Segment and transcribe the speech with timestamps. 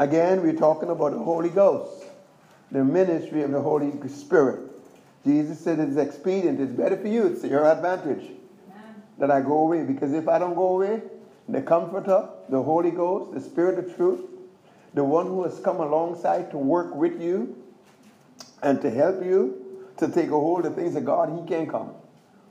[0.00, 2.06] Again, we're talking about the Holy Ghost,
[2.72, 4.60] the ministry of the Holy Spirit.
[5.26, 8.30] Jesus said it's expedient, it's better for you, it's to your advantage
[9.18, 9.84] that I go away.
[9.84, 11.02] Because if I don't go away,
[11.50, 14.20] the Comforter, the Holy Ghost, the Spirit of truth,
[14.94, 17.62] the one who has come alongside to work with you
[18.62, 21.90] and to help you to take a hold of things of God, he can come.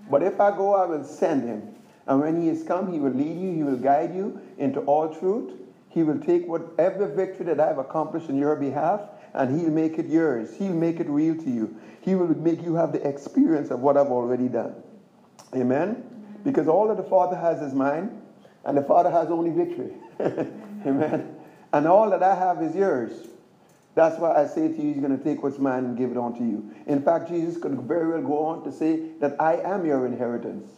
[0.08, 1.74] But if I go, I will send him.
[2.06, 5.12] And when he has come, he will lead you, he will guide you into all
[5.12, 5.54] truth.
[5.90, 9.02] He will take whatever victory that I've accomplished in your behalf
[9.34, 10.56] and he'll make it yours.
[10.56, 11.76] He'll make it real to you.
[12.02, 14.76] He will make you have the experience of what I've already done.
[15.56, 16.38] Amen?
[16.44, 18.22] Because all that the Father has is mine,
[18.66, 19.94] and the Father has only victory.
[20.20, 21.36] Amen?
[21.74, 23.28] And all that I have is yours.
[23.96, 26.18] That's why I say to you, He's going to take what's mine and give it
[26.18, 26.72] on to you.
[26.88, 30.70] In fact, Jesus could very well go on to say that I am your inheritance.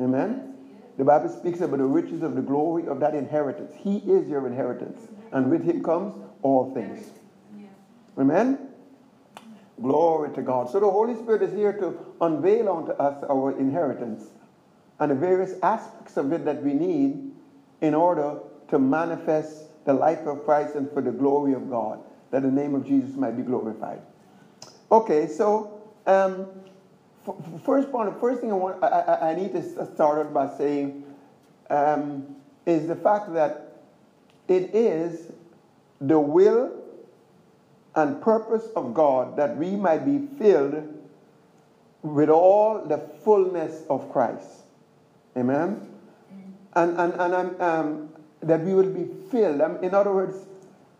[0.00, 0.51] Amen?
[0.98, 3.72] The Bible speaks about the riches of the glory of that inheritance.
[3.74, 5.08] He is your inheritance.
[5.32, 7.10] And with Him comes all things.
[8.18, 8.68] Amen?
[9.80, 10.68] Glory to God.
[10.68, 14.26] So the Holy Spirit is here to unveil unto us our inheritance
[15.00, 17.32] and the various aspects of it that we need
[17.80, 21.98] in order to manifest the life of Christ and for the glory of God,
[22.30, 24.00] that the name of Jesus might be glorified.
[24.90, 26.46] Okay, so um,
[27.64, 29.62] first point, the first thing I want, I, I, I need to
[29.94, 31.04] start out by saying
[31.70, 33.78] um, is the fact that
[34.48, 35.30] it is
[36.00, 36.72] the will
[37.94, 40.98] and purpose of God that we might be filled
[42.02, 44.48] with all the fullness of Christ.
[45.36, 45.88] Amen?
[46.74, 48.08] And, and, and um,
[48.40, 49.60] that we will be filled.
[49.60, 50.36] Um, in other words,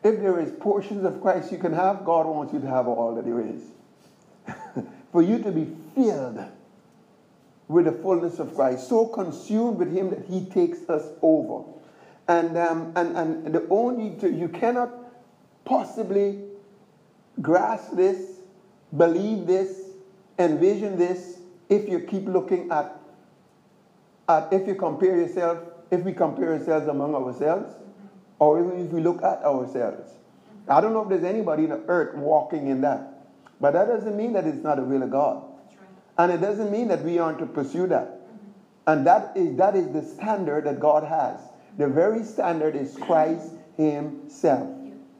[0.04, 3.14] if there is portions of Christ you can have, God wants you to have all
[3.14, 3.62] that there is.
[5.12, 6.44] For you to be filled
[7.68, 11.64] with the fullness of Christ, so consumed with Him that He takes us over.
[12.28, 14.90] And, um, and, and the only, you cannot
[15.64, 16.44] possibly
[17.40, 18.38] grasp this,
[18.96, 19.90] believe this,
[20.38, 22.98] envision this if you keep looking at,
[24.28, 25.58] at if you compare yourself,
[25.90, 27.74] if we compare ourselves among ourselves,
[28.38, 30.12] or even if we look at ourselves.
[30.68, 33.08] I don't know if there's anybody in the earth walking in that.
[33.60, 35.44] But that doesn't mean that it's not the will of God.
[36.18, 38.20] And it doesn't mean that we aren't to pursue that.
[38.86, 41.40] And that is, that is the standard that God has.
[41.78, 44.68] The very standard is Christ Himself.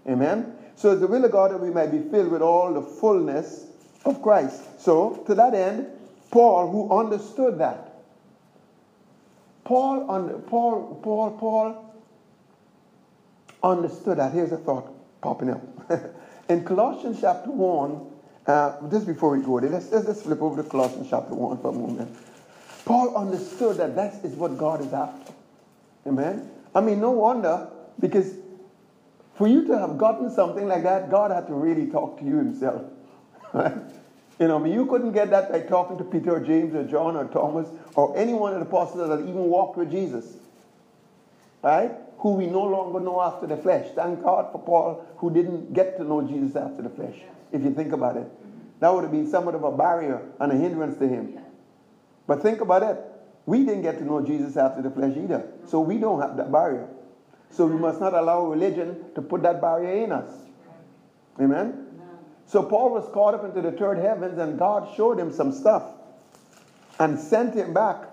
[0.06, 0.54] Amen?
[0.76, 3.66] So it's the will of God that we might be filled with all the fullness
[4.04, 4.80] of Christ.
[4.80, 5.86] So, to that end,
[6.30, 7.92] Paul, who understood that,
[9.64, 10.06] Paul,
[10.48, 11.94] Paul, Paul, Paul
[13.62, 14.32] understood that.
[14.32, 15.62] Here's a thought popping up.
[16.48, 18.06] In Colossians chapter 1,
[18.46, 21.58] uh, just before we go there, let's, let's just flip over to Colossians chapter 1
[21.58, 22.16] for a moment.
[22.84, 25.32] Paul understood that that is what God is after.
[26.06, 26.50] Amen?
[26.74, 27.68] I mean, no wonder,
[28.00, 28.34] because
[29.36, 32.36] for you to have gotten something like that, God had to really talk to you
[32.36, 32.82] himself.
[34.42, 36.82] You know, I mean, you couldn't get that by talking to Peter or James or
[36.82, 40.36] John or Thomas or any one of the apostles that even walked with Jesus.
[41.62, 41.92] Right?
[42.18, 43.86] Who we no longer know after the flesh.
[43.94, 47.14] Thank God for Paul who didn't get to know Jesus after the flesh,
[47.52, 48.26] if you think about it.
[48.80, 51.38] That would have been somewhat of a barrier and a hindrance to him.
[52.26, 52.98] But think about it.
[53.46, 55.48] We didn't get to know Jesus after the flesh either.
[55.66, 56.88] So we don't have that barrier.
[57.50, 60.30] So we must not allow religion to put that barrier in us.
[61.40, 61.88] Amen?
[62.46, 65.84] So Paul was caught up into the third heavens, and God showed him some stuff
[66.98, 68.04] and sent him back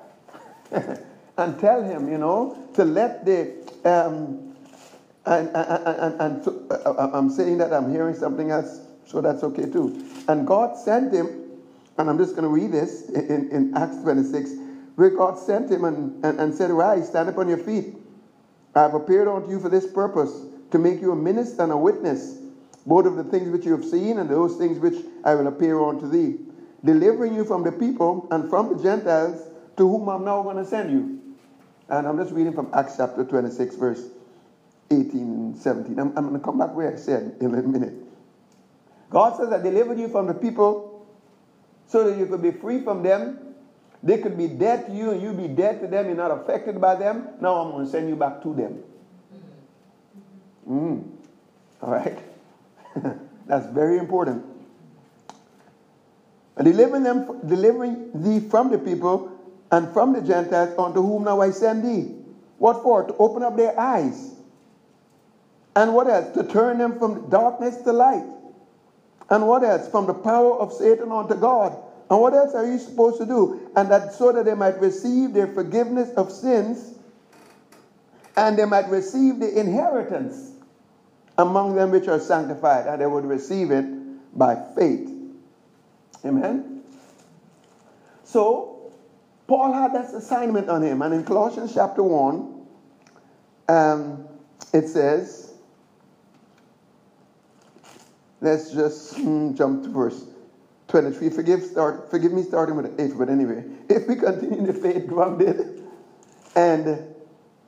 [0.71, 3.53] and tell him, you know, to let the.
[3.85, 4.55] Um,
[5.25, 9.21] and, and, and, and so, uh, uh, I'm saying that I'm hearing something else, so
[9.21, 10.05] that's okay too.
[10.27, 11.27] And God sent him,
[11.97, 14.51] and I'm just going to read this in, in Acts 26,
[14.95, 17.95] where God sent him and, and, and said, Rise, stand up on your feet.
[18.75, 21.77] I have appeared unto you for this purpose, to make you a minister and a
[21.77, 22.37] witness,
[22.85, 25.81] both of the things which you have seen and those things which I will appear
[25.83, 26.37] unto thee,
[26.85, 29.41] delivering you from the people and from the Gentiles
[29.77, 31.19] to whom I'm now going to send you.
[31.89, 34.03] And I'm just reading from Acts chapter 26, verse
[34.91, 35.97] 18 and 17.
[35.97, 38.08] I'm, I'm going to come back where I said in a minute.
[39.09, 41.07] God says, I delivered you from the people
[41.87, 43.49] so that you could be free from them
[44.01, 46.07] they could be dead to you and you be dead to them.
[46.07, 47.27] You're not affected by them.
[47.41, 48.83] Now I'm going to send you back to them.
[50.69, 51.11] Mm.
[51.81, 52.19] All right?
[53.47, 54.45] That's very important.
[56.61, 59.31] Delivering them, delivering thee from the people
[59.71, 62.15] and from the Gentiles unto whom now I send thee.
[62.57, 63.03] What for?
[63.03, 64.35] To open up their eyes.
[65.75, 66.33] And what else?
[66.35, 68.25] To turn them from darkness to light.
[69.29, 69.87] And what else?
[69.87, 71.77] From the power of Satan unto God
[72.09, 73.69] and what else are you supposed to do?
[73.75, 76.95] And that so that they might receive their forgiveness of sins
[78.35, 80.53] and they might receive the inheritance
[81.37, 83.85] among them which are sanctified, and they would receive it
[84.37, 85.09] by faith.
[86.25, 86.83] Amen.
[88.23, 88.91] So,
[89.47, 92.65] Paul had that assignment on him, and in Colossians chapter 1,
[93.69, 94.27] um,
[94.73, 95.48] it says,
[98.41, 100.25] let's just mm, jump to verse
[100.89, 101.29] 23.
[101.29, 105.07] Forgive, start, forgive me starting with the 8, but anyway, if we continue the faith
[105.07, 105.83] grounded
[106.55, 107.15] and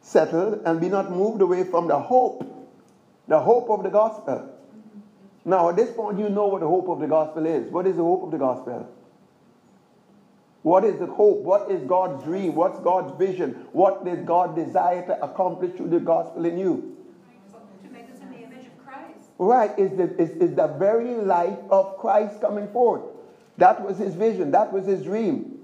[0.02, 2.44] settled, and be not moved away from the hope,
[3.28, 4.50] the hope of the gospel.
[5.46, 7.72] Now, at this point, you know what the hope of the gospel is.
[7.72, 8.90] What is the hope of the gospel?
[10.64, 11.40] What is the hope?
[11.40, 12.54] What is God's dream?
[12.54, 13.66] What's God's vision?
[13.72, 16.98] What does God desire to accomplish through the gospel in you?
[17.84, 19.31] To make us in the image of Christ.
[19.42, 23.02] Right, is the, is, is the very light of Christ coming forth.
[23.58, 25.58] That was his vision, that was his dream.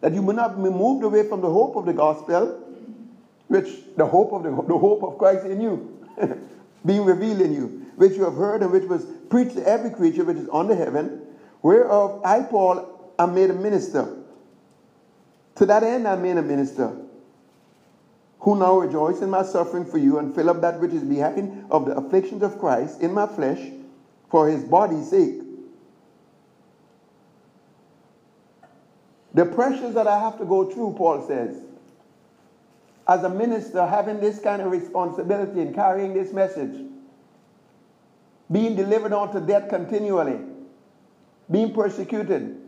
[0.00, 2.60] That you may not be moved away from the hope of the gospel,
[3.46, 6.04] which the hope of the, the hope of Christ in you,
[6.84, 10.24] being revealed in you, which you have heard and which was preached to every creature
[10.24, 11.22] which is under heaven,
[11.62, 14.16] whereof I, Paul, am made a minister.
[15.54, 16.92] To that end, I made a minister,
[18.42, 21.64] who now rejoice in my suffering for you and fill up that which is behind
[21.70, 23.70] of the afflictions of Christ in my flesh
[24.30, 25.40] for his body's sake.
[29.34, 31.62] The pressures that I have to go through, Paul says,
[33.06, 36.84] as a minister, having this kind of responsibility and carrying this message,
[38.50, 40.38] being delivered unto death continually,
[41.48, 42.61] being persecuted,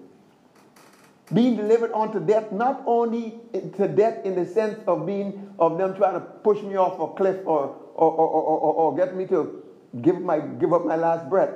[1.33, 3.41] being delivered unto death, not only
[3.77, 7.15] to death in the sense of being of them trying to push me off a
[7.17, 9.63] cliff or or, or, or, or get me to
[10.03, 11.55] give my give up my last breath,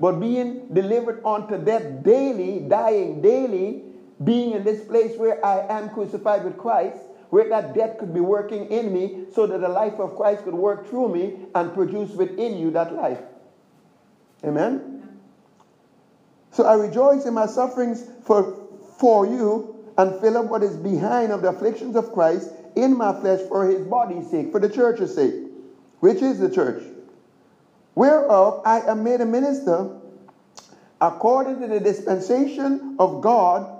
[0.00, 3.84] but being delivered unto death daily, dying daily,
[4.24, 6.98] being in this place where I am crucified with Christ,
[7.30, 10.54] where that death could be working in me, so that the life of Christ could
[10.54, 13.20] work through me and produce within you that life.
[14.42, 15.20] Amen.
[16.50, 18.63] So I rejoice in my sufferings for
[18.98, 23.12] for you and fill up what is behind of the afflictions of Christ in my
[23.12, 25.34] flesh for his body's sake, for the church's sake,
[26.00, 26.82] which is the church,
[27.94, 29.90] whereof I am made a minister
[31.00, 33.70] according to the dispensation of God,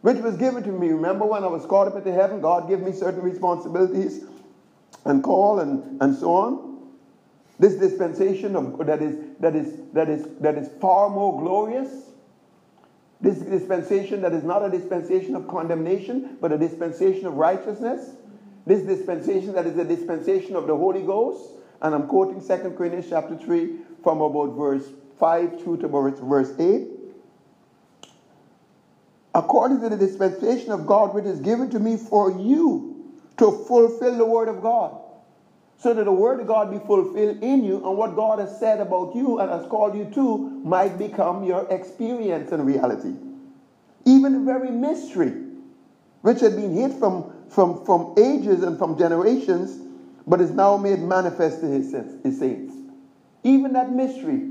[0.00, 0.88] which was given to me.
[0.90, 4.24] Remember when I was called up into heaven, God gave me certain responsibilities
[5.04, 6.72] and call and, and so on.
[7.58, 12.11] This dispensation of that is that is that is that is far more glorious
[13.22, 18.16] this dispensation that is not a dispensation of condemnation, but a dispensation of righteousness.
[18.66, 21.54] This dispensation that is a dispensation of the Holy Ghost.
[21.80, 26.88] And I'm quoting 2 Corinthians chapter 3 from about verse 5 through to verse 8.
[29.34, 34.16] According to the dispensation of God which is given to me for you to fulfill
[34.16, 34.98] the word of God.
[35.82, 38.78] So that the word of God be fulfilled in you and what God has said
[38.78, 43.16] about you and has called you to might become your experience and reality.
[44.04, 45.32] Even the very mystery,
[46.20, 49.80] which had been hid from, from, from ages and from generations,
[50.24, 51.92] but is now made manifest to his,
[52.22, 52.76] his saints.
[53.42, 54.50] Even that mystery,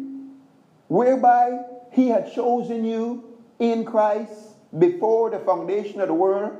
[0.89, 1.61] whereby
[1.91, 4.33] he had chosen you in Christ
[4.77, 6.57] before the foundation of the world,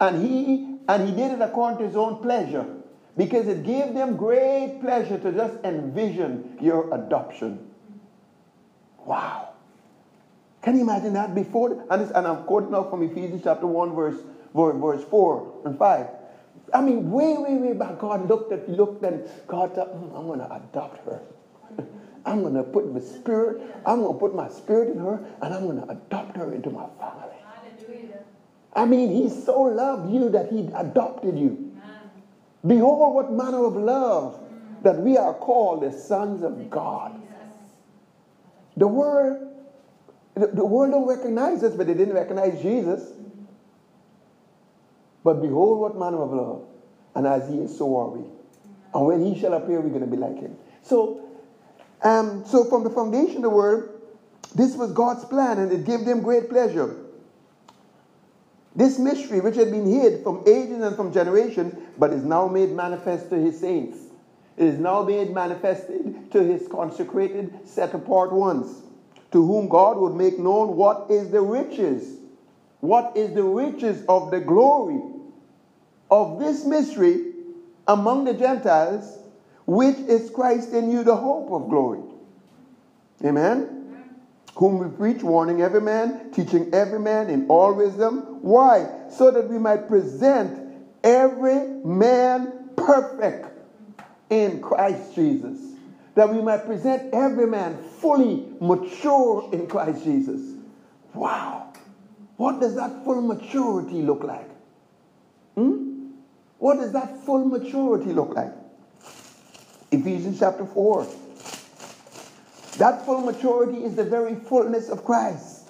[0.00, 2.75] and he and he did it according to his own pleasure,
[3.16, 7.70] because it gave them great pleasure to just envision your adoption.
[9.04, 9.50] Wow.
[10.62, 11.84] Can you imagine that before?
[11.90, 14.20] And, and I'm quoting now from Ephesians chapter 1, verse,
[14.52, 16.06] verse 4 and 5.
[16.74, 20.26] I mean, way, way, way back, God looked at, looked and God thought, mm, I'm
[20.26, 21.22] going to adopt her.
[22.26, 25.54] I'm going to put the spirit, I'm going to put my spirit in her, and
[25.54, 27.36] I'm going to adopt her into my family.
[27.54, 28.18] Hallelujah.
[28.74, 31.65] I mean, he so loved you that he adopted you.
[32.66, 34.42] Behold, what manner of love
[34.82, 37.20] that we are called the sons of God.
[38.76, 38.86] The
[40.34, 43.12] the, the world don't recognize us, but they didn't recognize Jesus.
[45.24, 46.66] But behold, what manner of love.
[47.14, 48.24] And as he is, so are we.
[48.94, 50.56] And when he shall appear, we're going to be like him.
[50.82, 51.20] So,
[52.02, 53.88] um, so from the foundation of the world,
[54.54, 56.96] this was God's plan, and it gave them great pleasure.
[58.76, 62.72] This mystery, which had been hid from ages and from generations, but is now made
[62.72, 63.96] manifest to his saints.
[64.58, 68.82] It is now made manifested to his consecrated, set apart ones,
[69.32, 72.18] to whom God would make known what is the riches,
[72.80, 75.00] what is the riches of the glory
[76.10, 77.32] of this mystery
[77.88, 79.18] among the Gentiles,
[79.66, 82.02] which is Christ in you, the hope of glory.
[83.24, 83.75] Amen.
[84.56, 88.38] Whom we preach, warning every man, teaching every man in all wisdom.
[88.40, 88.88] Why?
[89.10, 93.48] So that we might present every man perfect
[94.30, 95.58] in Christ Jesus,
[96.14, 100.40] that we might present every man fully mature in Christ Jesus.
[101.12, 101.74] Wow.
[102.38, 104.50] What does that full maturity look like?
[105.54, 106.12] Hmm?
[106.58, 108.52] What does that full maturity look like?
[109.92, 111.06] Ephesians chapter 4.
[112.78, 115.62] That full maturity is the very fullness of Christ.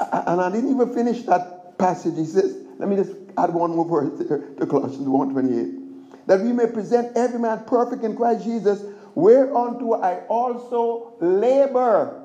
[0.00, 2.16] And I didn't even finish that passage.
[2.16, 6.26] He says, let me just add one more verse to Colossians 1.28.
[6.26, 8.82] That we may present every man perfect in Christ Jesus,
[9.14, 12.22] whereunto I also labor,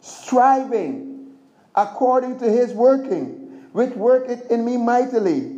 [0.00, 1.36] striving
[1.74, 5.52] according to his working, which worketh in me mightily.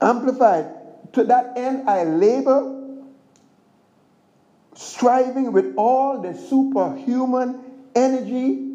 [0.00, 0.66] Amplified.
[1.12, 2.83] To that end I labor,
[4.74, 7.60] striving with all the superhuman
[7.94, 8.74] energy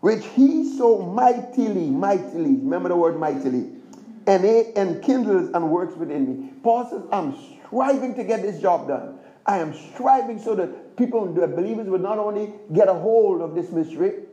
[0.00, 3.70] which he so mightily, mightily, remember the word mightily,
[4.26, 6.52] and it enkindles and works within me.
[6.62, 7.36] Paul says, I'm
[7.66, 9.18] striving to get this job done.
[9.44, 13.54] I am striving so that people, the believers, will not only get a hold of
[13.54, 14.24] this mystery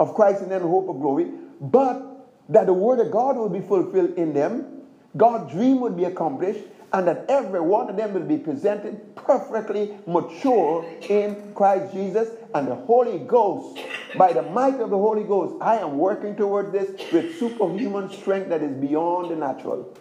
[0.00, 1.30] of Christ and then hope of glory,
[1.60, 4.82] but that the word of God will be fulfilled in them,
[5.16, 9.98] God's dream would be accomplished, and that every one of them will be presented perfectly
[10.06, 13.78] mature in Christ Jesus and the Holy Ghost.
[14.16, 18.48] By the might of the Holy Ghost, I am working towards this with superhuman strength
[18.50, 19.96] that is beyond the natural.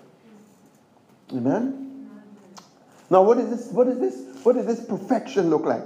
[1.31, 2.09] Amen.
[3.09, 3.71] Now, what is this?
[3.71, 4.43] What is this?
[4.43, 5.83] What does this perfection look like?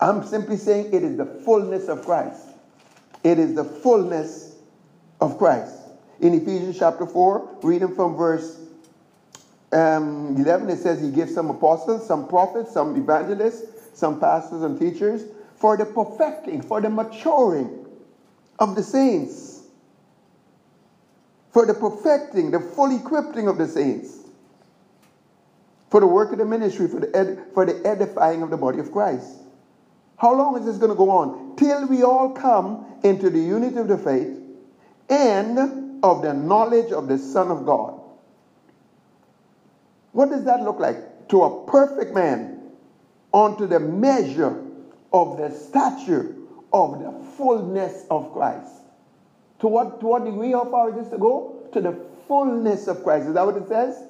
[0.00, 2.42] I'm simply saying it is the fullness of Christ.
[3.24, 4.56] It is the fullness
[5.20, 5.74] of Christ.
[6.20, 8.67] In Ephesians chapter 4, reading from verse
[9.72, 13.64] um, 11, it says he gives some apostles, some prophets, some evangelists,
[13.98, 17.86] some pastors and teachers for the perfecting, for the maturing
[18.58, 19.64] of the saints,
[21.50, 24.20] for the perfecting, the full equipping of the saints,
[25.90, 28.78] for the work of the ministry, for the, ed- for the edifying of the body
[28.78, 29.38] of Christ.
[30.16, 31.56] How long is this going to go on?
[31.56, 34.40] Till we all come into the unity of the faith
[35.08, 37.97] and of the knowledge of the Son of God
[40.18, 41.28] what does that look like?
[41.28, 42.72] To a perfect man,
[43.32, 44.64] unto the measure
[45.12, 46.34] of the stature
[46.72, 48.82] of the fullness of Christ.
[49.60, 51.68] To what, to what degree, how far is this to go?
[51.72, 51.92] To the
[52.26, 53.28] fullness of Christ.
[53.28, 54.02] Is that what it says?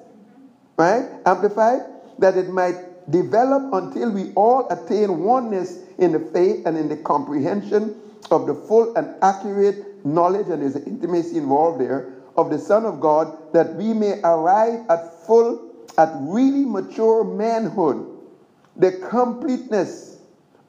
[0.77, 1.05] Right?
[1.27, 1.81] Amplified?
[2.17, 6.97] That it might develop until we all attain oneness in the faith and in the
[6.97, 7.95] comprehension
[8.31, 12.99] of the full and accurate knowledge, and there's intimacy involved there, of the Son of
[12.99, 18.05] God, that we may arrive at full at really mature manhood,
[18.75, 20.17] the completeness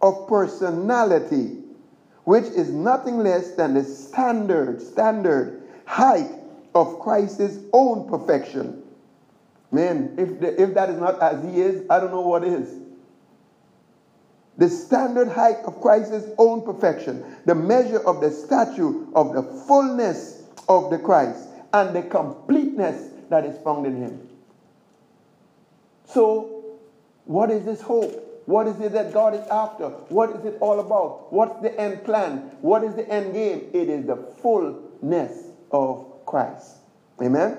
[0.03, 1.59] of personality,
[2.25, 6.31] which is nothing less than the standard, standard height
[6.75, 8.83] of Christ's own perfection.
[9.73, 12.81] Man, if, the, if that is not as he is, I don't know what is.
[14.59, 20.43] The standard height of Christ's own perfection, the measure of the statue of the fullness
[20.69, 24.30] of the Christ, and the completeness that is found in him.
[26.13, 26.79] So,
[27.25, 28.43] what is this hope?
[28.47, 29.89] What is it that God is after?
[30.09, 31.33] What is it all about?
[31.33, 32.39] What's the end plan?
[32.63, 33.71] What is the end game?
[33.73, 36.79] It is the fullness of Christ.
[37.23, 37.59] Amen?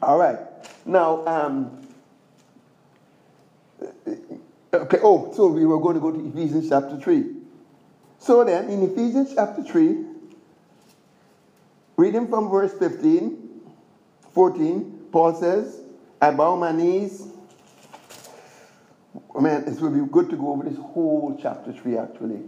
[0.00, 0.38] All right.
[0.86, 1.88] Now, um,
[4.72, 7.34] okay, oh, so we were going to go to Ephesians chapter 3.
[8.20, 10.04] So then, in Ephesians chapter 3,
[11.96, 13.62] reading from verse 15,
[14.32, 15.80] 14, Paul says,
[16.20, 17.32] I bow my knees
[19.40, 22.42] man, it would be good to go over this whole chapter 3 actually.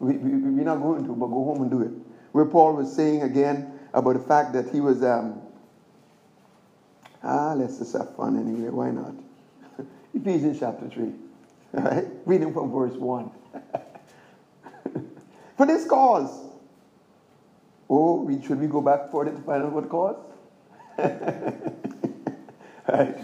[0.00, 1.92] We, we, we're not going to, but go home and do it.
[2.32, 5.40] Where Paul was saying again about the fact that he was, um,
[7.22, 9.14] ah, let's just have fun anyway, why not?
[10.14, 11.04] Ephesians chapter 3,
[11.76, 12.06] all right?
[12.26, 13.30] Reading from verse 1.
[15.56, 16.50] For this cause,
[17.88, 20.16] oh, we, should we go back further to find out what cause?
[22.88, 23.16] right?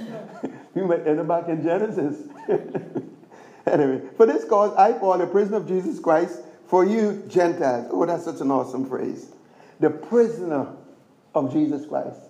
[0.74, 2.28] We might end up back in Genesis.
[3.66, 7.88] anyway, for this cause, I, Paul, a prisoner of Jesus Christ, for you Gentiles.
[7.90, 9.32] Oh, that's such an awesome phrase.
[9.80, 10.74] The prisoner
[11.34, 12.20] of Jesus Christ.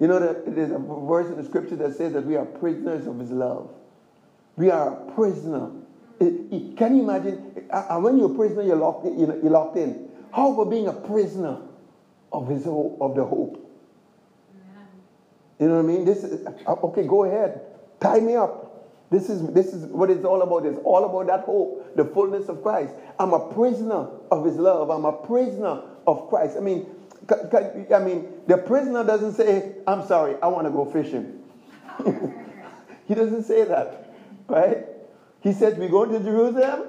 [0.00, 3.06] You know, that there's a verse in the scripture that says that we are prisoners
[3.06, 3.70] of his love.
[4.56, 5.70] We are a prisoner.
[6.18, 7.66] can you imagine?
[7.70, 10.08] Uh, when you're a prisoner, you're locked, in, you're locked in.
[10.32, 11.58] How about being a prisoner
[12.32, 13.58] of his hope, of the hope?
[15.58, 16.04] You know what I mean?
[16.04, 17.06] This is uh, okay.
[17.06, 17.60] Go ahead,
[18.02, 18.68] tie me up.
[19.10, 20.66] This is, this is what it's all about.
[20.66, 22.94] It's all about that hope, the fullness of Christ.
[23.18, 24.90] I'm a prisoner of his love.
[24.90, 26.56] I'm a prisoner of Christ.
[26.56, 26.86] I mean,
[27.94, 31.42] I mean, the prisoner doesn't say, I'm sorry, I want to go fishing.
[33.06, 34.14] He doesn't say that,
[34.48, 34.86] right?
[35.40, 36.88] He says, We're going to Jerusalem,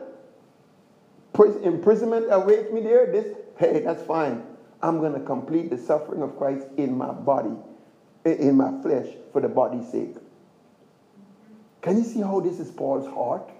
[1.63, 3.11] imprisonment awaits me there.
[3.11, 4.43] This, hey, that's fine.
[4.81, 7.55] I'm going to complete the suffering of Christ in my body,
[8.25, 10.15] in my flesh, for the body's sake.
[11.83, 13.51] Can you see how this is Paul's heart?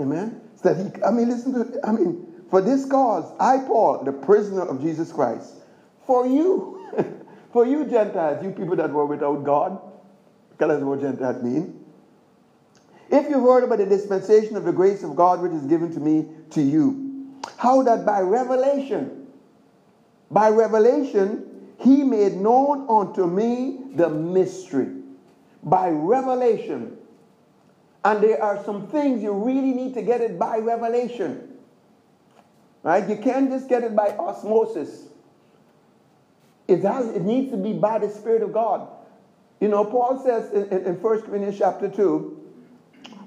[0.00, 0.40] Amen.
[0.56, 4.12] So that he, I mean, listen to, I mean, for this cause, I, Paul, the
[4.12, 5.56] prisoner of Jesus Christ,
[6.06, 6.80] for you,
[7.52, 9.78] for you Gentiles, you people that were without God,
[10.50, 11.84] because that's what Gentiles mean.
[13.10, 16.00] If you've heard about the dispensation of the grace of God which is given to
[16.00, 19.26] me to you, how that by revelation,
[20.30, 24.88] by revelation, he made known unto me the mystery.
[25.66, 26.96] By revelation.
[28.04, 31.58] And there are some things you really need to get it by revelation.
[32.82, 33.06] Right?
[33.08, 35.08] You can't just get it by osmosis.
[36.68, 38.88] It, has, it needs to be by the Spirit of God.
[39.60, 42.44] You know, Paul says in, in, in 1 Corinthians chapter 2,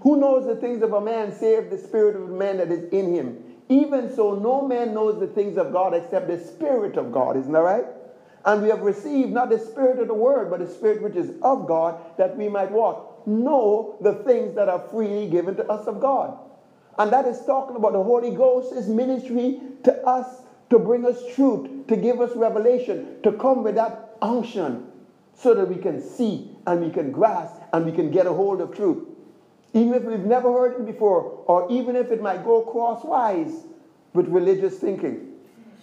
[0.02, 2.90] who knows the things of a man save the spirit of the man that is
[2.94, 3.44] in him?
[3.68, 7.38] Even so, no man knows the things of God except the Spirit of God.
[7.38, 7.86] Isn't that right?
[8.46, 11.32] And we have received not the Spirit of the world, but the Spirit which is
[11.42, 13.28] of God, that we might walk.
[13.28, 16.38] Know the things that are freely given to us of God.
[16.98, 21.88] And that is talking about the Holy Ghost's ministry to us to bring us truth,
[21.88, 24.86] to give us revelation, to come with that unction
[25.34, 28.62] so that we can see and we can grasp and we can get a hold
[28.62, 29.08] of truth.
[29.74, 33.66] Even if we've never heard it before, or even if it might go crosswise
[34.14, 35.34] with religious thinking.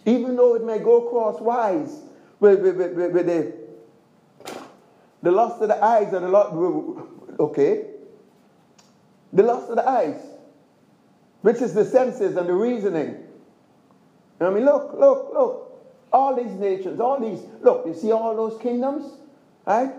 [0.05, 2.03] Even though it may go crosswise
[2.41, 3.53] with, with, with, with the,
[5.23, 6.55] the lust of the eyes or the lust,
[7.39, 7.87] okay,
[9.33, 10.21] the lust of the eyes,
[11.43, 13.23] which is the senses and the reasoning.
[14.41, 15.63] I mean, look, look, look.
[16.13, 19.13] All these nations, all these, look, you see all those kingdoms,
[19.67, 19.93] right?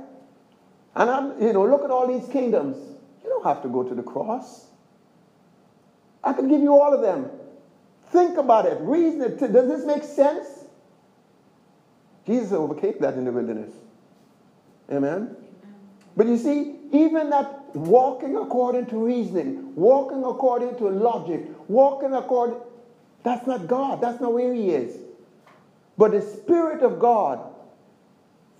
[0.96, 2.78] And I'm, you know, look at all these kingdoms.
[3.24, 4.66] You don't have to go to the cross.
[6.24, 7.30] I could give you all of them.
[8.10, 8.78] Think about it.
[8.82, 9.38] Reason it.
[9.38, 10.57] Does this make sense?
[12.28, 13.72] Jesus overcame that in the wilderness.
[14.92, 15.36] Amen?
[16.16, 22.58] But you see, even that walking according to reasoning, walking according to logic, walking according,
[23.24, 24.02] that's not God.
[24.02, 24.98] That's not where He is.
[25.98, 27.54] But the Spirit of God,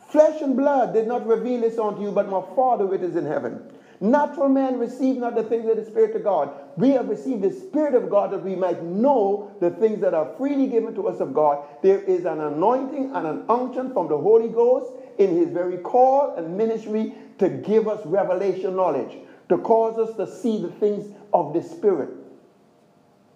[0.10, 3.26] flesh and blood did not reveal this unto you, but my Father which is in
[3.26, 3.62] heaven.
[4.00, 6.52] Natural man receive not the things of the Spirit of God.
[6.78, 10.36] We have received the Spirit of God that we might know the things that are
[10.38, 11.66] freely given to us of God.
[11.82, 16.36] There is an anointing and an unction from the Holy Ghost in his very call
[16.36, 19.18] and ministry to give us revelation knowledge,
[19.50, 22.10] to cause us to see the things of the Spirit.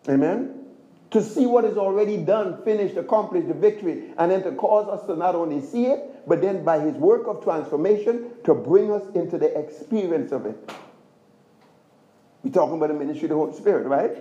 [0.08, 0.60] Amen?
[1.10, 5.06] To see what is already done, finished, accomplished, the victory, and then to cause us
[5.08, 9.04] to not only see it, but then by his work of transformation to bring us
[9.16, 10.72] into the experience of it.
[12.44, 14.18] We're talking about the ministry of the Holy Spirit, right?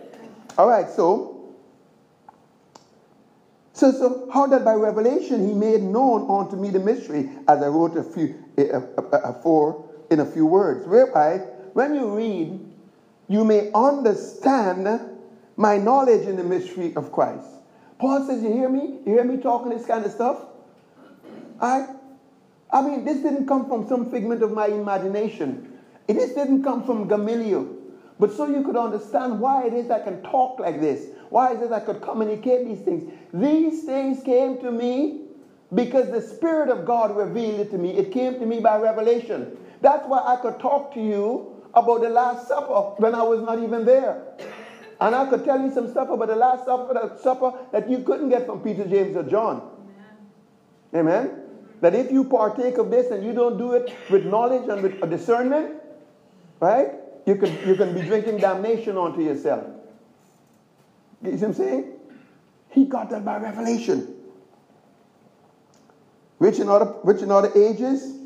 [0.59, 1.41] All right, so
[3.73, 7.69] so, so how that by revelation he made known unto me the mystery, as I
[7.69, 11.39] wrote a few a, a, a, for in a few words, whereby
[11.73, 12.61] when you read,
[13.29, 15.01] you may understand
[15.57, 17.47] my knowledge in the mystery of Christ.
[17.99, 18.99] Paul says, You hear me?
[19.07, 20.39] You hear me talking this kind of stuff?
[21.61, 21.87] I,
[22.71, 25.79] I mean, this didn't come from some figment of my imagination.
[26.07, 27.77] This didn't come from Gamaliel.
[28.19, 31.09] But so you could understand why it is I can talk like this.
[31.31, 33.11] Why is it I could communicate these things?
[33.33, 35.23] These things came to me
[35.73, 37.97] because the Spirit of God revealed it to me.
[37.97, 39.57] It came to me by revelation.
[39.81, 43.59] That's why I could talk to you about the Last Supper when I was not
[43.59, 44.23] even there.
[45.01, 48.01] And I could tell you some stuff about the Last Supper, that supper that you
[48.01, 49.63] couldn't get from Peter, James, or John.
[50.95, 51.25] Amen.
[51.25, 51.40] Amen?
[51.81, 55.09] That if you partake of this and you don't do it with knowledge and with
[55.09, 55.77] discernment,
[56.61, 56.93] right?
[57.27, 59.65] You can, you can be drinking damnation onto yourself.
[61.23, 61.93] You see what I'm saying?
[62.71, 64.15] He got that by revelation.
[66.39, 68.17] Which in other, which in other ages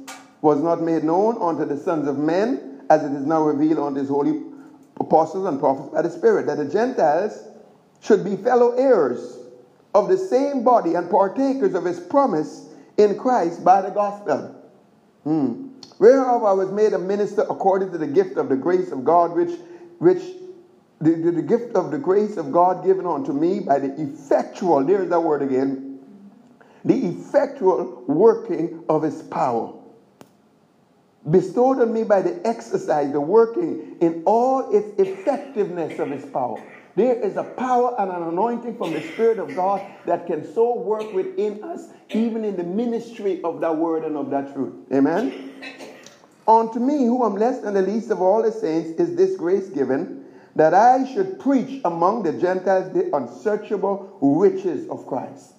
[0.41, 4.01] was not made known unto the sons of men, as it is now revealed unto
[4.01, 4.43] his holy
[5.01, 7.43] apostles and prophets by the Spirit, that the Gentiles
[8.01, 9.39] should be fellow heirs
[9.95, 12.64] of the same body and partakers of his promise
[12.97, 14.55] in Christ by the gospel.
[15.25, 15.69] Hmm.
[15.99, 19.35] Whereof I was made a minister according to the gift of the grace of God,
[19.35, 19.59] which,
[19.99, 20.23] which
[21.01, 24.85] the, the, the gift of the grace of God given unto me by the effectual,
[24.85, 26.01] there's that word again,
[26.85, 29.73] the effectual working of his power.
[31.31, 36.63] Bestowed on me by the exercise, the working in all its effectiveness of his power.
[36.97, 40.77] There is a power and an anointing from the Spirit of God that can so
[40.77, 44.75] work within us, even in the ministry of that word and of that truth.
[44.93, 45.51] Amen?
[46.47, 49.69] Unto me, who am less than the least of all the saints, is this grace
[49.69, 55.55] given, that I should preach among the Gentiles the unsearchable riches of Christ.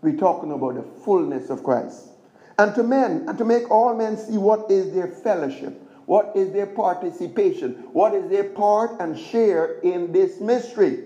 [0.00, 2.08] We're talking about the fullness of Christ.
[2.58, 6.50] And to men, and to make all men see what is their fellowship, what is
[6.50, 11.04] their participation, what is their part and share in this mystery,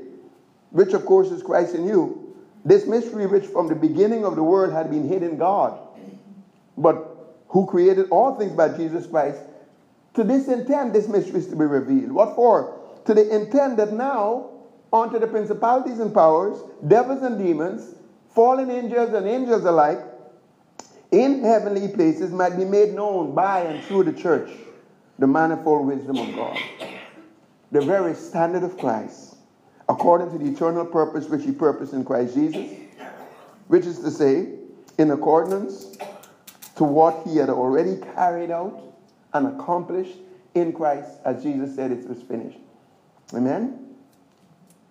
[0.71, 2.35] which of course is Christ in you.
[2.65, 5.79] This mystery, which from the beginning of the world had been hid in God,
[6.79, 9.43] but who created all things by Jesus Christ,
[10.15, 12.11] to this intent, this mystery is to be revealed.
[12.11, 12.75] What for?
[13.05, 14.53] To the intent that now,
[14.91, 16.57] unto the principalities and powers,
[16.89, 17.95] devils and demons,
[18.31, 20.01] fallen angels and angels alike,
[21.11, 24.49] in heavenly places might be made known by and through the church
[25.19, 26.59] the manifold wisdom of God,
[27.71, 29.37] the very standard of Christ,
[29.89, 32.67] according to the eternal purpose which He purposed in Christ Jesus,
[33.69, 34.49] which is to say,
[34.99, 35.97] in accordance
[36.77, 38.81] to what He had already carried out
[39.33, 40.17] and accomplished
[40.55, 42.59] in Christ, as Jesus said, it was finished.
[43.33, 43.95] Amen?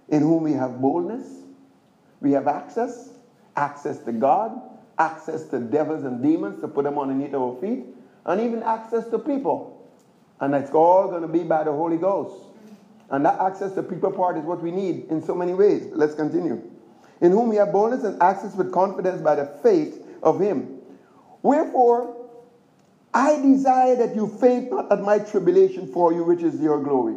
[0.09, 1.25] In whom we have boldness,
[2.19, 3.09] we have access,
[3.55, 4.61] access to God,
[4.97, 7.85] access to devils and demons to put them underneath our feet,
[8.25, 9.72] and even access to people.
[10.43, 12.35] And it's all going to be by the Holy Ghost.
[13.09, 15.87] And that access to people part is what we need in so many ways.
[15.93, 16.61] Let's continue.
[17.21, 20.79] In whom we have boldness and access with confidence by the faith of Him.
[21.43, 22.13] Wherefore,
[23.13, 27.15] I desire that you faint not at my tribulation for you, which is your glory.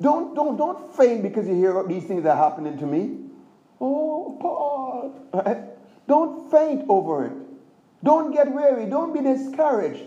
[0.00, 3.18] Don't, don't, don't faint because you hear these things that are happening to me.
[3.80, 5.16] Oh, Paul.
[6.06, 7.32] Don't faint over it.
[8.04, 8.86] Don't get weary.
[8.86, 10.04] Don't be discouraged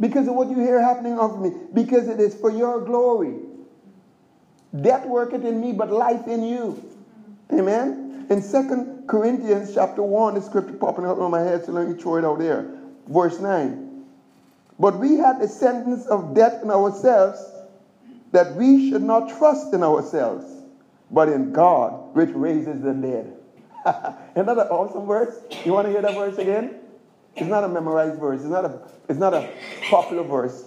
[0.00, 3.34] because of what you hear happening of me, because it is for your glory.
[4.80, 6.82] Death worketh in me, but life in you.
[7.52, 8.26] Amen.
[8.30, 11.94] In Second Corinthians chapter 1, the scripture popping up on my head, so let me
[11.94, 12.66] throw it out there.
[13.08, 14.04] Verse 9.
[14.78, 17.44] But we had a sentence of death in ourselves,
[18.32, 20.46] that we should not trust in ourselves,
[21.10, 23.36] but in God, which raises the dead.
[24.36, 25.42] Isn't that an awesome verse?
[25.64, 26.76] You want to hear that verse again?
[27.36, 28.40] It's not a memorized verse.
[28.40, 29.50] It's not a, it's not a
[29.88, 30.64] popular verse.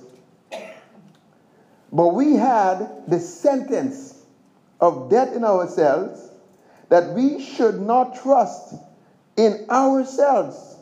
[1.91, 4.19] But we had the sentence
[4.79, 6.29] of death in ourselves
[6.89, 8.75] that we should not trust
[9.37, 10.75] in ourselves,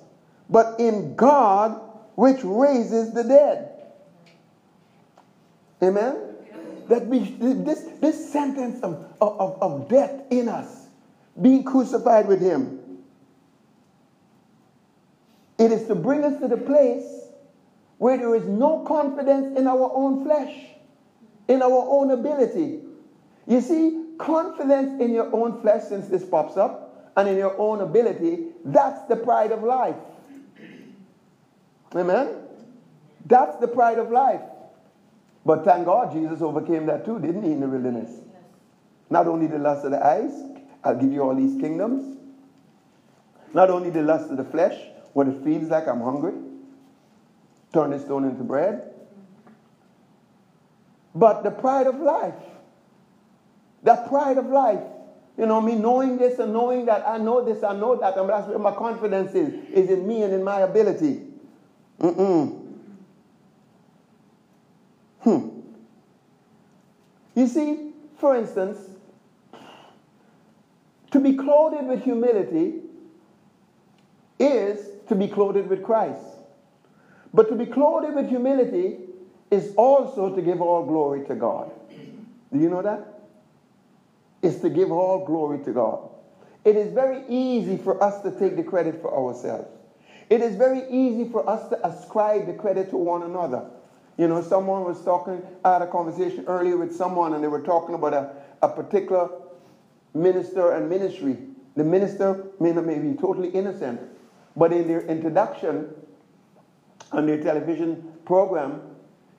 [0.49, 1.79] but in God
[2.15, 3.69] which raises the dead.
[5.81, 6.17] Amen?
[6.89, 10.87] That we, this, this sentence of, of, of death in us,
[11.41, 12.80] being crucified with Him,
[15.61, 17.27] it is to bring us to the place
[17.99, 20.55] where there is no confidence in our own flesh,
[21.47, 22.79] in our own ability.
[23.45, 27.81] You see, confidence in your own flesh, since this pops up, and in your own
[27.81, 29.97] ability, that's the pride of life.
[31.95, 32.29] Amen?
[33.27, 34.41] That's the pride of life.
[35.45, 38.09] But thank God Jesus overcame that too, didn't he, in the wilderness?
[39.09, 40.31] Not only the lust of the eyes,
[40.83, 42.17] I'll give you all these kingdoms.
[43.53, 46.33] Not only the lust of the flesh, what it feels like I'm hungry,
[47.73, 48.93] turn the stone into bread.
[51.13, 52.35] But the pride of life,
[53.83, 54.81] that pride of life,
[55.37, 58.29] you know, me knowing this and knowing that I know this, I know that, and
[58.29, 61.21] that's where my confidence is, is in me and in my ability.
[61.99, 62.67] Mm-mm.
[65.21, 65.47] Hmm.
[67.35, 68.77] You see, for instance,
[71.11, 72.81] to be clothed with humility
[74.39, 76.23] is to be clothed with Christ.
[77.33, 78.95] But to be clothed with humility
[79.51, 81.69] is also to give all glory to God.
[82.53, 83.21] Do you know that?
[84.41, 86.09] It's to give all glory to God.
[86.63, 89.67] It is very easy for us to take the credit for ourselves.
[90.29, 93.65] It is very easy for us to ascribe the credit to one another.
[94.17, 97.63] You know, someone was talking, I had a conversation earlier with someone, and they were
[97.63, 99.29] talking about a, a particular
[100.13, 101.35] minister and ministry.
[101.75, 103.99] The minister may not may be totally innocent,
[104.55, 105.93] but in their introduction
[107.11, 108.81] on their television program,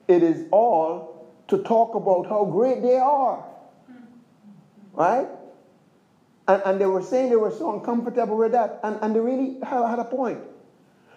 [0.07, 3.43] it is all to talk about how great they are.
[4.93, 5.27] Right?
[6.47, 8.79] And, and they were saying they were so uncomfortable with that.
[8.83, 10.39] And, and they really had, a point.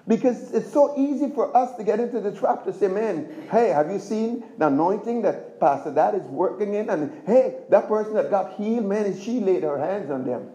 [0.07, 3.69] Because it's so easy for us to get into the trap to say, man, hey,
[3.69, 6.91] have you seen the anointing that Pastor That is working in?
[6.91, 10.51] And hey, that person that got healed, man, she laid her hands on them.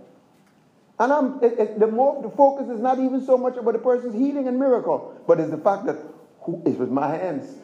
[1.01, 3.79] And I'm, it, it, the more the focus is not even so much about the
[3.79, 5.95] person's healing and miracle, but it's the fact that
[6.41, 7.55] who, it was my hands.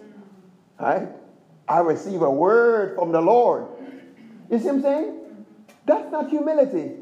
[0.79, 1.07] Right?
[1.67, 3.67] I receive a word from the Lord.
[4.49, 5.45] You see what I'm saying?
[5.85, 6.93] That's not humility.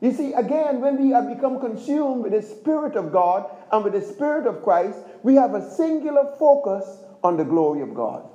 [0.00, 3.92] You see, again, when we have become consumed with the Spirit of God and with
[3.92, 8.26] the Spirit of Christ, we have a singular focus on the glory of God.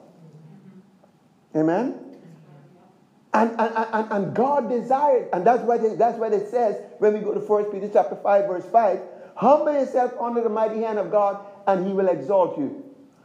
[1.56, 2.05] Amen?
[3.36, 7.14] And, and, and, and God desired, and that's what, it, that's what it says when
[7.14, 9.00] we go to 1 Peter chapter 5, verse 5.
[9.36, 12.82] Humble yourself under the mighty hand of God, and he will exalt you.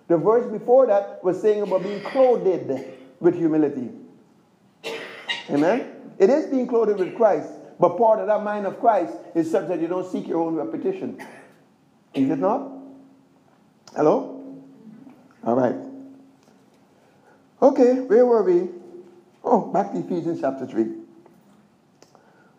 [0.08, 2.44] The verse before that was saying about being clothed
[3.20, 3.90] with humility.
[5.48, 5.92] Amen?
[6.18, 9.68] It is being clothed with Christ, but part of that mind of Christ is such
[9.68, 11.24] that you don't seek your own repetition.
[12.14, 12.68] Is it not?
[13.94, 14.58] Hello?
[15.44, 15.76] All right.
[17.62, 18.79] Okay, where were we?
[19.42, 20.86] Oh, back to Ephesians chapter 3.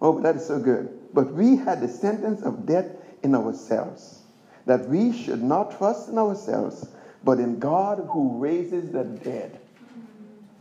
[0.02, 0.98] Oh, but that is so good.
[1.14, 2.88] But we had the sentence of death
[3.24, 4.24] in ourselves,
[4.66, 6.90] that we should not trust in ourselves,
[7.24, 9.60] but in God who raises the dead.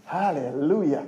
[0.04, 1.06] Hallelujah.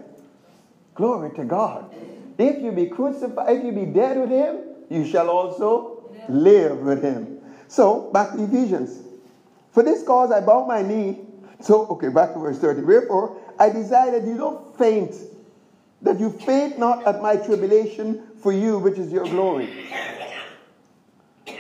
[0.95, 1.93] Glory to God.
[2.39, 7.03] If you be crucified, if you be dead with him, you shall also live with
[7.03, 7.41] him.
[7.69, 9.03] So, back to Ephesians.
[9.73, 11.21] For this cause I bow my knee.
[11.61, 12.83] So, okay, back to verse 30.
[12.83, 15.15] Wherefore, I desire that you don't faint,
[16.03, 19.69] that you faint not at my tribulation for you, which is your glory.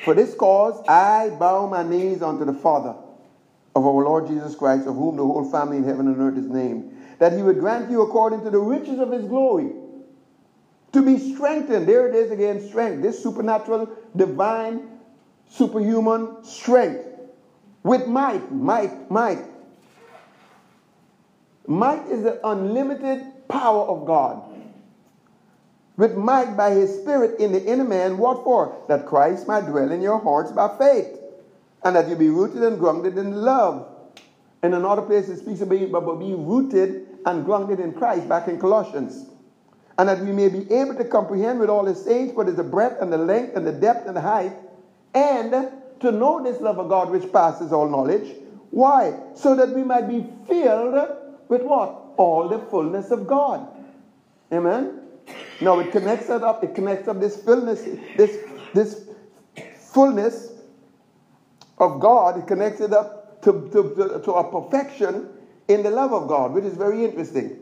[0.04, 2.94] For this cause I bow my knees unto the Father
[3.74, 6.48] of our Lord Jesus Christ, of whom the whole family in heaven and earth is
[6.48, 9.72] named, that he would grant you according to the riches of his glory
[10.92, 11.88] to be strengthened.
[11.88, 13.02] There it is again strength.
[13.02, 14.98] This supernatural, divine,
[15.48, 17.08] superhuman strength
[17.82, 19.44] with might, might, might.
[21.66, 24.42] Might is the unlimited power of God.
[25.96, 28.84] With might by his spirit in the inner man, what for?
[28.88, 31.18] That Christ might dwell in your hearts by faith
[31.84, 33.88] and that you be rooted and grounded in love.
[34.62, 39.26] In another place, it speaks about being rooted and grounded in Christ, back in Colossians.
[39.98, 42.64] And that we may be able to comprehend with all the saints what is the
[42.64, 44.52] breadth and the length and the depth and the height,
[45.14, 45.70] and
[46.00, 48.34] to know this love of God which passes all knowledge.
[48.70, 49.14] Why?
[49.34, 51.21] So that we might be filled
[51.52, 52.14] with what?
[52.16, 53.68] All the fullness of God.
[54.50, 55.00] Amen?
[55.60, 57.84] Now it connects it up, it connects up this fullness,
[58.16, 58.38] this,
[58.72, 59.04] this
[59.92, 60.50] fullness
[61.76, 65.28] of God, it connects it up to, to, to, to a perfection
[65.68, 67.58] in the love of God, which is very interesting.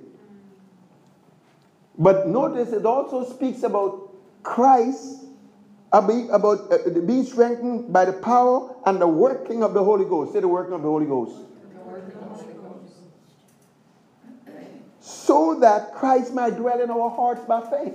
[1.98, 5.24] But notice it also speaks about Christ
[5.92, 10.32] about uh, being strengthened by the power and the working of the Holy Ghost.
[10.32, 11.49] Say the working of the Holy Ghost.
[15.00, 17.94] So that Christ might dwell in our hearts by faith.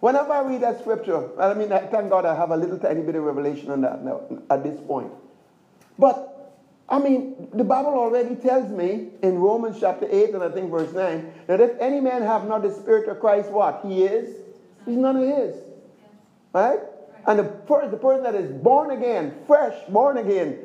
[0.00, 3.14] Whenever I read that scripture, I mean, thank God I have a little tiny bit
[3.14, 5.12] of revelation on that now, at this point.
[5.96, 6.32] But
[6.88, 10.92] I mean, the Bible already tells me in Romans chapter 8 and I think verse
[10.92, 13.80] 9 that if any man have not the Spirit of Christ, what?
[13.84, 14.36] He is?
[14.84, 15.56] He's none of his.
[16.52, 16.80] Right?
[17.26, 20.58] And the, first, the person that is born again, fresh, born again,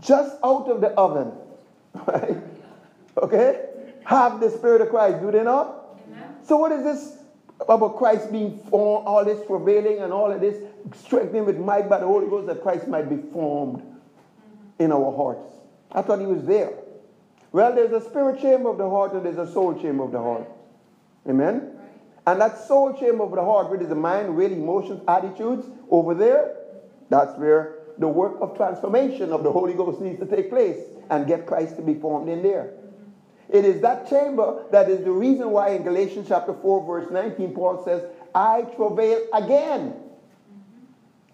[0.00, 1.32] just out of the oven,
[2.06, 2.36] right?
[3.16, 3.69] Okay?
[4.04, 5.98] Have the Spirit of Christ, do they not?
[6.08, 6.34] Amen.
[6.44, 7.18] So what is this
[7.68, 10.56] about Christ being formed, all this prevailing and all of this,
[10.96, 13.78] strengthening with might by the Holy Ghost that Christ might be formed?
[13.78, 14.84] Mm-hmm.
[14.84, 15.54] in our hearts.
[15.92, 16.72] I thought he was there.
[17.52, 20.22] Well, there's a spirit chamber of the heart and there's a soul chamber of the
[20.22, 20.48] heart.
[21.28, 21.72] Amen?
[22.26, 26.14] And that soul chamber of the heart, which is the mind, will, emotions, attitudes, over
[26.14, 26.56] there,
[27.08, 30.78] that's where the work of transformation of the Holy Ghost needs to take place
[31.10, 32.72] and get Christ to be formed in there.
[33.52, 37.54] It is that chamber that is the reason why in Galatians chapter 4, verse 19,
[37.54, 39.94] Paul says, I travail again.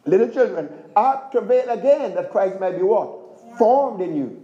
[0.07, 3.27] Little children, I travail again that Christ might be what?
[3.59, 4.43] formed in you.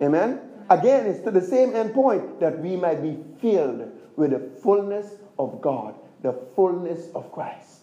[0.00, 0.40] Amen?
[0.68, 5.14] Again, it's to the same end point that we might be filled with the fullness
[5.38, 7.80] of God, the fullness of Christ.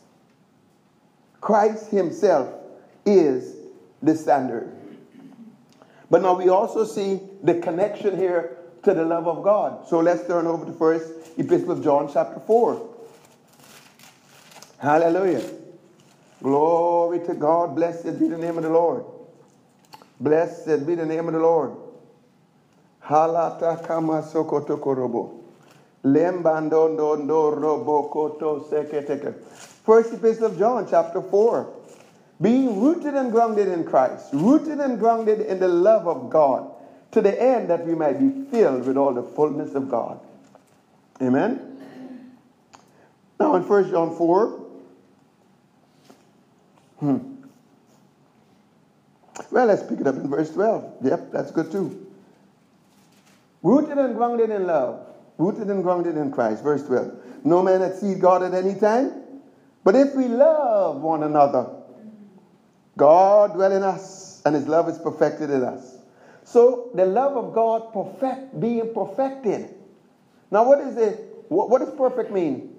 [1.41, 2.53] Christ Himself
[3.05, 3.55] is
[4.01, 4.73] the standard.
[6.09, 9.87] But now we also see the connection here to the love of God.
[9.87, 12.95] So let's turn over to first Epistle of John, chapter 4.
[14.79, 15.43] Hallelujah.
[16.41, 17.75] Glory to God.
[17.75, 19.03] Blessed be the name of the Lord.
[20.19, 21.75] Blessed be the name of the Lord.
[23.03, 24.77] Halata kama sokoto
[26.03, 29.33] robo koto seketeke.
[29.83, 31.73] First epistle of John, chapter 4.
[32.39, 36.71] Being rooted and grounded in Christ, rooted and grounded in the love of God,
[37.17, 40.19] to the end that we might be filled with all the fullness of God.
[41.19, 41.79] Amen?
[43.39, 44.47] Now in 1 John 4,
[46.99, 47.17] hmm.
[49.49, 50.97] Well, let's pick it up in verse 12.
[51.01, 52.05] Yep, that's good too.
[53.63, 55.03] Rooted and grounded in love,
[55.39, 56.61] rooted and grounded in Christ.
[56.61, 57.45] Verse 12.
[57.45, 59.11] No man hath seen God at any time,
[59.83, 61.67] but if we love one another,
[62.95, 65.96] God dwell in us, and his love is perfected in us.
[66.47, 69.75] So the love of God perfect being perfected.
[70.49, 71.43] Now what is it?
[71.49, 72.73] What, what does perfect mean?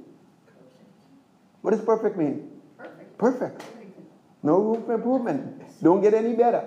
[1.60, 2.50] What does perfect mean?
[2.78, 3.18] Perfect.
[3.18, 3.64] Perfect.
[4.42, 5.62] No room for improvement.
[5.82, 6.66] Don't get any better.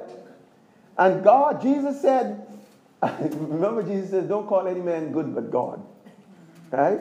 [0.96, 2.46] And God, Jesus said,
[3.02, 5.84] remember Jesus says, don't call any man good but God.
[6.70, 7.00] Right?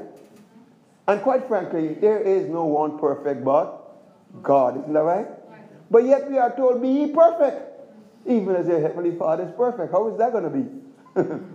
[1.09, 4.01] And quite frankly, there is no one perfect but
[4.43, 4.81] God.
[4.81, 5.27] Isn't that right?
[5.91, 7.70] But yet we are told, be ye perfect,
[8.27, 9.93] even as your heavenly Father is perfect.
[9.93, 11.47] How is that going to be?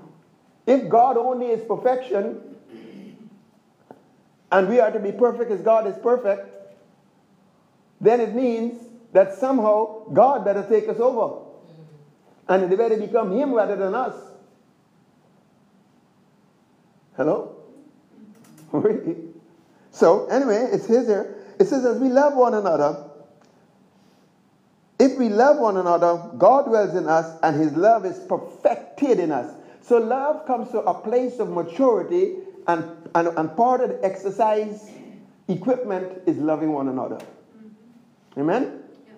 [0.71, 2.41] if God only is perfection,
[4.51, 6.49] and we are to be perfect as God is perfect,
[7.99, 11.43] then it means that somehow God better take us over.
[12.47, 14.15] And it better become Him rather than us.
[17.15, 17.55] Hello?
[19.91, 23.04] so, anyway, it says here, it says, as we love one another,
[24.97, 29.31] if we love one another, God dwells in us and his love is perfected in
[29.31, 29.53] us.
[29.81, 34.89] So love comes to a place of maturity, and, and, and part of the exercise
[35.47, 37.17] equipment is loving one another.
[37.17, 38.39] Mm-hmm.
[38.39, 38.83] Amen?
[39.05, 39.13] Yeah.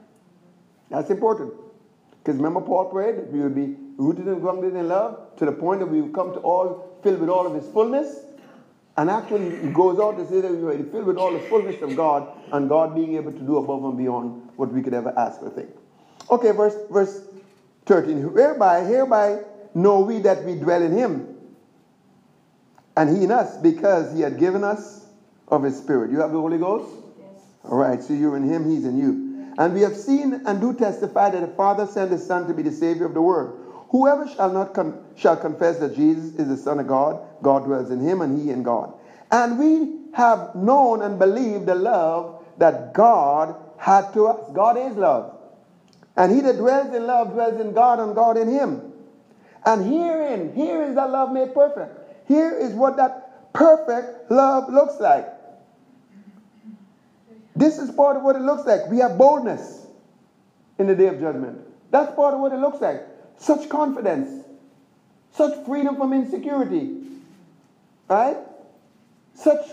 [0.89, 1.53] That's important.
[2.19, 5.53] Because remember, Paul prayed that we would be rooted and grounded in love to the
[5.53, 8.25] point that we would come to all, filled with all of his fullness.
[8.97, 11.81] And actually, he goes on to say that we are filled with all the fullness
[11.83, 15.13] of God and God being able to do above and beyond what we could ever
[15.17, 15.69] ask or think.
[16.31, 17.21] Okay, verse, verse
[17.85, 18.33] 13.
[18.33, 19.39] Whereby, hereby
[19.75, 21.35] know we that we dwell in him
[22.97, 25.05] and he in us because he had given us
[25.47, 26.09] of his spirit.
[26.09, 26.89] You have the Holy Ghost?
[27.19, 27.27] Yes.
[27.63, 29.53] All right, so you're in him, he's in you.
[29.59, 32.63] And we have seen and do testify that the Father sent his Son to be
[32.63, 33.63] the Savior of the world.
[33.89, 37.91] Whoever shall not con- shall confess that Jesus is the Son of God, God dwells
[37.91, 38.93] in him and he in God.
[39.31, 44.49] And we have known and believed the love that God had to us.
[44.53, 45.35] God is love.
[46.15, 48.93] And he that dwells in love dwells in God and God in him.
[49.65, 52.27] And herein, here is that love made perfect.
[52.27, 55.27] Here is what that perfect love looks like.
[57.55, 58.87] This is part of what it looks like.
[58.87, 59.85] We have boldness
[60.77, 61.59] in the day of judgment.
[61.91, 63.05] That's part of what it looks like.
[63.37, 64.45] Such confidence,
[65.31, 67.03] such freedom from insecurity,
[68.09, 68.37] right?
[69.33, 69.65] Such,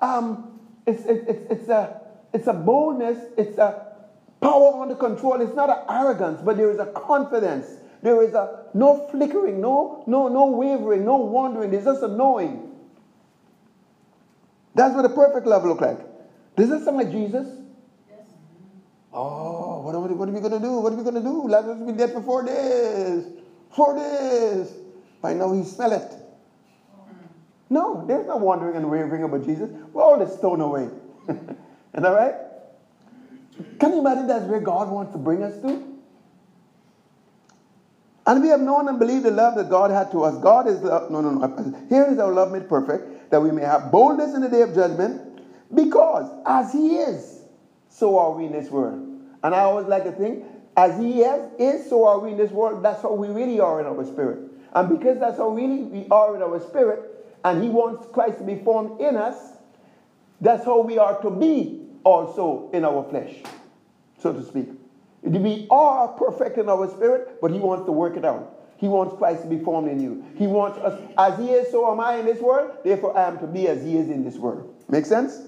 [0.00, 2.00] um, it's, it's, it's, a,
[2.32, 3.90] it's a boldness, it's a
[4.40, 5.40] power under control.
[5.40, 7.66] It's not an arrogance, but there is a confidence.
[8.02, 11.70] There is a no flickering, no, no, no wavering, no wandering.
[11.70, 12.70] There's just a knowing.
[14.74, 15.98] That's what a perfect love look like.
[16.56, 17.46] Does that sound like Jesus?
[18.08, 18.26] Yes.
[19.12, 20.78] Oh, what are, we, what are we going to do?
[20.78, 21.48] What are we going to do?
[21.48, 23.26] Lazarus has been dead for four days.
[23.70, 24.72] Four days.
[25.20, 26.19] By now he smell it.
[27.70, 29.70] No, there's no wandering and wavering about Jesus.
[29.92, 30.90] We're all just thrown away.
[31.28, 31.56] Isn't
[31.94, 32.34] that right?
[33.78, 35.86] Can you imagine that's where God wants to bring us to?
[38.26, 40.36] And we have known and believed the love that God had to us.
[40.38, 41.10] God is love.
[41.10, 41.86] No, no, no.
[41.88, 44.74] Here is our love made perfect, that we may have boldness in the day of
[44.74, 45.40] judgment,
[45.74, 47.42] because as He is,
[47.88, 49.00] so are we in this world.
[49.42, 50.44] And I always like to think,
[50.76, 52.84] as He is, is so are we in this world.
[52.84, 54.50] That's how we really are in our spirit.
[54.74, 57.09] And because that's how really we are in our spirit,
[57.44, 59.52] and He wants Christ to be formed in us,
[60.40, 63.42] that's how we are to be also in our flesh,
[64.18, 64.68] so to speak.
[65.22, 68.56] We are perfect in our spirit, but He wants to work it out.
[68.78, 70.24] He wants Christ to be formed in you.
[70.36, 72.70] He wants us, as He is, so am I in this world.
[72.82, 74.74] Therefore, I am to be as He is in this world.
[74.88, 75.42] Make sense?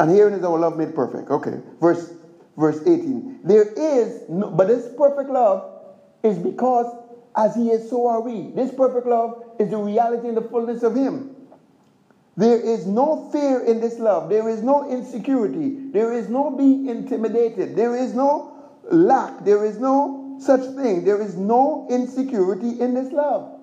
[0.00, 1.30] And herein is our love made perfect.
[1.30, 2.12] Okay, verse
[2.58, 3.40] verse 18.
[3.44, 5.64] There is no, but this perfect love
[6.22, 6.92] is because
[7.38, 8.50] as He is, so are we.
[8.50, 11.36] This perfect love is the reality and the fullness of Him.
[12.36, 14.28] There is no fear in this love.
[14.28, 15.90] There is no insecurity.
[15.90, 17.74] There is no being intimidated.
[17.74, 18.52] There is no
[18.90, 19.44] lack.
[19.44, 21.04] There is no such thing.
[21.04, 23.60] There is no insecurity in this love.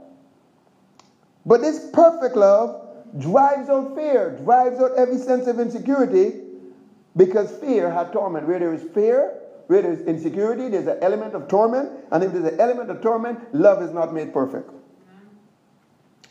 [1.46, 2.82] But this perfect love
[3.18, 6.42] drives out fear, drives out every sense of insecurity
[7.16, 8.48] because fear had torment.
[8.48, 11.92] Where there is fear, where there is insecurity, there's an element of torment.
[12.12, 14.70] And if there's an element of torment, love is not made perfect.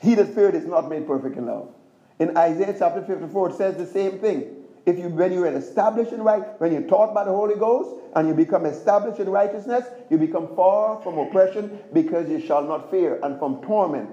[0.00, 1.70] He that feared is not made perfect in love.
[2.18, 4.56] In Isaiah chapter 54, it says the same thing.
[4.86, 8.28] If you, when you're established in right, when you're taught by the Holy Ghost and
[8.28, 13.18] you become established in righteousness, you become far from oppression because you shall not fear
[13.22, 14.10] and from torment.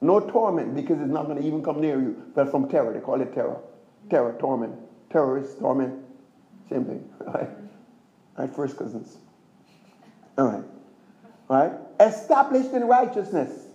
[0.00, 2.92] No torment because it's not going to even come near you, but from terror.
[2.92, 3.60] They call it terror.
[4.08, 4.74] Terror, torment.
[5.10, 6.02] Terrorist, torment.
[6.70, 7.08] Same thing.
[7.26, 7.50] Right?
[8.38, 8.50] Right?
[8.50, 9.18] First cousins.
[10.38, 10.64] All right.
[11.48, 11.72] Right?
[12.00, 13.66] Established in righteousness.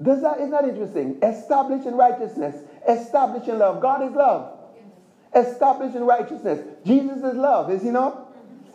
[0.00, 1.18] Does that, isn't that interesting?
[1.22, 2.56] Established in righteousness
[2.88, 3.80] established in love.
[3.80, 4.58] God is love.
[5.34, 6.60] Established in righteousness.
[6.84, 8.28] Jesus is love, is he not?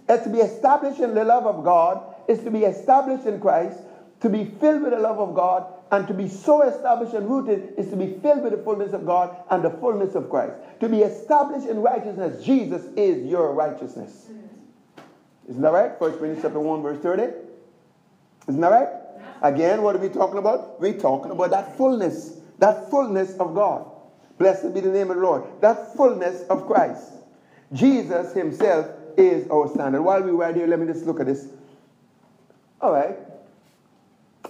[0.08, 3.80] And to be established in the love of God is to be established in Christ,
[4.22, 7.74] to be filled with the love of God, and to be so established and rooted
[7.78, 10.56] is to be filled with the fullness of God and the fullness of Christ.
[10.80, 14.30] To be established in righteousness, Jesus is your righteousness.
[15.50, 15.92] Isn't that right?
[15.98, 17.24] First Corinthians chapter 1, verse 30.
[18.50, 18.88] Isn't that right?
[19.42, 20.80] Again, what are we talking about?
[20.82, 23.86] We're talking about that fullness, that fullness of God.
[24.38, 25.44] Blessed be the name of the Lord.
[25.62, 27.12] That fullness of Christ.
[27.74, 28.88] Jesus himself
[29.18, 30.02] is our standard.
[30.02, 31.48] While we were here, let me just look at this.
[32.82, 33.18] All right.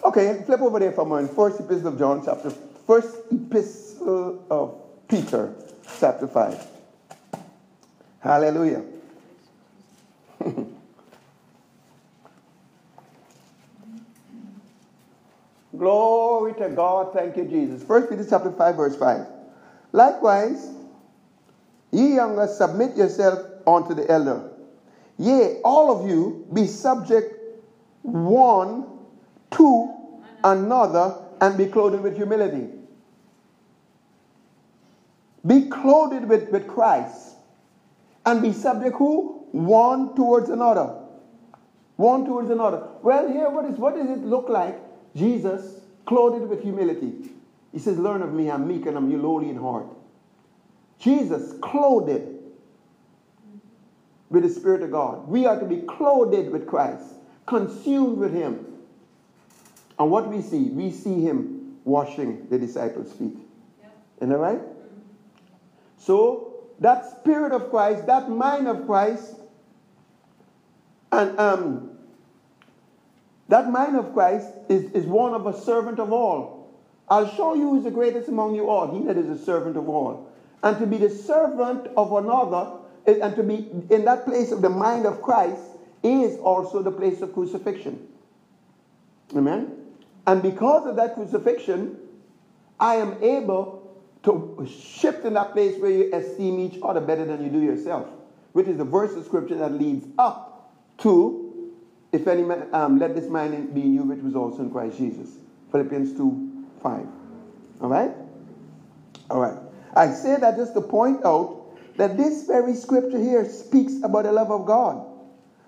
[0.03, 1.33] Okay, flip over there for a moment.
[1.35, 2.51] First epistle of John, chapter,
[2.85, 4.75] first epistle of
[5.07, 5.53] Peter,
[5.99, 6.67] chapter 5.
[8.19, 8.83] Hallelujah.
[15.77, 17.13] Glory to God.
[17.13, 17.83] Thank you, Jesus.
[17.83, 19.25] First Peter chapter 5, verse 5.
[19.91, 20.71] Likewise,
[21.91, 24.51] ye younger, uh, submit yourself unto the elder.
[25.17, 27.33] Yea, all of you be subject
[28.03, 28.85] one
[29.51, 29.93] to
[30.43, 32.67] another and be clothed with humility.
[35.45, 37.35] Be clothed with, with Christ
[38.25, 39.45] and be subject who?
[39.51, 40.93] One towards another.
[41.95, 42.87] One towards another.
[43.01, 44.77] Well, here, what, is, what does it look like?
[45.17, 47.31] Jesus clothed with humility.
[47.71, 49.87] He says, Learn of me, I'm meek and I'm lowly in heart.
[50.99, 52.35] Jesus clothed
[54.29, 55.27] with the Spirit of God.
[55.27, 57.05] We are to be clothed with Christ,
[57.45, 58.65] consumed with Him.
[59.99, 63.37] And what we see, we see Him washing the disciples' feet.
[63.81, 63.97] Yep.
[64.17, 64.61] Isn't that right?
[65.97, 69.35] So, that Spirit of Christ, that mind of Christ,
[71.11, 71.96] and um,
[73.49, 76.69] that mind of Christ is, is one of a servant of all.
[77.09, 79.77] I'll show you who is the greatest among you all, he that is a servant
[79.77, 80.29] of all.
[80.63, 82.71] And to be the servant of another,
[83.05, 85.61] eh, and to be in that place of the mind of Christ,
[86.03, 88.07] is also the place of crucifixion.
[89.35, 89.71] Amen?
[90.25, 91.97] And because of that crucifixion,
[92.79, 93.77] I am able
[94.23, 98.07] to shift in that place where you esteem each other better than you do yourself,
[98.51, 101.46] which is the verse of scripture that leads up to
[102.11, 104.97] if any man, um, let this mind be in you which was also in Christ
[104.97, 105.37] Jesus.
[105.71, 107.07] Philippians 2 5.
[107.81, 108.11] All right?
[109.29, 109.57] All right.
[109.95, 111.63] I say that just to point out
[111.97, 115.05] that this very scripture here speaks about the love of God.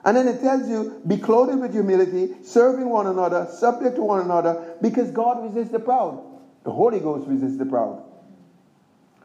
[0.05, 4.21] And then it tells you, be clothed with humility, serving one another, subject to one
[4.21, 6.23] another, because God resists the proud.
[6.63, 8.03] The Holy Ghost resists the proud.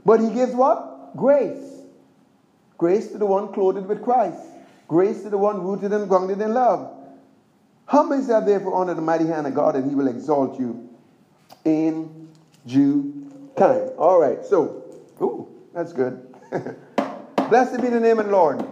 [0.05, 1.17] But he gives what?
[1.17, 1.83] Grace.
[2.77, 4.43] Grace to the one clothed with Christ.
[4.89, 7.04] Grace to the one rooted and grounded in love.
[7.87, 10.89] Humble yourself therefore under the mighty hand of God, and he will exalt you
[11.65, 12.29] in
[12.67, 13.91] due time.
[13.99, 14.85] All right, so,
[15.21, 16.35] ooh, that's good.
[17.51, 18.67] Blessed be the name of the Lord.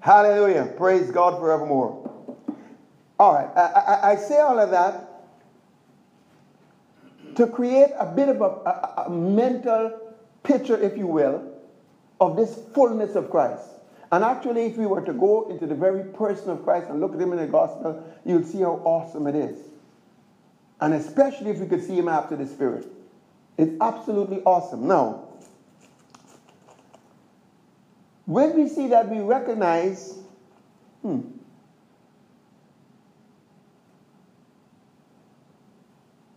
[0.00, 0.66] Hallelujah.
[0.76, 2.10] Praise God forevermore.
[3.18, 5.10] All right, I, I, I say all of that
[7.36, 11.50] to create a bit of a, a, a mental picture, if you will,
[12.20, 13.73] of this fullness of Christ.
[14.14, 17.14] And actually, if we were to go into the very person of Christ and look
[17.14, 19.58] at him in the gospel, you'll see how awesome it is.
[20.80, 22.86] And especially if we could see him after the Spirit.
[23.58, 24.86] It's absolutely awesome.
[24.86, 25.24] Now,
[28.26, 30.16] when we see that, we recognize,
[31.02, 31.22] hmm,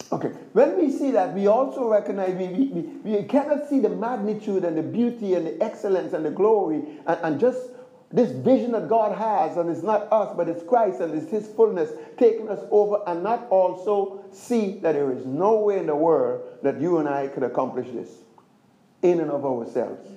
[0.09, 4.63] Okay, when we see that, we also recognize we, we, we, cannot see the magnitude
[4.63, 7.71] and the beauty and the excellence and the glory and, and just
[8.09, 11.47] this vision that God has, and it's not us, but it's Christ and it's His
[11.47, 15.95] fullness taking us over, and not also see that there is no way in the
[15.95, 18.09] world that you and I could accomplish this
[19.01, 20.09] in and of ourselves.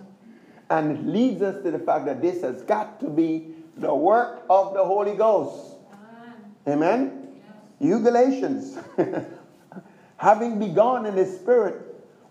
[0.70, 4.44] And it leads us to the fact that this has got to be the work
[4.48, 5.74] of the Holy Ghost.
[6.68, 7.28] Amen?
[7.80, 8.78] You Galatians.
[10.20, 11.80] having begun in the spirit,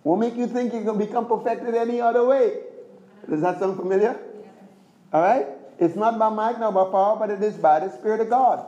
[0.04, 2.60] will make you think you can become perfected any other way.
[3.28, 4.16] Does that sound familiar?
[5.12, 5.48] All right?
[5.80, 8.64] It's not by might nor by power, but it is by the Spirit of God.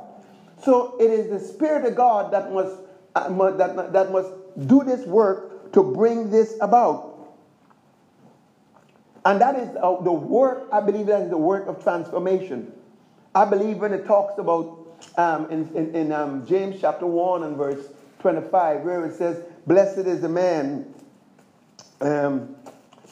[0.64, 2.76] So it is the Spirit of God that must,
[3.14, 4.32] uh, that, that must
[4.66, 7.36] do this work to bring this about.
[9.24, 12.72] And that is uh, the work, I believe that is the work of transformation.
[13.36, 14.80] I believe when it talks about
[15.16, 17.86] um, in, in, in um, James chapter 1 and verse
[18.22, 20.94] 25, where it says, Blessed is the man,
[22.00, 22.56] um,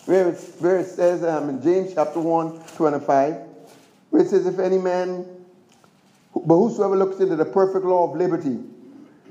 [0.06, 3.36] where, it, where it says um, in James chapter 1, 25,
[4.12, 5.26] where it says, If any man,
[6.34, 8.60] but whosoever looks into the perfect law of liberty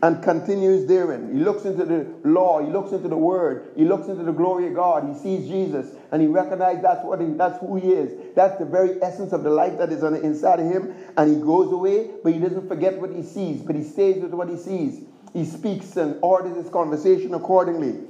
[0.03, 1.35] and continues therein.
[1.37, 4.69] He looks into the law, he looks into the word, he looks into the glory
[4.69, 8.35] of God, he sees Jesus, and he recognizes that's what he, that's who he is.
[8.37, 11.35] That's the very essence of the life that is on the inside of him, and
[11.35, 14.49] he goes away, but he doesn't forget what he sees, but he stays with what
[14.49, 15.03] he sees.
[15.33, 18.01] He speaks and orders his conversation accordingly.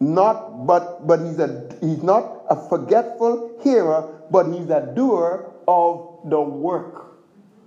[0.00, 6.18] Not but but he's a he's not a forgetful hearer, but he's a doer of
[6.24, 7.12] the work.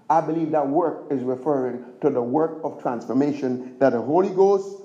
[0.09, 4.77] I believe that work is referring to the work of transformation that the Holy Ghost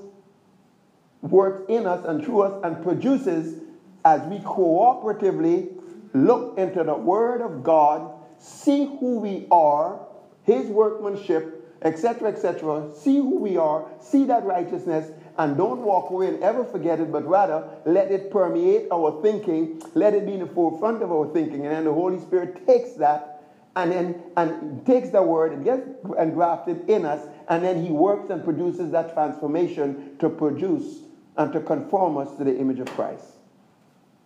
[1.21, 3.63] works in us and through us and produces
[4.05, 5.69] as we cooperatively
[6.13, 10.01] look into the Word of God, see who we are,
[10.43, 16.29] His workmanship, etc., etc., see who we are, see that righteousness, and don't walk away
[16.29, 20.41] and ever forget it, but rather let it permeate our thinking, let it be in
[20.41, 23.29] the forefront of our thinking, and then the Holy Spirit takes that
[23.75, 27.91] and then and takes the word and gets and grafted in us, and then he
[27.91, 30.99] works and produces that transformation to produce
[31.37, 33.25] and to conform us to the image of Christ.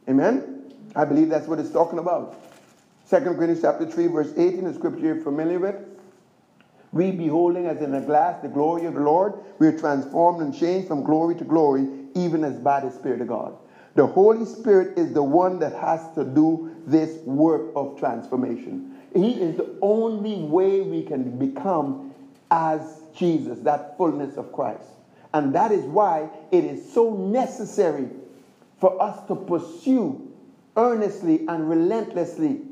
[0.09, 0.73] Amen?
[0.97, 2.43] I believe that's what it's talking about.
[3.09, 5.77] 2 Corinthians chapter 3, verse 18, the scripture you're familiar with.
[6.97, 10.55] We beholding as in a glass the glory of the Lord, we are transformed and
[10.55, 13.55] changed from glory to glory, even as by the Spirit of God.
[13.97, 18.97] The Holy Spirit is the one that has to do this work of transformation.
[19.15, 22.15] He is the only way we can become
[22.51, 24.89] as Jesus, that fullness of Christ.
[25.35, 28.09] And that is why it is so necessary
[28.79, 30.33] for us to pursue
[30.79, 32.63] earnestly and relentlessly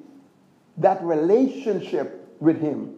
[0.78, 2.94] that relationship with Him,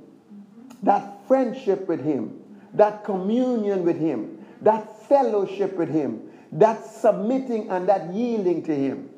[0.85, 2.43] that friendship with Him,
[2.75, 9.11] that communion with Him, that fellowship with Him, that submitting and that yielding to Him.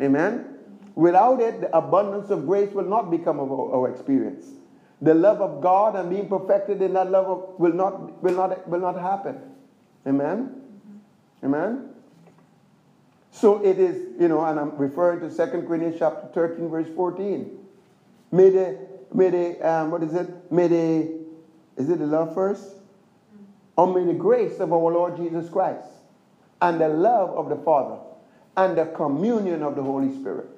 [0.00, 0.52] Amen?
[0.94, 4.46] Without it, the abundance of grace will not become our, our experience.
[5.00, 8.68] The love of God and being perfected in that love of, will, not, will, not,
[8.68, 9.40] will not happen.
[10.06, 10.62] Amen?
[11.42, 11.88] Amen?
[13.32, 17.58] So it is, you know, and I'm referring to 2 Corinthians chapter 13, verse 14.
[18.30, 18.78] May the,
[19.12, 20.52] may the um, what is it?
[20.52, 21.21] May the,
[21.76, 22.76] is it the love first?
[23.76, 25.88] Or may the grace of our Lord Jesus Christ
[26.60, 27.98] and the love of the Father
[28.56, 30.48] and the communion of the Holy Spirit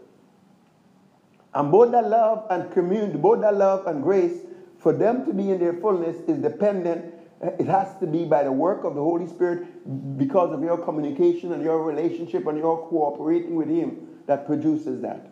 [1.55, 4.41] and both that love and community, both that love and grace,
[4.79, 7.15] for them to be in their fullness is dependent.
[7.41, 11.53] It has to be by the work of the Holy Spirit because of your communication
[11.53, 15.31] and your relationship and your cooperating with Him that produces that.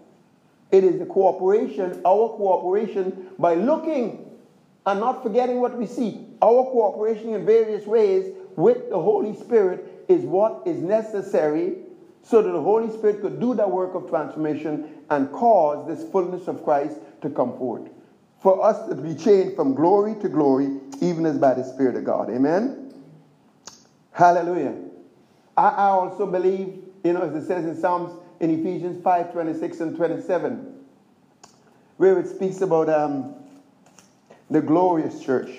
[0.71, 4.31] It is the cooperation, our cooperation, by looking
[4.87, 6.27] and not forgetting what we see.
[6.43, 11.77] Our cooperation in various ways with the Holy Spirit is what is necessary
[12.23, 16.49] so that the Holy Spirit could do that work of transformation and cause this fullness
[16.49, 17.89] of Christ to come forth.
[18.41, 22.05] For us to be changed from glory to glory, even as by the Spirit of
[22.05, 22.31] God.
[22.31, 22.93] Amen?
[24.13, 24.75] Hallelujah.
[25.57, 29.81] I, I also believe, you know, as it says in Psalms in Ephesians 5 26
[29.81, 30.75] and 27,
[31.97, 33.35] where it speaks about um,
[34.53, 35.51] the glorious church.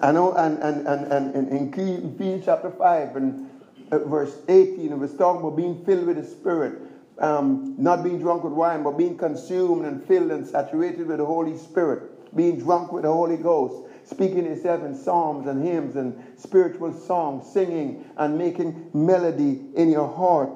[0.00, 3.50] I know, and, and, and, and, in Ephesians chapter 5 and
[3.90, 6.80] uh, verse 18, it was talking about being filled with the Spirit,
[7.18, 11.26] um, not being drunk with wine, but being consumed and filled and saturated with the
[11.26, 16.16] Holy Spirit, being drunk with the Holy Ghost, speaking yourself in psalms and hymns and
[16.38, 20.50] spiritual songs, singing and making melody in your heart.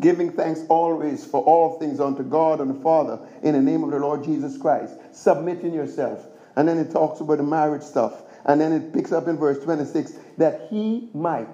[0.00, 3.90] Giving thanks always for all things unto God and the Father in the name of
[3.90, 4.94] the Lord Jesus Christ.
[5.12, 6.26] Submitting yourself.
[6.56, 8.22] And then it talks about the marriage stuff.
[8.44, 11.48] And then it picks up in verse 26 that he might,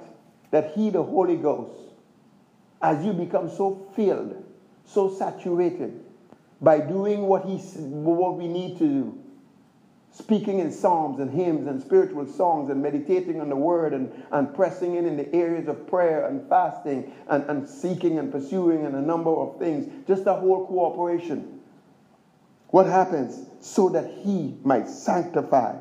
[0.51, 1.73] that he, the Holy Ghost,
[2.81, 4.45] as you become so filled,
[4.85, 6.05] so saturated
[6.61, 9.19] by doing what, he, what we need to do,
[10.19, 14.53] speaking in psalms and hymns and spiritual songs and meditating on the word and, and
[14.53, 18.97] pressing in in the areas of prayer and fasting and, and seeking and pursuing and
[18.97, 21.61] a number of things, just a whole cooperation.
[22.71, 23.47] What happens?
[23.61, 25.77] So that he might sanctify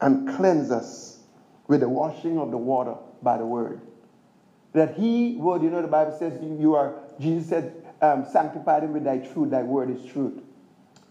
[0.00, 1.20] and cleanse us
[1.68, 3.80] with the washing of the water by the word.
[4.72, 7.72] That he would, you know, the Bible says you are, Jesus said,
[8.02, 10.42] um, sanctify them with thy truth, thy word is truth.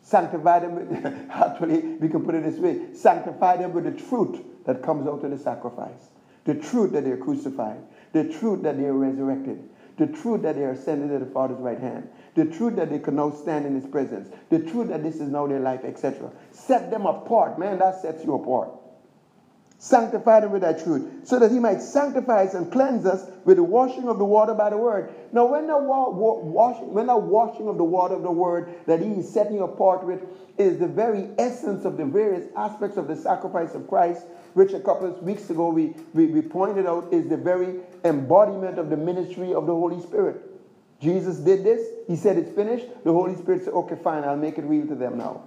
[0.06, 4.40] Sanctify them with, actually, we can put it this way sanctify them with the truth
[4.66, 6.10] that comes out of the sacrifice.
[6.44, 7.82] The truth that they're crucified.
[8.14, 9.68] The truth that they're resurrected.
[9.98, 12.08] The truth that they are ascended to the Father's right hand.
[12.36, 14.30] The truth that they can now stand in His presence.
[14.50, 16.32] The truth that this is now their life, etc.
[16.52, 17.58] Set them apart.
[17.58, 18.70] Man, that sets you apart.
[19.78, 23.58] Sanctify them with thy truth, so that he might sanctify us and cleanse us with
[23.58, 25.14] the washing of the water by the word.
[25.34, 28.74] Now, when the, wa- wa- washing, when the washing of the water of the word
[28.86, 30.24] that he is setting apart with
[30.58, 34.80] is the very essence of the various aspects of the sacrifice of Christ, which a
[34.80, 38.98] couple of weeks ago we, we, we pointed out is the very embodiment of the
[38.98, 40.42] ministry of the Holy Spirit.
[41.02, 41.86] Jesus did this.
[42.08, 42.88] He said it's finished.
[43.04, 45.44] The Holy Spirit said, okay, fine, I'll make it real to them now.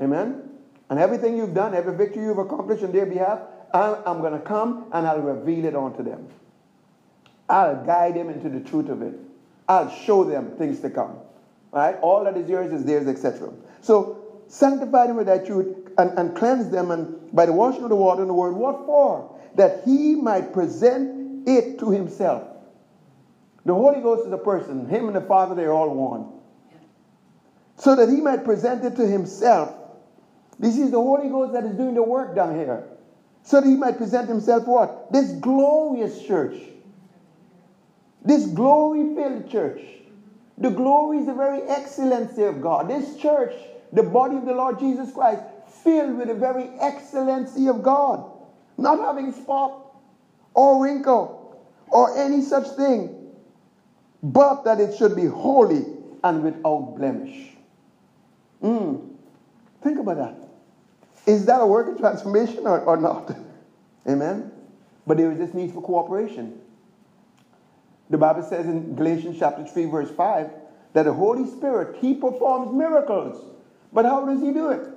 [0.00, 0.50] Amen?
[0.90, 3.40] And everything you've done, every victory you've accomplished on their behalf,
[3.72, 6.28] I, I'm going to come and I'll reveal it unto them.
[7.48, 9.14] I'll guide them into the truth of it.
[9.68, 11.16] I'll show them things to come.
[11.72, 11.96] Right?
[12.00, 13.52] All that is yours is theirs, etc.
[13.80, 17.88] So sanctify them with that truth and, and cleanse them and by the washing of
[17.88, 18.52] the water and the word.
[18.52, 19.38] What for?
[19.56, 22.48] That he might present it to himself.
[23.64, 24.86] The Holy Ghost is a person.
[24.86, 26.30] Him and the Father, they're all one.
[27.76, 29.74] So that he might present it to himself.
[30.58, 32.84] This is the Holy Ghost that is doing the work down here.
[33.42, 35.12] So that he might present himself what?
[35.12, 36.56] This glorious church.
[38.24, 39.80] This glory filled church.
[40.56, 42.88] The glory is the very excellency of God.
[42.88, 43.52] This church,
[43.92, 48.30] the body of the Lord Jesus Christ, filled with the very excellency of God.
[48.78, 49.94] Not having spot
[50.54, 53.30] or wrinkle or any such thing,
[54.22, 55.84] but that it should be holy
[56.22, 57.56] and without blemish.
[58.62, 59.10] Mm.
[59.82, 60.43] Think about that.
[61.26, 63.34] Is that a work of transformation or, or not?
[64.08, 64.52] Amen.
[65.06, 66.60] But there is this need for cooperation.
[68.10, 70.50] The Bible says in Galatians chapter 3, verse 5,
[70.92, 73.54] that the Holy Spirit, He performs miracles.
[73.92, 74.88] But how does He do it?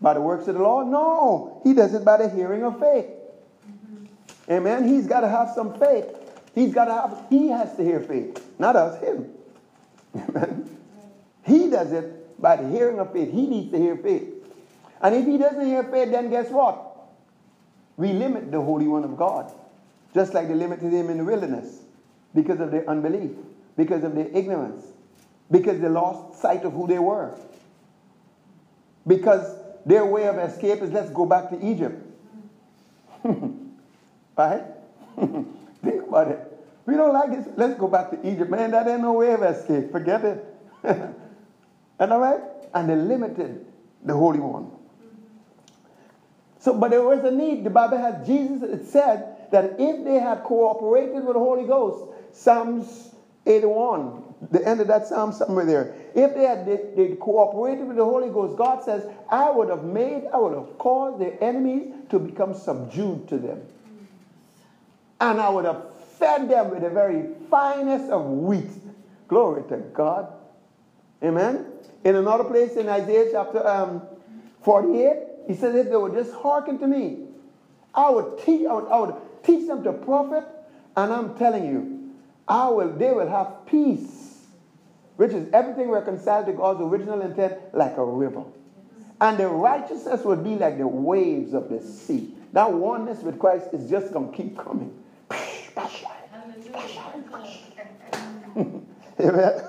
[0.00, 0.82] By the works of the law?
[0.82, 1.60] No.
[1.64, 3.06] He does it by the hearing of faith.
[3.06, 4.52] Mm-hmm.
[4.52, 4.88] Amen.
[4.88, 6.06] He's got to have some faith.
[6.54, 9.32] He's got to have, He has to hear faith, not us, Him.
[10.14, 10.76] Amen.
[11.44, 13.32] He does it by the hearing of faith.
[13.32, 14.37] He needs to hear faith.
[15.00, 16.84] And if He doesn't have faith, then guess what?
[17.96, 19.52] We limit the Holy One of God,
[20.14, 21.82] just like they limited Him in the wilderness
[22.34, 23.32] because of their unbelief,
[23.76, 24.92] because of their ignorance,
[25.50, 27.34] because they lost sight of who they were.
[29.06, 32.04] Because their way of escape is let's go back to Egypt.
[34.36, 34.64] right?
[35.82, 36.58] Think about it.
[36.86, 37.46] We don't like this.
[37.56, 38.50] Let's go back to Egypt.
[38.50, 39.90] Man, that ain't no way of escape.
[39.92, 40.44] Forget it.
[40.84, 42.40] and all right?
[42.72, 43.66] And they limited
[44.04, 44.70] the Holy One.
[46.60, 47.64] So, but there was a need.
[47.64, 52.12] The Bible has Jesus, it said that if they had cooperated with the Holy Ghost,
[52.32, 53.14] Psalms
[53.46, 55.94] 81, the end of that psalm somewhere there.
[56.14, 59.84] If they had they, they cooperated with the Holy Ghost, God says, I would have
[59.84, 63.62] made, I would have caused their enemies to become subdued to them.
[65.20, 68.70] And I would have fed them with the very finest of wheat.
[69.26, 70.32] Glory to God.
[71.22, 71.66] Amen.
[72.04, 74.02] In another place in Isaiah chapter um,
[74.62, 77.24] 48, he said, if they would just hearken to me,
[77.94, 80.44] I would teach, I would, I would teach them to profit,
[80.94, 82.12] and I'm telling you,
[82.46, 84.44] I will, they will have peace,
[85.16, 88.44] which is everything reconciled to God's original intent, like a river.
[89.22, 92.34] And the righteousness will be like the waves of the sea.
[92.52, 95.02] That oneness with Christ is just going to keep coming.
[99.20, 99.62] Amen.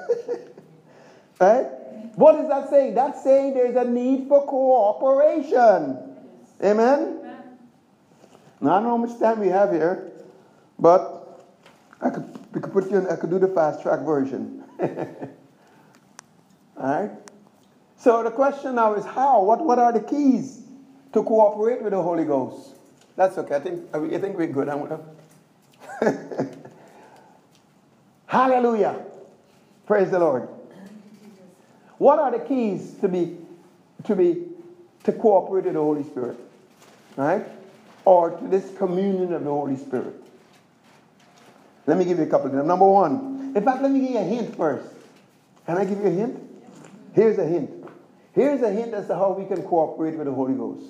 [1.39, 1.78] right?
[2.19, 2.95] What is that saying?
[2.95, 5.97] That's saying there's a need for cooperation.
[6.61, 7.21] Amen?
[8.59, 10.11] Now, I don't know how much time we have here,
[10.77, 11.45] but
[12.01, 14.65] I could, we could put you in, I could do the fast track version.
[14.81, 14.89] All
[16.77, 17.11] right?
[17.95, 19.41] So the question now is how?
[19.41, 20.63] What, what are the keys
[21.13, 22.75] to cooperate with the Holy Ghost?
[23.15, 23.55] That's okay.
[23.55, 24.67] I think, I think we're good.
[24.67, 24.99] I'm gonna...
[28.27, 29.05] Hallelujah.
[29.85, 30.58] Praise the Lord.
[31.99, 33.37] What are the keys to be
[34.05, 34.47] to be
[35.03, 36.37] to cooperate with the Holy Spirit?
[37.15, 37.45] Right?
[38.05, 40.15] Or to this communion of the Holy Spirit.
[41.85, 42.65] Let me give you a couple of them.
[42.65, 43.53] Number one.
[43.55, 44.87] In fact, let me give you a hint first.
[45.65, 46.39] Can I give you a hint?
[47.13, 47.71] Here's a hint.
[48.33, 50.85] Here's a hint as to how we can cooperate with the Holy Ghost.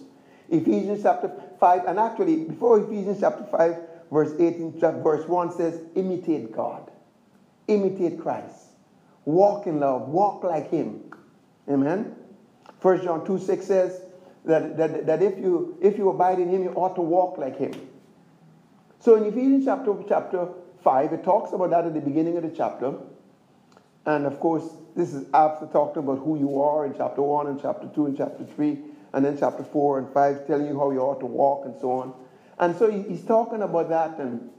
[0.49, 3.77] Ephesians chapter 5, and actually, before Ephesians chapter 5,
[4.11, 6.89] verse 18, verse 1 says, imitate God,
[7.67, 8.68] imitate Christ,
[9.29, 11.01] walk in love, walk like Him.
[11.69, 12.15] Amen.
[12.81, 14.01] 1 John 2 6 says
[14.45, 17.57] that, that, that if, you, if you abide in Him, you ought to walk like
[17.57, 17.73] Him.
[18.99, 20.47] So in Ephesians chapter, chapter
[20.83, 22.93] 5, it talks about that at the beginning of the chapter.
[24.05, 24.63] And of course,
[24.95, 28.17] this is after talking about who you are in chapter 1 and chapter 2 and
[28.17, 28.77] chapter 3,
[29.13, 31.91] and then chapter 4 and 5 telling you how you ought to walk and so
[31.91, 32.13] on.
[32.59, 34.49] And so he's talking about that, and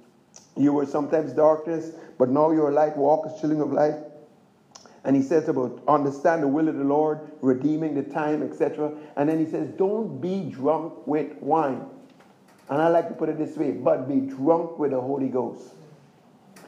[0.56, 3.94] you were sometimes darkness, but now you're light, walk as children of light.
[5.04, 8.92] And he says about understand the will of the Lord, redeeming the time, etc.
[9.16, 11.86] And then he says, don't be drunk with wine.
[12.68, 15.64] And I like to put it this way, but be drunk with the Holy Ghost.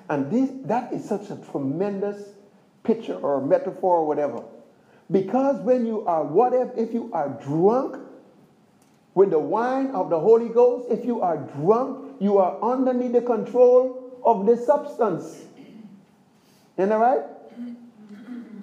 [0.08, 2.30] And this that is such a tremendous
[2.82, 4.42] picture or metaphor or whatever.
[5.10, 7.98] Because when you are whatever, if, if you are drunk
[9.14, 13.20] with the wine of the Holy Ghost, if you are drunk, you are underneath the
[13.20, 15.44] control of the substance.
[16.78, 17.20] Isn't that right?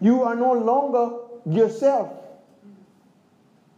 [0.02, 2.14] You are no longer yourself.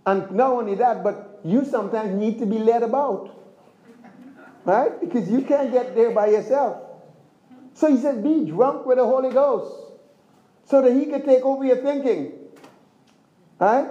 [0.05, 3.37] And not only that, but you sometimes need to be led about.
[4.65, 4.99] Right?
[4.99, 6.77] Because you can't get there by yourself.
[7.73, 9.73] So he says, be drunk with the Holy Ghost.
[10.65, 12.33] So that he can take over your thinking.
[13.59, 13.87] Right?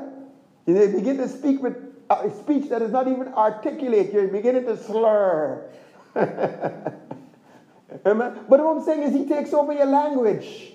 [0.66, 1.76] You begin to speak with
[2.10, 4.12] a speech that is not even articulate.
[4.12, 5.68] You're beginning to slur.
[6.16, 6.96] Amen.
[8.48, 10.74] But what I'm saying is he takes over your language.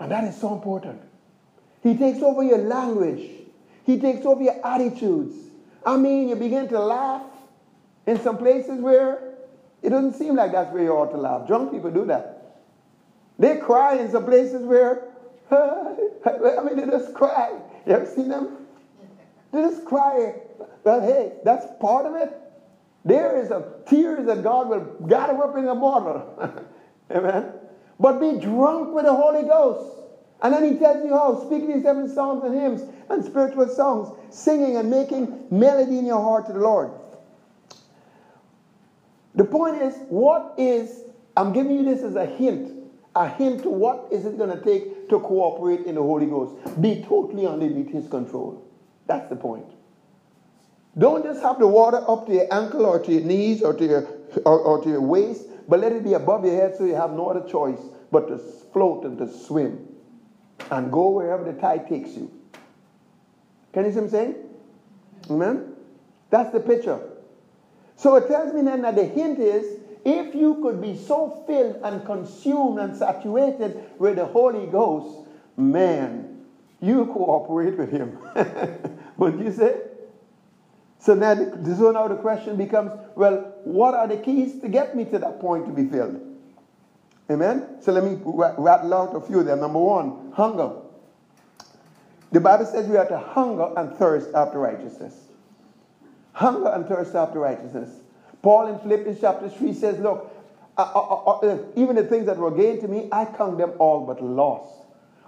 [0.00, 1.00] And that is so important.
[1.82, 3.30] He takes over your language.
[3.84, 5.36] He takes over your attitudes.
[5.84, 7.22] I mean, you begin to laugh
[8.06, 9.34] in some places where
[9.82, 11.46] it doesn't seem like that's where you ought to laugh.
[11.46, 12.56] Drunk people do that.
[13.38, 15.08] They cry in some places where,
[15.50, 17.58] I mean, they just cry.
[17.86, 18.66] You ever seen them?
[19.52, 20.34] They just cry.
[20.84, 22.32] Well, hey, that's part of it.
[23.04, 26.64] There is a tears that God will gather up in a bottle.
[27.10, 27.52] Amen.
[28.00, 29.98] But be drunk with the Holy Ghost.
[30.42, 34.08] And then he tells you how, speak these seven songs and hymns and spiritual songs,
[34.30, 36.92] singing and making melody in your heart to the Lord.
[39.34, 41.02] The point is, what is,
[41.36, 42.72] I'm giving you this as a hint,
[43.14, 46.54] a hint to what is it going to take to cooperate in the Holy Ghost.
[46.80, 48.66] Be totally underneath his control.
[49.06, 49.66] That's the point.
[50.96, 53.86] Don't just have the water up to your ankle or to your knees or to
[53.86, 54.08] your,
[54.46, 57.12] or, or to your waist, but let it be above your head so you have
[57.12, 57.78] no other choice
[58.10, 58.38] but to
[58.72, 59.86] float and to swim
[60.72, 62.30] and go wherever the tide takes you.
[63.72, 64.34] Can you see what I'm saying?
[65.30, 65.74] Amen?
[66.28, 67.00] That's the picture.
[67.94, 71.76] So it tells me then that the hint is if you could be so filled
[71.84, 76.46] and consumed and saturated with the Holy Ghost, man,
[76.80, 78.18] you cooperate with Him.
[79.18, 79.76] Would you say?
[81.00, 84.94] So now, the, so now the question becomes well, what are the keys to get
[84.94, 86.20] me to that point to be filled?
[87.30, 87.80] Amen?
[87.80, 89.60] So let me rattle out a few of them.
[89.60, 90.72] Number one, hunger.
[92.32, 95.28] The Bible says we are to hunger and thirst after righteousness.
[96.32, 97.88] Hunger and thirst after righteousness.
[98.42, 100.30] Paul in Philippians chapter 3 says, Look,
[100.76, 104.06] uh, uh, uh, even the things that were gained to me, I count them all
[104.06, 104.66] but loss.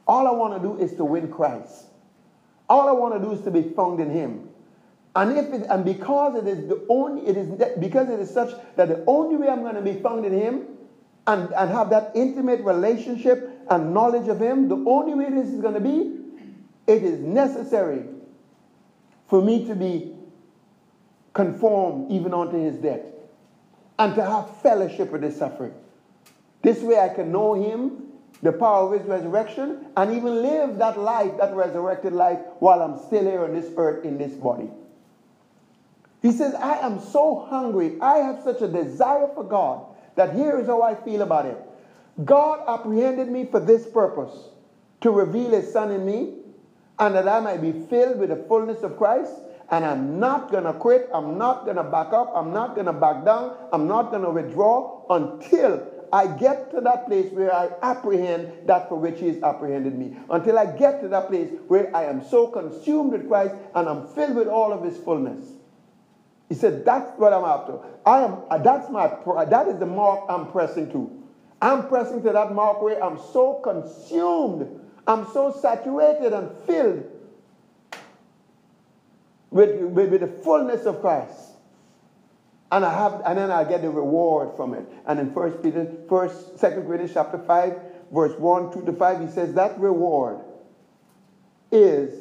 [0.07, 1.87] All I want to do is to win Christ.
[2.69, 4.49] All I want to do is to be found in Him.
[5.15, 7.49] And if it, and because it is the only it is
[7.79, 10.67] because it is such that the only way I'm going to be found in Him
[11.27, 15.61] and, and have that intimate relationship and knowledge of Him, the only way this is
[15.61, 16.19] going to be,
[16.87, 18.05] it is necessary
[19.29, 20.15] for me to be
[21.35, 23.03] conformed even unto His death
[23.99, 25.75] and to have fellowship with His suffering.
[26.63, 30.99] This way I can know Him, the power of His resurrection, and even live that
[30.99, 34.71] life, that resurrected life, while I'm still here on this earth in this body.
[36.23, 37.99] He says, I am so hungry.
[38.01, 41.59] I have such a desire for God that here is how I feel about it.
[42.25, 44.51] God apprehended me for this purpose
[45.01, 46.29] to reveal his son in me
[46.99, 49.43] and that I might be filled with the fullness of Christ.
[49.71, 51.09] And I'm not going to quit.
[51.13, 52.31] I'm not going to back up.
[52.35, 53.53] I'm not going to back down.
[53.73, 58.89] I'm not going to withdraw until I get to that place where I apprehend that
[58.89, 60.13] for which He has apprehended me.
[60.31, 64.03] Until I get to that place where I am so consumed with Christ and I'm
[64.03, 65.55] filled with all of His fullness.
[66.53, 67.79] He said, That's what I'm after.
[68.05, 69.07] I am, uh, that's my,
[69.47, 71.11] that is the mark I'm pressing to.
[71.63, 77.11] I'm pressing to that mark where I'm so consumed, I'm so saturated and filled
[79.49, 81.53] with, with, with the fullness of Christ.
[82.71, 84.87] And I have, and then I get the reward from it.
[85.07, 87.81] And in First Peter, First, Second Corinthians chapter five,
[88.13, 90.41] verse one, two to five, he says that reward
[91.71, 92.13] is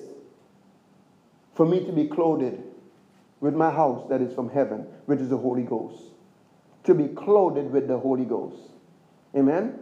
[1.53, 2.70] for me to be clothed
[3.41, 6.01] with my house that is from heaven, which is the Holy Ghost.
[6.85, 8.57] To be clothed with the Holy Ghost.
[9.35, 9.79] Amen?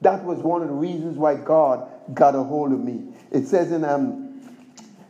[0.00, 3.12] That was one of the reasons why God got a hold of me.
[3.30, 4.40] It says in um,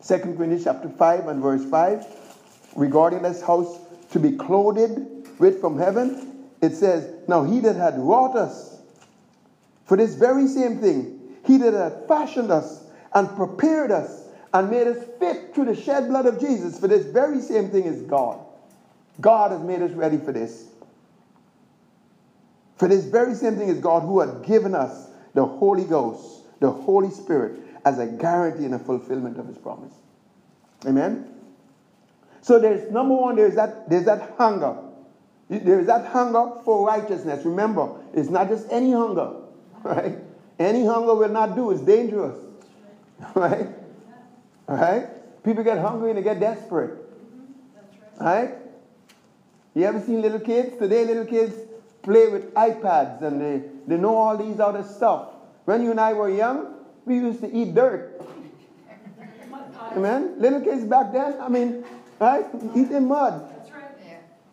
[0.07, 3.79] 2 Corinthians chapter 5 and verse 5, regarding this house
[4.11, 8.81] to be clothed with from heaven, it says, Now he that had wrought us
[9.85, 12.85] for this very same thing, he that had fashioned us
[13.15, 14.22] and prepared us
[14.55, 17.85] and made us fit through the shed blood of Jesus for this very same thing
[17.85, 18.39] is God.
[19.21, 20.69] God has made us ready for this.
[22.77, 26.71] For this very same thing is God who had given us the Holy Ghost, the
[26.71, 29.93] Holy Spirit, as a guarantee and a fulfillment of his promise.
[30.87, 31.33] Amen?
[32.41, 34.77] So there's number one, there's that, there's that hunger.
[35.49, 37.45] There is that hunger for righteousness.
[37.45, 39.33] Remember, it's not just any hunger,
[39.83, 40.19] right?
[40.59, 41.71] Any hunger will not do.
[41.71, 42.39] It's dangerous,
[43.35, 43.69] right?
[44.67, 45.09] Right?
[45.45, 46.99] People get hungry and they get desperate,
[48.21, 48.55] right?
[49.75, 50.77] You ever seen little kids?
[50.79, 51.55] Today, little kids
[52.03, 55.29] play with iPads and they, they know all these other stuff.
[55.65, 58.21] When you and I were young, we used to eat dirt.
[59.93, 60.35] Amen?
[60.39, 61.85] Little kids back then, I mean,
[62.21, 62.47] right?
[62.75, 63.51] Eating mud.
[63.57, 63.85] That's right.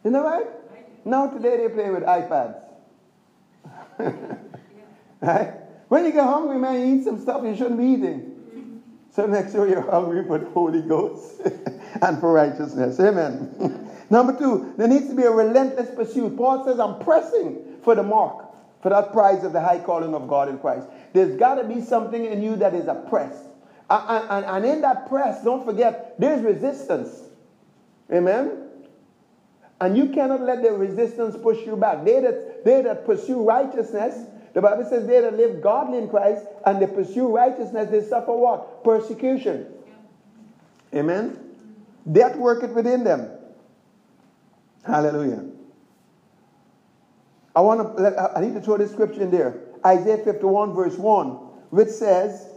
[0.04, 0.48] Isn't that right?
[1.06, 2.62] Now today they play with iPads.
[5.22, 5.54] right?
[5.88, 8.39] When you get hungry, man, you eat some stuff you shouldn't be eating.
[9.20, 11.42] So make sure you're hungry for the Holy Ghost
[12.02, 12.98] and for righteousness.
[13.02, 13.92] Amen.
[14.10, 16.38] Number two, there needs to be a relentless pursuit.
[16.38, 18.46] Paul says, I'm pressing for the mark,
[18.82, 20.88] for that prize of the high calling of God in Christ.
[21.12, 23.36] There's got to be something in you that is a press.
[23.90, 27.22] And, and, and in that press, don't forget, there's resistance.
[28.14, 28.70] Amen?
[29.82, 32.06] And you cannot let the resistance push you back.
[32.06, 34.18] They that, they that pursue righteousness,
[34.54, 38.34] the Bible says they that live godly in Christ and they pursue righteousness, they suffer
[38.34, 38.84] what?
[38.84, 39.68] Persecution.
[40.94, 41.38] Amen?
[42.08, 43.30] That worketh within them.
[44.86, 45.46] Hallelujah.
[47.56, 48.34] I want to.
[48.36, 49.60] I need to throw this scripture in there.
[49.86, 51.28] Isaiah 51 verse 1,
[51.70, 52.48] which says,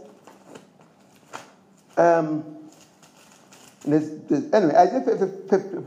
[1.97, 2.57] um,
[3.85, 5.27] this, this, anyway, Isaiah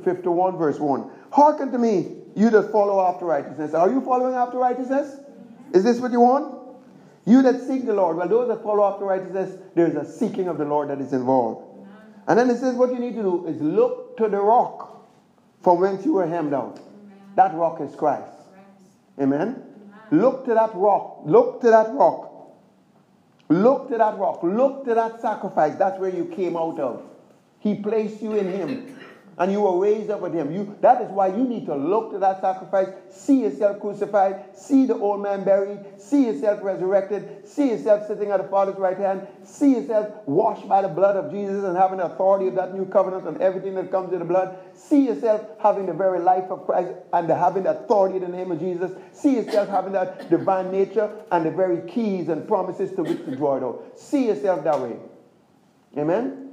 [0.04, 1.10] 51 verse 1.
[1.32, 3.74] Hearken to me, you that follow after righteousness.
[3.74, 5.16] Are you following after righteousness?
[5.72, 6.54] Is this what you want?
[7.24, 8.16] You that seek the Lord.
[8.16, 11.66] Well, those that follow after righteousness, there's a seeking of the Lord that is involved.
[12.28, 15.04] And then it says what you need to do is look to the rock
[15.60, 16.80] from whence you were hemmed out.
[17.34, 18.32] That rock is Christ.
[19.20, 19.62] Amen.
[20.10, 21.22] Look to that rock.
[21.24, 22.32] Look to that rock.
[23.48, 24.42] Look to that rock.
[24.42, 25.74] Look to that sacrifice.
[25.76, 27.02] That's where you came out of.
[27.58, 28.96] He placed you in Him
[29.38, 30.50] and you were raised up with him.
[30.52, 34.86] You, that is why you need to look to that sacrifice, see yourself crucified, see
[34.86, 39.26] the old man buried, see yourself resurrected, see yourself sitting at the Father's right hand,
[39.44, 42.86] see yourself washed by the blood of Jesus and having the authority of that new
[42.86, 44.58] covenant and everything that comes in the blood.
[44.74, 48.50] See yourself having the very life of Christ and having the authority in the name
[48.50, 48.92] of Jesus.
[49.12, 53.36] See yourself having that divine nature and the very keys and promises to which to
[53.36, 53.98] draw it out.
[53.98, 54.96] See yourself that way.
[55.98, 56.52] Amen?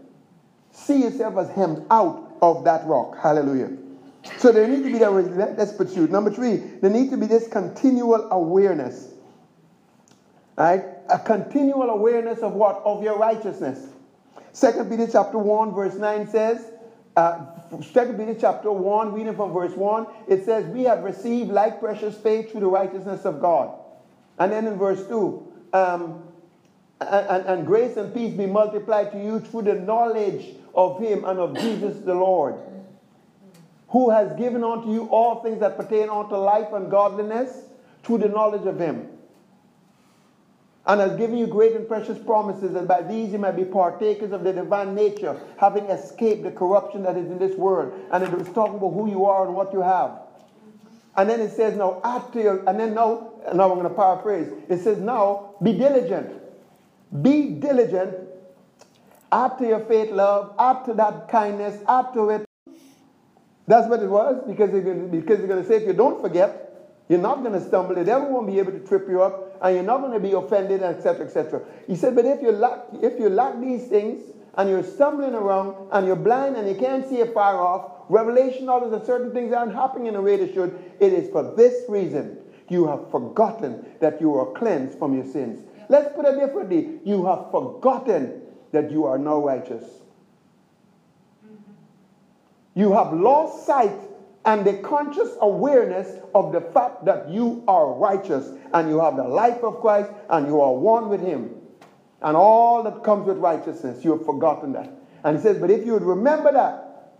[0.72, 3.18] See yourself as hemmed out of that rock.
[3.18, 3.72] Hallelujah.
[4.38, 6.12] So there needs to be that pursuit.
[6.12, 9.14] Number three, there needs to be this continual awareness.
[10.58, 10.84] Right?
[11.10, 12.82] A continual awareness of what?
[12.84, 13.88] Of your righteousness.
[14.52, 16.70] Second Peter chapter 1, verse 9 says,
[17.16, 17.46] uh,
[17.82, 22.18] Second Peter chapter 1, reading from verse 1, it says, We have received like precious
[22.18, 23.74] faith through the righteousness of God.
[24.38, 26.24] And then in verse 2, um,
[27.00, 31.24] and, and, and grace and peace be multiplied to you through the knowledge of him
[31.26, 32.56] and of Jesus the Lord,
[33.90, 37.66] who has given unto you all things that pertain unto life and godliness
[38.04, 39.10] through the knowledge of him,
[40.86, 44.34] and has given you great and precious promises, that by these you might be partakers
[44.34, 47.94] of the divine nature, having escaped the corruption that is in this world.
[48.12, 50.20] And it was talking about who you are and what you have.
[51.16, 53.90] And then it says, now add to your, and then now, now I'm going to
[53.92, 54.52] paraphrase.
[54.68, 56.34] It says, now be diligent.
[57.22, 58.16] Be diligent
[59.34, 62.46] Add to your faith love, add to that kindness, add to it.
[63.66, 65.94] That's what it was, because you're going to, because you're going to say, if you
[65.94, 67.96] don't forget, you're not going to stumble.
[67.96, 70.34] The devil won't be able to trip you up, and you're not going to be
[70.34, 71.64] offended, etc., etc.
[71.88, 74.22] He said, but if you lack, if you lack these things,
[74.56, 78.68] and you're stumbling around, and you're blind, and you can't see it far off, revelation
[78.68, 81.90] knowledge that certain things aren't happening in the way they should, it is for this
[81.90, 82.38] reason
[82.70, 85.66] you have forgotten that you are cleansed from your sins.
[85.90, 87.00] Let's put it differently.
[87.04, 88.43] You have forgotten
[88.74, 90.02] that you are now righteous.
[92.76, 93.96] You have lost sight
[94.46, 99.24] and the conscious awareness of the fact that you are righteous and you have the
[99.24, 101.56] life of Christ and you are one with Him.
[102.22, 104.92] And all that comes with righteousness, you have forgotten that.
[105.24, 107.14] And He says, But if you would remember that,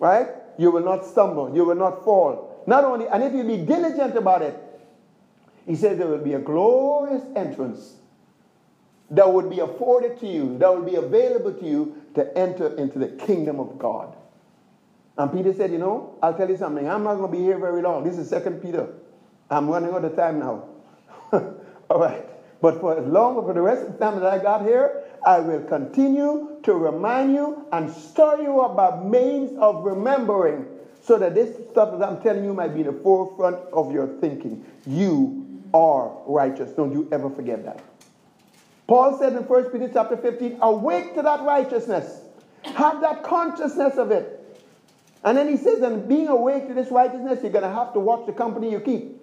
[0.00, 0.28] right,
[0.58, 2.64] you will not stumble, you will not fall.
[2.66, 4.58] Not only, and if you be diligent about it,
[5.66, 7.96] He says there will be a glorious entrance
[9.10, 12.98] that would be afforded to you, that would be available to you to enter into
[12.98, 14.16] the kingdom of God.
[15.18, 16.88] And Peter said, You know, I'll tell you something.
[16.88, 18.04] I'm not going to be here very long.
[18.04, 18.88] This is Second Peter.
[19.50, 20.68] I'm running out of time now.
[21.32, 22.26] All right.
[22.60, 25.40] But for as long, for the rest of the time that I got here, I
[25.40, 30.66] will continue to remind you and stir you up by means of remembering
[31.00, 34.08] so that this stuff that I'm telling you might be in the forefront of your
[34.20, 34.64] thinking.
[34.86, 36.72] You are righteous.
[36.72, 37.80] Don't you ever forget that.
[38.86, 42.20] Paul said in 1 Peter chapter 15, awake to that righteousness.
[42.62, 44.32] Have that consciousness of it.
[45.24, 48.00] And then he says, and being awake to this righteousness, you're going to have to
[48.00, 49.20] watch the company you keep.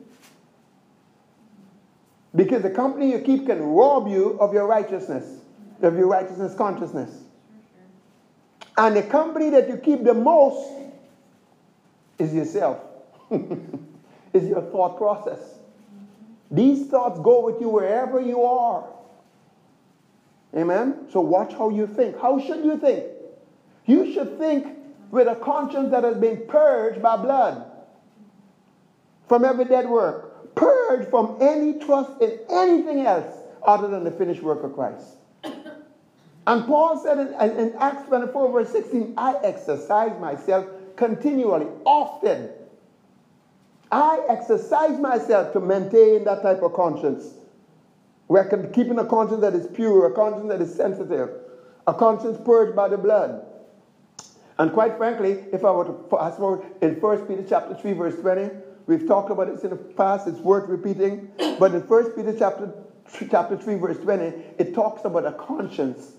[2.35, 5.39] Because the company you keep can rob you of your righteousness,
[5.81, 7.23] of your righteousness consciousness.
[8.77, 10.67] And the company that you keep the most
[12.17, 12.79] is yourself,
[13.31, 15.39] is your thought process.
[16.49, 18.83] These thoughts go with you wherever you are.
[20.55, 21.07] Amen?
[21.11, 22.19] So watch how you think.
[22.19, 23.05] How should you think?
[23.85, 24.67] You should think
[25.11, 27.65] with a conscience that has been purged by blood
[29.27, 33.35] from every dead work, purged from any trust in anything else
[33.65, 35.05] other than the finished work of Christ.
[36.45, 40.65] And Paul said in, in Acts 24, verse 16, I exercise myself
[40.97, 42.49] continually, often.
[43.89, 47.35] I exercise myself to maintain that type of conscience.
[48.27, 51.29] We're keeping a conscience that is pure, a conscience that is sensitive,
[51.85, 53.45] a conscience purged by the blood.
[54.57, 58.15] And quite frankly, if I were to fast forward in 1 Peter chapter 3, verse
[58.15, 58.49] 20,
[58.85, 61.31] we've talked about this in the past, it's worth repeating.
[61.59, 62.71] But in 1 Peter chapter,
[63.29, 64.23] chapter 3, verse 20,
[64.57, 66.13] it talks about a conscience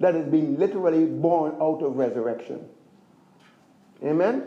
[0.00, 2.68] that has been literally born out of resurrection.
[4.02, 4.42] Amen?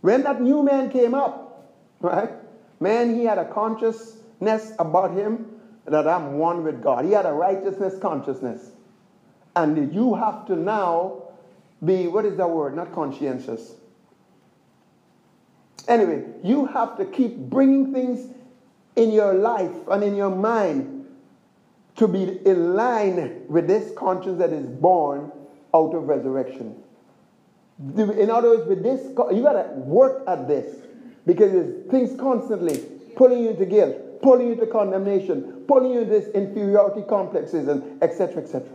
[0.00, 2.30] When that new man came up, right?
[2.78, 5.59] Man, he had a consciousness about him
[5.90, 7.04] that I'm one with God.
[7.04, 8.70] He had a righteousness consciousness.
[9.56, 11.22] And you have to now
[11.84, 12.76] be, what is that word?
[12.76, 13.72] Not conscientious.
[15.88, 18.32] Anyway, you have to keep bringing things
[18.96, 21.06] in your life and in your mind
[21.96, 25.32] to be in line with this conscience that is born
[25.74, 26.76] out of resurrection.
[27.96, 29.00] In other words, with this,
[29.34, 30.76] you got to work at this
[31.26, 32.78] because there's things constantly
[33.16, 38.02] pulling you into guilt, pulling you into condemnation, pulling you into this inferiority complexes, and
[38.02, 38.42] etc.
[38.42, 38.68] etc.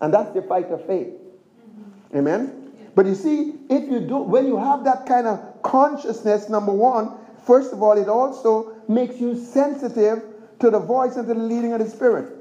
[0.00, 1.08] And that's the fight of faith.
[1.08, 2.18] Mm-hmm.
[2.18, 2.72] Amen.
[2.94, 7.12] But you see, if you do, when you have that kind of consciousness, number one,
[7.44, 10.22] first of all, it also makes you sensitive
[10.60, 12.32] to the voice and to the leading of the Spirit.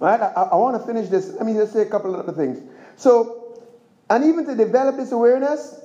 [0.00, 0.20] Right?
[0.20, 1.30] I, I want to finish this.
[1.32, 2.60] Let me just say a couple of other things.
[2.96, 3.62] So,
[4.10, 5.80] and even to develop this awareness,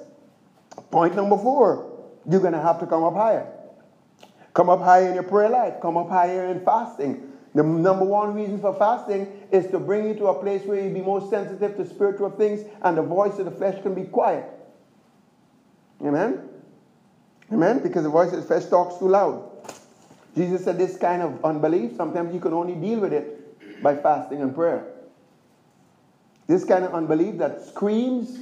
[0.92, 1.90] point number four,
[2.30, 3.48] you're going to have to come up higher.
[4.54, 5.82] Come up higher in your prayer life.
[5.82, 7.32] Come up higher in fasting.
[7.56, 10.92] The number one reason for fasting is to bring you to a place where you
[10.94, 14.46] be more sensitive to spiritual things and the voice of the flesh can be quiet.
[16.02, 16.50] Amen?
[17.52, 17.80] Amen?
[17.80, 19.50] Because the voice of the flesh talks too loud.
[20.36, 24.42] Jesus said this kind of unbelief, sometimes you can only deal with it by fasting
[24.42, 24.88] and prayer.
[26.48, 28.40] This kind of unbelief that screams,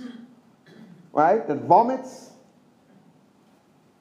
[1.11, 2.30] right, that vomits,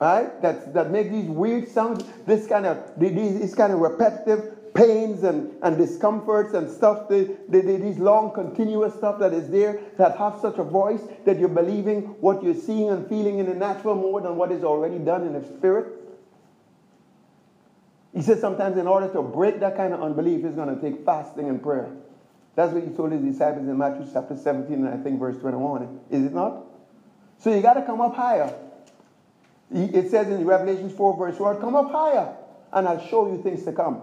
[0.00, 5.24] right, that, that make these weird sounds, this kind of, these, kind of repetitive pains
[5.24, 9.80] and, and discomforts and stuff, the, the, the, these long continuous stuff that is there
[9.98, 13.54] that have such a voice that you're believing what you're seeing and feeling in the
[13.54, 15.86] natural more than what is already done in the spirit.
[18.14, 21.04] He said sometimes in order to break that kind of unbelief, it's going to take
[21.04, 21.90] fasting and prayer.
[22.56, 26.00] That's what he told his disciples in Matthew chapter 17 and I think verse 21.
[26.10, 26.64] Is it not?
[27.38, 28.52] So you got to come up higher.
[29.72, 32.36] It says in Revelation 4 verse 1, come up higher
[32.72, 34.02] and I'll show you things to come.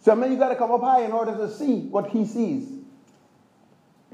[0.00, 2.24] So I mean you got to come up high in order to see what he
[2.24, 2.68] sees.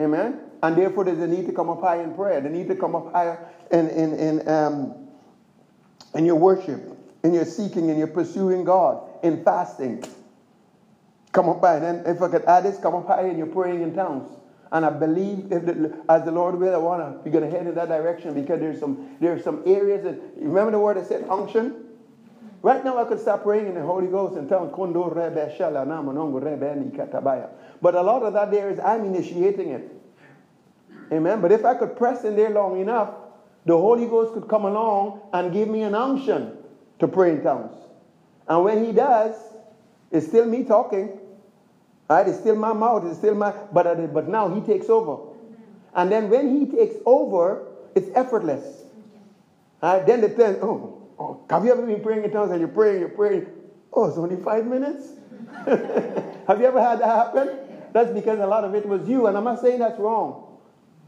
[0.00, 0.40] Amen?
[0.62, 2.40] And therefore there's a need to come up high in prayer.
[2.40, 5.08] The need to come up higher in, in, in, um,
[6.14, 10.04] in your worship, in your seeking, in your pursuing God in fasting.
[11.32, 11.78] Come up high.
[11.78, 14.30] And if I could add this, come up high and you're praying in tongues.
[14.74, 17.56] And I believe, if the, as the Lord will, I want to, you're going to
[17.56, 21.06] head in that direction because there's some, there's some areas that, remember the word that
[21.06, 21.84] said unction?
[22.60, 24.72] Right now, I could start praying in the Holy Ghost and tongues.
[27.82, 29.92] But a lot of that there is I'm initiating it.
[31.12, 31.40] Amen.
[31.40, 33.14] But if I could press in there long enough,
[33.66, 36.56] the Holy Ghost could come along and give me an unction
[36.98, 37.76] to pray in tongues.
[38.48, 39.36] And when he does,
[40.10, 41.20] it's still me talking.
[42.08, 42.28] Right?
[42.28, 43.04] It's still my mouth.
[43.06, 43.52] It's still my.
[43.72, 45.18] But uh, but now he takes over.
[45.94, 48.84] And then when he takes over, it's effortless.
[49.82, 50.04] Right?
[50.06, 50.58] Then the ten.
[50.62, 53.46] Oh, oh, have you ever been praying in tongues and you're praying, you're praying?
[53.92, 55.14] Oh, it's only five minutes.
[55.66, 57.58] have you ever had that happen?
[57.92, 60.58] That's because a lot of it was you, and I'm not saying that's wrong,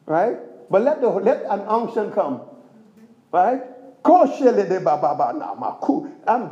[0.07, 0.39] right?
[0.71, 2.43] But let the let an unction come,
[3.33, 3.63] right?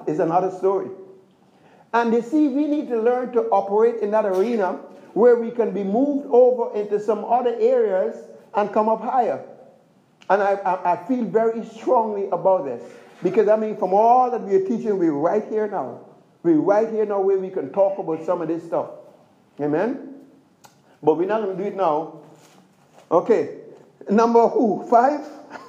[0.07, 0.91] Is another story.
[1.95, 4.81] And they see, we need to learn to operate in that arena
[5.15, 8.17] where we can be moved over into some other areas
[8.55, 9.45] and come up higher.
[10.29, 12.83] And I, I, I feel very strongly about this.
[13.23, 16.01] Because I mean, from all that we are teaching, we're right here now.
[16.43, 18.91] We're right here now where we can talk about some of this stuff.
[19.61, 20.15] Amen?
[21.01, 22.21] But we're not going to do it now.
[23.11, 23.59] Okay.
[24.11, 24.85] Number who?
[24.91, 25.21] Five?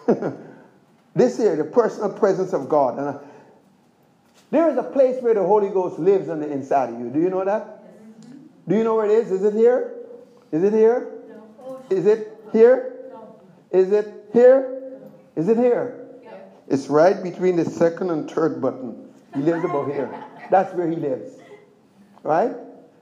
[1.16, 2.98] this here, the personal presence of God.
[2.98, 3.20] And
[4.52, 7.10] there is a place where the Holy Ghost lives on the inside of you.
[7.10, 7.84] Do you know that?
[8.68, 9.32] Do you know where it is?
[9.32, 9.93] Is it here?
[10.52, 11.12] Is it here?
[11.89, 12.96] Is it here?
[13.72, 15.00] Is it here?
[15.36, 16.02] Is it here?
[16.68, 19.10] It's right between the second and third button.
[19.36, 20.10] He lives above here.
[20.50, 21.38] That's where he lives.
[22.24, 22.56] Right?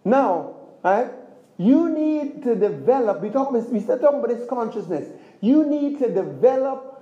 [0.04, 1.12] Now, right?
[1.58, 5.08] You need to develop, we, talk, we still talking about this consciousness.
[5.40, 6.93] You need to develop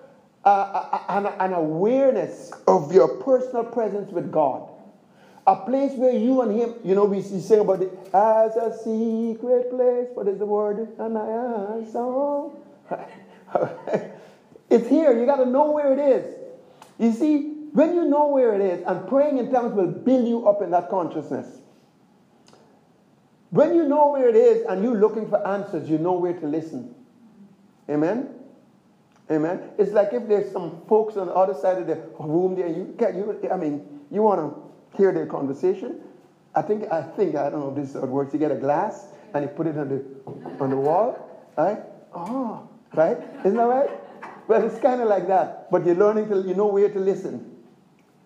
[0.44, 4.70] uh, an, an awareness of your personal presence with God.
[5.48, 8.72] A place where you and Him, you know, we, we sing about it as a
[8.84, 10.08] secret place.
[10.14, 10.88] What is the word?
[11.00, 12.52] And I saw.
[14.70, 15.18] it's here.
[15.18, 16.36] You got to know where it is.
[17.00, 20.48] You see, when you know where it is, and praying in tongues will build you
[20.48, 21.60] up in that consciousness.
[23.50, 26.48] When you know where it is and you're looking for answers, you know where to
[26.48, 26.96] listen.
[27.90, 28.41] Amen?
[29.32, 29.72] Amen.
[29.78, 32.94] It's like if there's some folks on the other side of the room there, you
[32.98, 36.02] can you I mean, you want to hear their conversation.
[36.54, 38.34] I think I think I don't know if this is how it works.
[38.34, 40.04] You get a glass and you put it on the
[40.62, 41.18] on the wall,
[41.58, 41.80] right?
[42.14, 43.18] Oh, right?
[43.46, 43.90] Isn't that right?
[44.50, 47.52] Well, it's kind of like that, but you're learning to you know where to listen.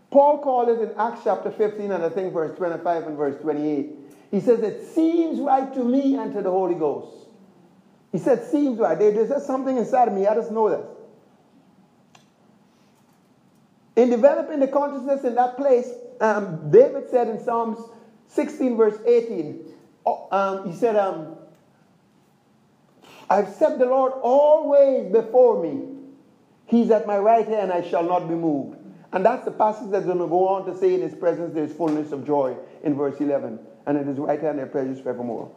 [0.10, 3.90] Paul called it in Acts chapter 15 and I think verse 25 and verse 28.
[4.32, 7.28] He says, It seems right to me and to the Holy Ghost.
[8.14, 8.98] He said, Seems right.
[8.98, 10.26] There's just something inside of me.
[10.26, 10.95] I just know that.
[13.96, 15.90] In developing the consciousness in that place,
[16.20, 17.80] um, David said in Psalms
[18.28, 19.74] 16, verse 18,
[20.32, 21.38] um, he said, um,
[23.30, 25.96] I've set the Lord always before me.
[26.68, 28.78] He's at my right hand, I shall not be moved.
[29.14, 31.72] And that's the passage that's going to go on to say, In his presence there's
[31.72, 33.60] fullness of joy in verse 11.
[33.86, 35.52] And at his right hand there are pleasures forevermore.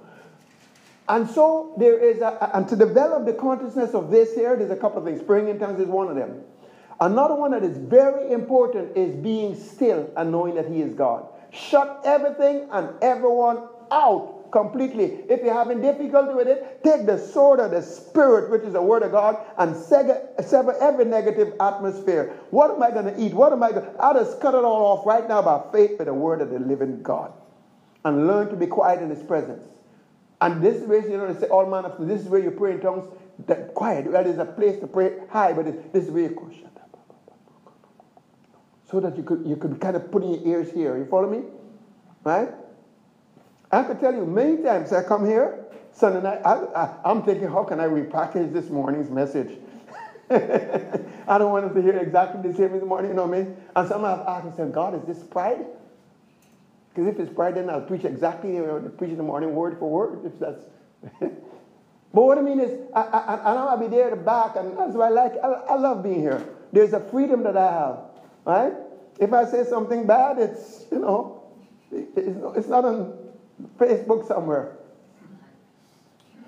[1.08, 4.76] And so there is, a, and to develop the consciousness of this here, there's a
[4.76, 5.22] couple of things.
[5.22, 6.42] Praying in tongues is one of them.
[7.00, 11.28] Another one that is very important is being still and knowing that He is God.
[11.50, 15.24] Shut everything and everyone out completely.
[15.28, 18.82] If you're having difficulty with it, take the sword of the Spirit, which is the
[18.82, 22.32] Word of God, and sever every negative atmosphere.
[22.50, 23.32] What am I going to eat?
[23.32, 23.92] What am I going to?
[24.00, 26.58] I'll just cut it all off right now by faith with the Word of the
[26.58, 27.32] living God.
[28.04, 29.64] And learn to be quiet in His presence.
[30.40, 32.50] And this is where, you know, they say all manner of this is where you
[32.50, 33.06] pray in tongues.
[33.46, 34.10] That quiet.
[34.10, 36.68] That is a place to pray high, but this is where you question
[38.90, 40.96] so that you could, you could kind of put in your ears here.
[40.96, 41.42] You follow me?
[42.24, 42.48] Right?
[43.70, 47.64] I could tell you many times I come here, Sunday night, I, am thinking, how
[47.64, 49.58] can I repackage this morning's message?
[50.30, 53.42] I don't want them to hear exactly the same the morning, you know what I
[53.42, 53.56] mean?
[53.76, 55.66] And some have asked and said, God, is this pride?
[56.90, 59.90] Because if it's pride, then I'll preach exactly, you know, preach the morning word for
[59.90, 60.64] word, if that's...
[61.20, 61.32] but
[62.12, 64.78] what I mean is, I, I, I know I'll be there at the back, and
[64.78, 66.42] that's why I like, I, I love being here.
[66.72, 68.07] There's a freedom that I have.
[68.48, 68.72] Right?
[69.20, 71.42] If I say something bad, it's, you know,
[71.92, 73.12] it's not on
[73.76, 74.78] Facebook somewhere.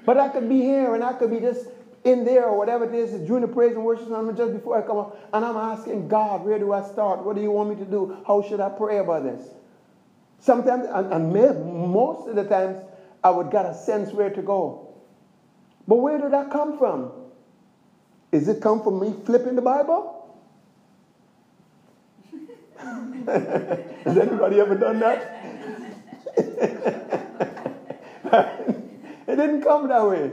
[0.06, 1.68] But I could be here and I could be just
[2.04, 4.86] in there or whatever it is during the praise and worship moment just before I
[4.86, 7.22] come up and I'm asking God, where do I start?
[7.22, 8.16] What do you want me to do?
[8.26, 9.50] How should I pray about this?
[10.38, 11.30] Sometimes, and, and
[11.92, 12.78] most of the times,
[13.22, 14.94] I would get a sense where to go.
[15.86, 17.12] But where did that come from?
[18.32, 20.19] Is it come from me flipping the Bible?
[23.26, 25.36] Has anybody ever done that?
[29.26, 30.32] it didn't come that way.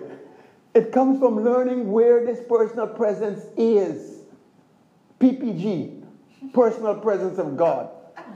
[0.74, 4.22] It comes from learning where this personal presence is.
[5.20, 6.04] PPG,
[6.54, 7.90] personal presence of God.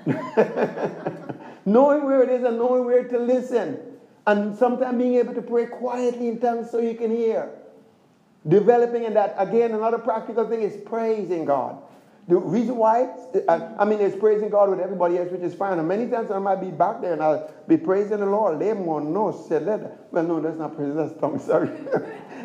[1.66, 3.80] knowing where it is and knowing where to listen.
[4.28, 7.52] And sometimes being able to pray quietly in tongues so you can hear.
[8.48, 9.36] Developing in that.
[9.38, 11.78] Again, another practical thing is praising God.
[12.28, 13.10] The reason why,
[13.50, 15.80] I, I mean, there's praising God with everybody else, which is fine.
[15.80, 18.60] And many times I might be back there and I'll be praising the Lord.
[18.60, 20.08] Let them on no say that.
[20.12, 21.70] Well, no, that's not praise, that's tongue, sorry.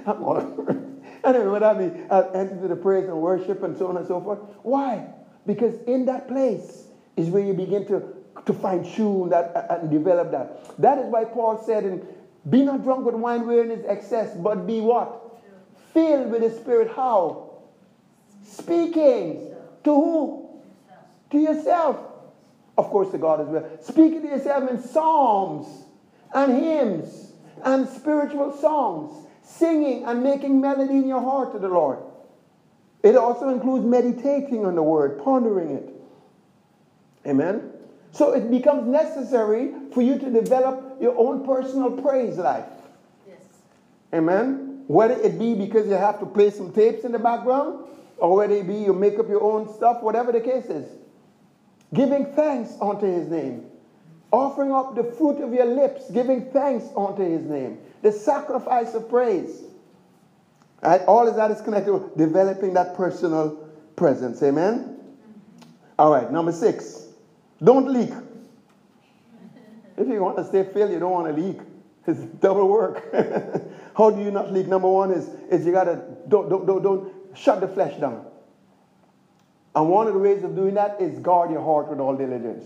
[0.07, 1.03] I'm on.
[1.25, 4.21] anyway, what I mean, I'll enter the praise and worship and so on and so
[4.21, 4.39] forth.
[4.63, 5.09] Why?
[5.45, 8.03] Because in that place is where you begin to,
[8.47, 10.79] to fine tune that uh, and develop that.
[10.79, 12.07] That is why Paul said, in,
[12.49, 15.39] Be not drunk with wine wherein is excess, but be what?
[15.93, 16.91] Filled with the Spirit.
[16.91, 17.43] How?
[18.43, 19.56] Speaking
[19.87, 20.49] to who?
[21.31, 21.99] To yourself.
[22.77, 23.67] Of course, to God as well.
[23.81, 25.67] Speaking to yourself in psalms
[26.35, 27.33] and hymns
[27.65, 31.99] and spiritual songs, singing and making melody in your heart to the Lord.
[33.03, 35.95] It also includes meditating on the word, pondering it.
[37.27, 37.71] Amen.
[38.13, 42.65] So it becomes necessary for you to develop your own personal praise life.
[43.27, 43.39] Yes.
[44.13, 44.85] Amen.
[44.87, 47.87] Whether it be because you have to play some tapes in the background,
[48.19, 50.89] or whether it be you make up your own stuff, whatever the case is.
[51.93, 53.67] Giving thanks unto his name.
[54.33, 57.79] Offering up the fruit of your lips, giving thanks unto his name.
[58.03, 59.65] The sacrifice of praise.
[60.83, 61.03] Right?
[61.07, 63.51] All of that is connected with developing that personal
[63.95, 64.43] presence.
[64.43, 64.99] Amen?
[65.99, 67.09] All right, number six.
[67.63, 68.11] Don't leak.
[69.99, 71.59] If you want to stay filled, you don't want to leak.
[72.07, 73.03] It's double work.
[73.97, 74.67] How do you not leak?
[74.67, 78.25] Number one is, is you gotta don't, don't, don't, don't shut the flesh down.
[79.75, 82.65] And one of the ways of doing that is guard your heart with all diligence.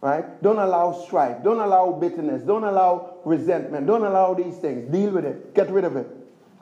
[0.00, 0.42] Right?
[0.42, 1.44] Don't allow strife.
[1.44, 2.42] Don't allow bitterness.
[2.42, 3.86] Don't allow resentment.
[3.86, 4.90] Don't allow these things.
[4.90, 5.54] Deal with it.
[5.54, 6.08] Get rid of it.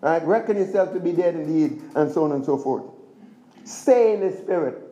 [0.03, 0.23] Right?
[0.25, 2.85] Reckon yourself to be dead indeed, and so on and so forth.
[3.65, 4.83] Stay in the spirit.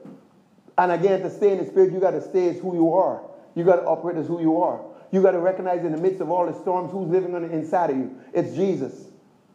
[0.79, 3.23] And again, to stay in the spirit, you got to stay as who you are.
[3.55, 4.81] You got to operate as who you are.
[5.11, 7.53] You got to recognize in the midst of all the storms who's living on the
[7.53, 8.17] inside of you.
[8.33, 9.09] It's Jesus,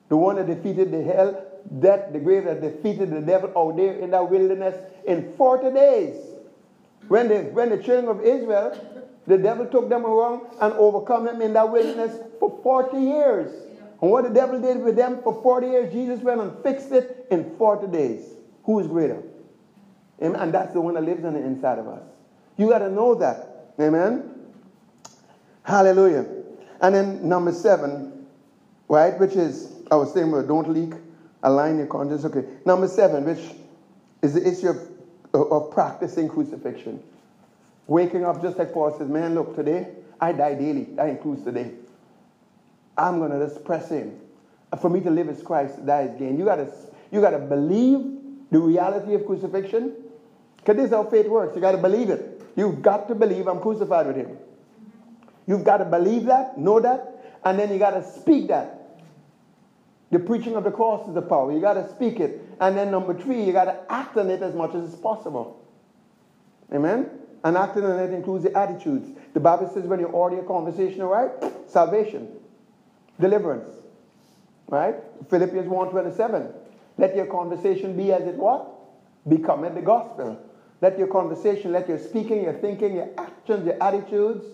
[0.09, 1.45] the one that defeated the hell,
[1.79, 4.75] death, the grave, that defeated the devil oh, out there in that wilderness
[5.05, 6.15] in 40 days.
[7.07, 8.75] When the, when the children of Israel,
[9.27, 13.51] the devil took them around and overcome them in that wilderness for 40 years.
[14.01, 17.27] And what the devil did with them for 40 years, Jesus went and fixed it
[17.31, 18.33] in 40 days.
[18.65, 19.21] Who is greater?
[20.19, 22.03] And that's the one that lives on the inside of us.
[22.57, 23.73] You got to know that.
[23.79, 24.33] Amen?
[25.63, 26.25] Hallelujah.
[26.81, 28.25] And then number seven,
[28.87, 30.93] right, which is, I was saying, don't leak,
[31.43, 32.25] align your conscience.
[32.25, 32.45] Okay.
[32.65, 33.55] Number seven, which
[34.21, 37.01] is the issue of, of practicing crucifixion.
[37.85, 39.89] Waking up, just like Paul says, man, look, today,
[40.19, 40.85] I die daily.
[40.95, 41.71] That includes today.
[42.97, 44.19] I'm going to just press in.
[44.71, 46.37] Uh, for me to live as Christ, die is gain.
[46.37, 46.71] You got to
[47.11, 47.99] you got to believe
[48.49, 49.93] the reality of crucifixion.
[50.57, 51.55] Because this is how faith works.
[51.55, 52.41] You got to believe it.
[52.55, 54.37] You've got to believe I'm crucified with him.
[55.45, 58.82] You've got to believe that, know that, and then you got to speak that.
[60.13, 61.51] The preaching of the cross is the power.
[61.51, 62.39] You got to speak it.
[62.61, 65.59] And then number three, you got to act on it as much as it's possible.
[66.71, 67.09] Amen?
[67.43, 69.09] And acting on it includes the attitudes.
[69.33, 71.31] The Bible says when you order your conversation right,
[71.67, 72.27] salvation,
[73.19, 73.67] deliverance.
[74.67, 74.97] Right?
[75.31, 76.53] Philippians 1.27.
[76.99, 78.69] Let your conversation be as it what?
[79.27, 80.39] Become it the gospel.
[80.79, 84.45] Let your conversation, let your speaking, your thinking, your actions, your attitudes,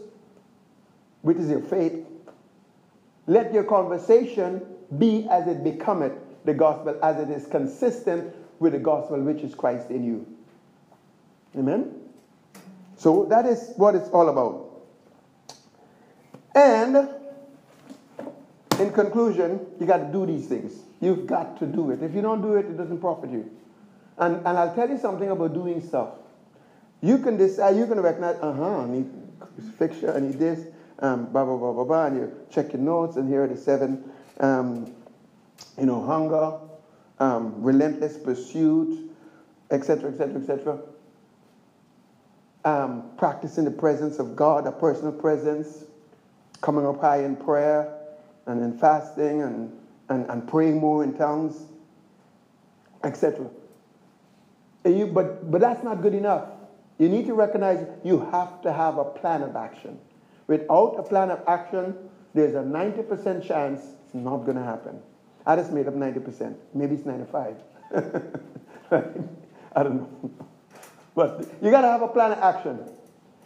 [1.21, 2.05] which is your faith,
[3.27, 4.61] let your conversation
[4.97, 6.13] be as it becometh
[6.45, 10.25] the gospel, as it is consistent with the gospel which is Christ in you.
[11.57, 11.95] Amen?
[12.97, 14.65] So that is what it's all about.
[16.55, 17.09] And
[18.79, 20.73] in conclusion, you got to do these things.
[20.99, 22.03] You've got to do it.
[22.03, 23.49] If you don't do it, it doesn't profit you.
[24.17, 26.09] And, and I'll tell you something about doing stuff.
[27.01, 29.09] You can decide, you can recognize, uh huh, I need
[29.39, 30.67] crucifixion, I need this,
[30.99, 33.55] um, blah, blah, blah, blah, blah, and you check your notes, and here are the
[33.55, 34.03] seven,
[34.39, 34.93] um,
[35.77, 36.57] you know, hunger,
[37.19, 39.11] um, relentless pursuit,
[39.71, 40.79] etc., etc., etc.
[43.17, 45.85] Practicing the presence of God, a personal presence,
[46.61, 47.95] coming up high in prayer,
[48.45, 49.77] and in fasting, and,
[50.09, 51.65] and, and praying more in tongues,
[53.03, 53.49] etc.
[54.85, 56.47] You, but, but that's not good enough.
[56.97, 59.99] You need to recognize you have to have a plan of action.
[60.47, 61.95] Without a plan of action,
[62.33, 64.99] there's a 90% chance it's not going to happen.
[65.45, 66.55] I just made up 90%.
[66.73, 67.55] Maybe it's 95.
[68.91, 70.31] I don't know.
[71.13, 72.79] But you got to have a plan of action.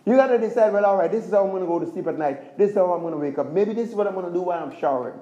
[0.06, 1.92] You got to decide, well, all right, this is how I'm going to go to
[1.92, 2.58] sleep at night.
[2.58, 3.52] This is how I'm going to wake up.
[3.52, 5.20] Maybe this is what I'm going to do while I'm showering.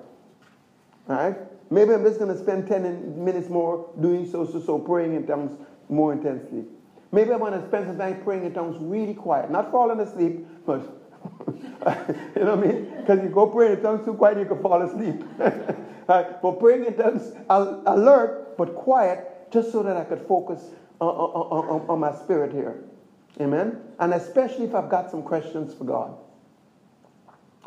[1.10, 1.38] All right?
[1.72, 5.26] Maybe I'm just going to spend 10 minutes more doing so, so, so, praying in
[5.26, 5.58] tongues
[5.90, 6.66] more intensely.
[7.12, 9.50] Maybe I'm going to spend some time praying in tongues really quiet.
[9.50, 11.01] Not falling asleep, but
[12.36, 12.94] you know what I mean?
[12.98, 15.24] Because you go pray in tongues too quiet, you can fall asleep.
[15.40, 16.42] right?
[16.42, 20.70] But praying in tongues alert but quiet, just so that I could focus
[21.00, 22.84] on, on, on, on my spirit here.
[23.40, 23.82] Amen?
[24.00, 26.16] And especially if I've got some questions for God.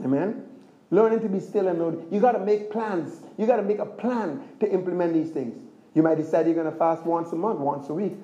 [0.05, 0.47] Amen?
[0.91, 2.07] Learning to be still and know.
[2.11, 3.21] You got to make plans.
[3.37, 5.61] You got to make a plan to implement these things.
[5.95, 8.15] You might decide you're going to fast once a month, once a week.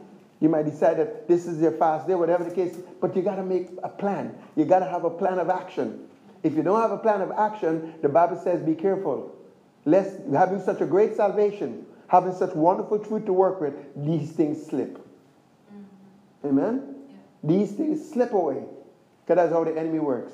[0.41, 3.37] You might decide that this is your fast day, whatever the case, but you got
[3.37, 4.35] to make a plan.
[4.57, 6.09] You got to have a plan of action.
[6.43, 9.37] If you don't have a plan of action, the Bible says be careful.
[9.85, 14.65] Lest having such a great salvation, having such wonderful truth to work with, these things
[14.65, 14.97] slip.
[14.97, 16.49] Mm-hmm.
[16.49, 16.95] Amen?
[17.09, 17.17] Yeah.
[17.45, 18.65] These things slip away.
[19.25, 20.33] Because that's how the enemy works.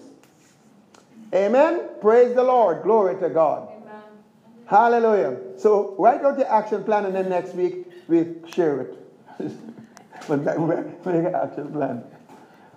[1.35, 1.89] Amen?
[2.01, 2.85] Praise the Lord.
[2.85, 3.69] Glory to God.
[3.71, 4.03] Amen.
[4.67, 5.37] Hallelujah.
[5.59, 8.97] So write out your action plan and then next week we share it.
[10.29, 12.05] but make an action plan.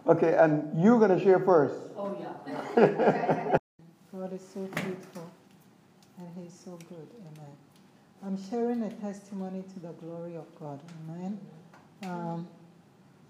[0.08, 1.76] Okay, and you're going to share first.
[1.98, 3.58] Oh, yeah.
[4.12, 5.32] God is so faithful
[6.18, 7.08] and He's so good.
[7.22, 7.52] Amen.
[8.26, 10.80] I'm sharing a testimony to the glory of God.
[11.08, 11.40] Amen.
[12.04, 12.48] Um,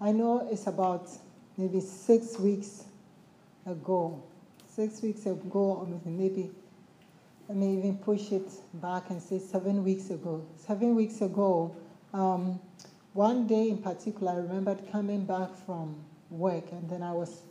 [0.00, 1.08] I know it's about
[1.56, 2.84] maybe six weeks
[3.66, 4.22] ago.
[4.68, 6.50] Six weeks ago, or maybe
[7.48, 10.44] I may even push it back and say seven weeks ago.
[10.56, 11.74] Seven weeks ago,
[12.14, 12.60] um,
[13.12, 15.96] one day in particular, I remembered coming back from
[16.30, 17.42] work, and then I was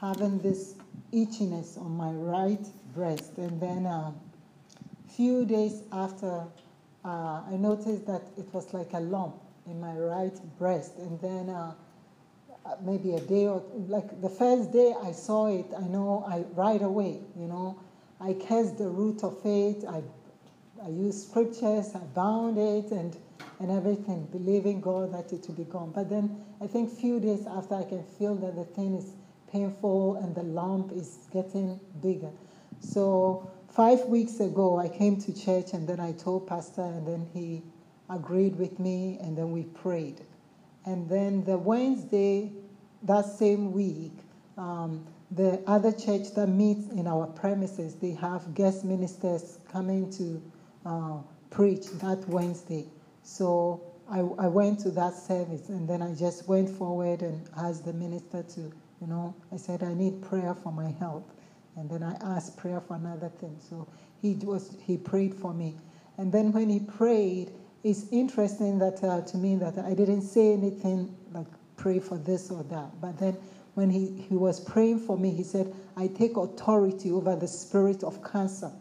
[0.00, 0.74] having this
[1.12, 4.20] itchiness on my right breast, and then a um,
[5.08, 6.44] few days after
[7.04, 9.36] uh, I noticed that it was like a lump
[9.66, 10.98] in my right breast.
[10.98, 11.74] And then uh,
[12.82, 16.82] maybe a day or like the first day I saw it, I know I right
[16.82, 17.78] away, you know,
[18.20, 19.84] I cast the root of it.
[19.88, 20.02] I,
[20.84, 23.16] I used scriptures, I bound it, and
[23.60, 25.90] and everything, believing God that it will be gone.
[25.92, 29.12] But then I think few days after, I can feel that the thing is
[29.50, 32.30] painful and the lump is getting bigger.
[32.80, 37.28] So five weeks ago, I came to church and then I told Pastor, and then
[37.32, 37.62] he
[38.10, 40.24] agreed with me, and then we prayed.
[40.86, 42.52] And then the Wednesday,
[43.02, 44.12] that same week,
[44.56, 50.42] um, the other church that meets in our premises, they have guest ministers coming to
[50.86, 51.18] uh,
[51.50, 52.86] preach that Wednesday.
[53.28, 57.84] So I, I went to that service, and then I just went forward and asked
[57.84, 61.24] the minister to, you know, I said, I need prayer for my health.
[61.76, 63.56] And then I asked prayer for another thing.
[63.60, 63.86] So
[64.22, 65.76] he was he prayed for me.
[66.16, 67.52] And then when he prayed,
[67.84, 71.46] it's interesting that uh, to me that I didn't say anything like
[71.76, 73.00] pray for this or that.
[73.00, 73.36] But then
[73.74, 78.02] when he, he was praying for me, he said, I take authority over the spirit
[78.02, 78.72] of cancer.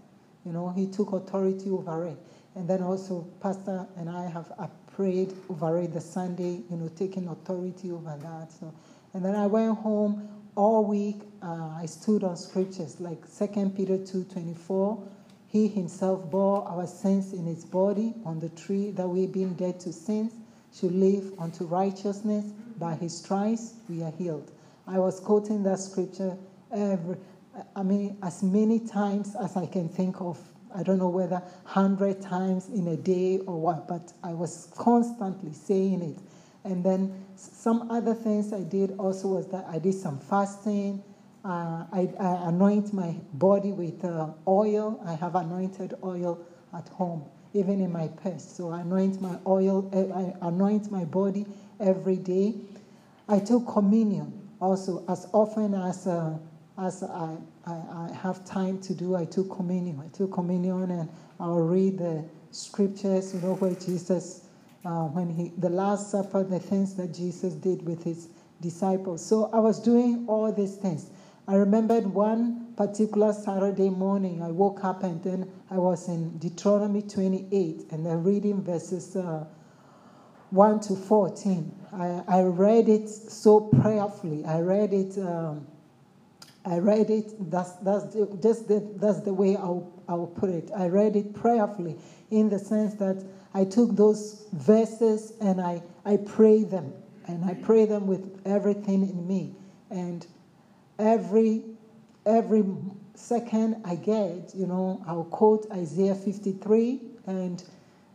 [0.45, 2.18] You know, he took authority over it.
[2.57, 6.89] And then also, Pastor and I have uh, prayed over it the Sunday, you know,
[6.95, 8.51] taking authority over that.
[8.51, 8.73] So,
[9.13, 13.97] and then I went home all week uh, I stood on scriptures like 2 Peter
[13.97, 14.99] 2:24.
[15.47, 19.79] He himself bore our sins in his body on the tree that we being dead
[19.81, 20.34] to sins
[20.73, 22.45] should live unto righteousness.
[22.79, 24.51] By his stripes we are healed.
[24.88, 26.38] I was quoting that scripture
[26.71, 27.17] every
[27.75, 30.39] I mean as many times as I can think of.
[30.78, 35.52] I don't know whether 100 times in a day or what, but I was constantly
[35.52, 36.18] saying it.
[36.64, 41.04] And then some other things I did also was that I did some fasting.
[41.44, 45.02] Uh, I, I, anoint my body with uh, oil.
[45.06, 46.45] I have anointed oil
[46.76, 47.24] at home,
[47.54, 48.44] even in my purse.
[48.44, 49.90] So I anoint my oil.
[49.94, 51.45] Eh, I anoint my body
[51.80, 52.56] every day.
[53.30, 56.38] I took communion also as often as uh,
[56.78, 59.16] as I, I, I, have time to do.
[59.16, 60.02] I took communion.
[60.04, 61.10] I took communion and
[61.40, 63.34] I'll read the scriptures.
[63.34, 64.48] You know where Jesus
[64.86, 68.30] uh, when he, the Last Supper, the things that Jesus did with his
[68.62, 69.26] disciples.
[69.26, 71.10] So I was doing all these things.
[71.48, 77.02] I remembered one particular Saturday morning, I woke up and then I was in Deuteronomy
[77.02, 79.45] 28 and then reading verses uh,
[80.52, 81.72] 1 to 14.
[81.94, 84.45] I, I, read it so prayerfully.
[84.45, 85.18] I read it.
[85.18, 85.68] Um,
[86.68, 87.49] I read it.
[87.49, 90.69] That's that's just the, that's the way I'll I'll put it.
[90.76, 91.98] I read it prayerfully
[92.30, 93.23] in the sense that
[93.53, 96.94] I took those verses and I, I pray them.
[97.27, 99.56] And I pray them with everything in me.
[99.89, 100.26] And
[100.99, 101.64] every
[102.26, 102.65] every
[103.15, 107.64] second I get, you know, I'll quote Isaiah 53 and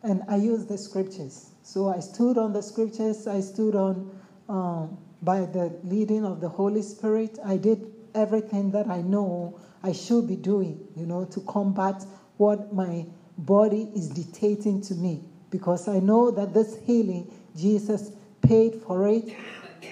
[0.02, 1.50] and I use the scriptures.
[1.62, 4.10] So I stood on the scriptures, I stood on
[4.48, 7.38] um, by the leading of the Holy Spirit.
[7.44, 12.04] I did everything that I know I should be doing, you know, to combat
[12.36, 13.06] what my
[13.38, 19.34] body is dictating to me because I know that this healing, Jesus paid for it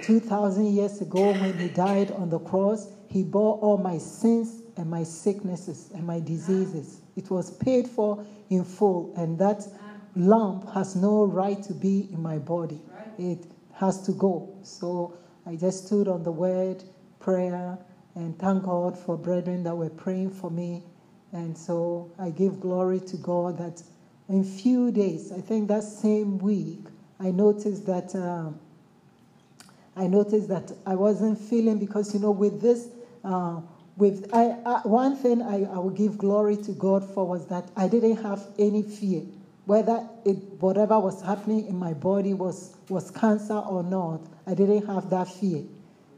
[0.02, 2.88] 2,000 years ago when he died on the cross.
[3.08, 7.00] He bore all my sins and my sicknesses and my diseases.
[7.16, 9.66] It was paid for in full, and that
[10.16, 12.80] lump has no right to be in my body.
[13.18, 14.56] It has to go.
[14.62, 15.14] So
[15.46, 16.82] I just stood on the word,
[17.18, 17.78] prayer,
[18.14, 20.82] and thank God for brethren that were praying for me.
[21.32, 23.82] And so I give glory to God that
[24.28, 26.80] in few days, I think that same week,
[27.20, 28.50] I noticed that uh,
[29.96, 32.88] I noticed that I wasn't feeling because you know with this
[33.24, 33.60] uh,
[33.96, 37.70] with I, I, one thing I, I will give glory to God for was that
[37.76, 39.22] I didn't have any fear
[39.66, 44.20] whether it whatever was happening in my body was was cancer or not.
[44.46, 45.64] I didn't have that fear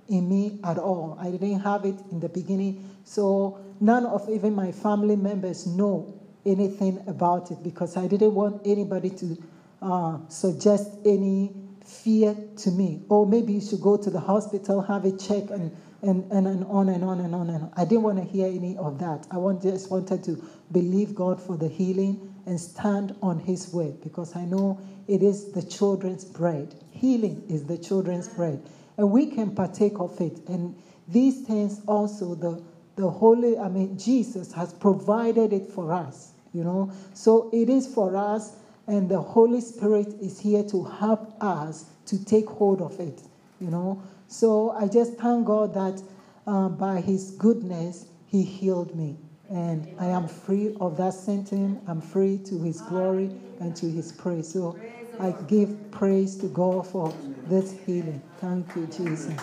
[0.09, 1.17] in me at all.
[1.21, 6.21] I didn't have it in the beginning, so none of even my family members know
[6.45, 9.43] anything about it because I didn't want anybody to
[9.81, 11.55] uh, suggest any
[11.85, 13.03] fear to me.
[13.09, 16.65] Or maybe you should go to the hospital, have a check, and, and, and, and
[16.65, 17.73] on and on and on and on.
[17.77, 19.27] I didn't want to hear any of that.
[19.31, 24.01] I want, just wanted to believe God for the healing and stand on His word
[24.03, 26.75] because I know it is the children's bread.
[26.91, 28.63] Healing is the children's bread.
[28.97, 30.39] And we can partake of it.
[30.49, 30.77] And
[31.09, 32.63] these things also, the,
[32.97, 36.93] the Holy, I mean, Jesus has provided it for us, you know.
[37.15, 38.57] So it is for us,
[38.87, 43.23] and the Holy Spirit is here to help us to take hold of it,
[43.61, 44.03] you know.
[44.27, 46.03] So I just thank God that
[46.47, 49.17] uh, by His goodness, He healed me.
[49.51, 51.81] And I am free of that symptom.
[51.87, 54.51] I'm free to His glory and to His praise.
[54.53, 54.77] So
[55.21, 57.15] I give praise to God for
[57.47, 58.23] this healing.
[58.41, 59.39] Thank you, Jesus.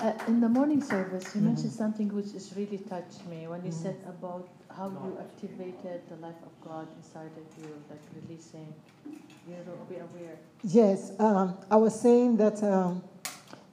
[0.00, 3.72] Uh, in the morning service, you mentioned something which has really touched me when you
[3.72, 8.74] said about how you activated the life of God inside of you, like releasing.
[9.06, 10.38] You know, be aware.
[10.62, 13.02] Yes, um, I was saying that um,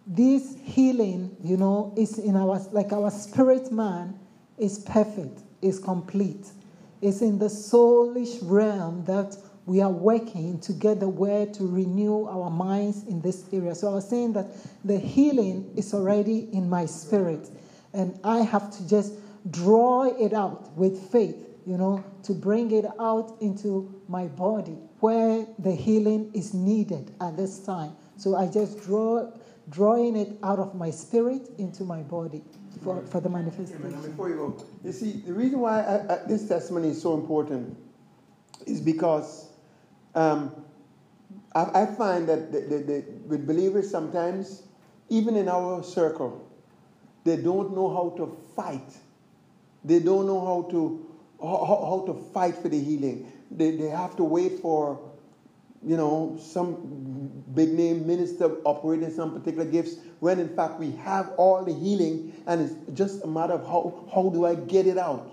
[0.07, 4.19] this healing, you know, is in our, like our spirit man
[4.57, 6.47] is perfect, is complete.
[7.01, 9.35] It's in the soulish realm that
[9.65, 13.75] we are working to get the word to renew our minds in this area.
[13.75, 14.47] So I was saying that
[14.83, 17.49] the healing is already in my spirit,
[17.93, 19.13] and I have to just
[19.49, 21.35] draw it out with faith,
[21.65, 27.35] you know, to bring it out into my body where the healing is needed at
[27.35, 27.95] this time.
[28.17, 29.31] So I just draw
[29.69, 32.43] drawing it out of my spirit into my body
[32.83, 34.01] for, for the manifestation.
[34.01, 37.77] Before you go, you see, the reason why I, I, this testimony is so important
[38.65, 39.51] is because
[40.15, 40.65] um,
[41.53, 44.63] I, I, find that the, the, the, with believers sometimes,
[45.09, 46.47] even in our circle,
[47.23, 48.97] they don't know how to fight.
[49.83, 51.11] They don't know how to
[51.41, 53.31] how, how to fight for the healing.
[53.49, 54.99] They, they have to wait for,
[55.83, 61.31] you know, some big name minister operating some particular gifts when in fact we have
[61.38, 64.97] all the healing and it's just a matter of how, how do I get it
[64.97, 65.31] out?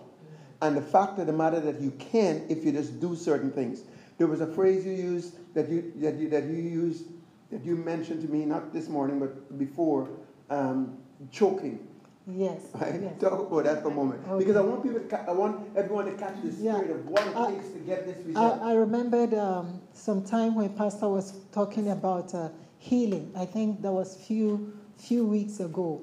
[0.61, 3.83] And the fact of the matter that you can if you just do certain things.
[4.19, 7.05] There was a phrase you used that you that you that you used
[7.51, 10.09] that you mentioned to me not this morning but before
[10.51, 10.99] um,
[11.31, 11.79] choking.
[12.27, 12.61] Yes.
[12.75, 13.01] Right?
[13.01, 13.19] yes.
[13.21, 14.45] Talk about that for a moment Okay.
[14.45, 16.77] because I want people, to ca- I want everyone to catch the Yeah.
[16.77, 18.63] spirit of what it I- takes to get this I, result.
[18.63, 23.31] I remembered um, some time when Pastor was talking about uh, healing.
[23.35, 26.03] I think that was few few weeks ago,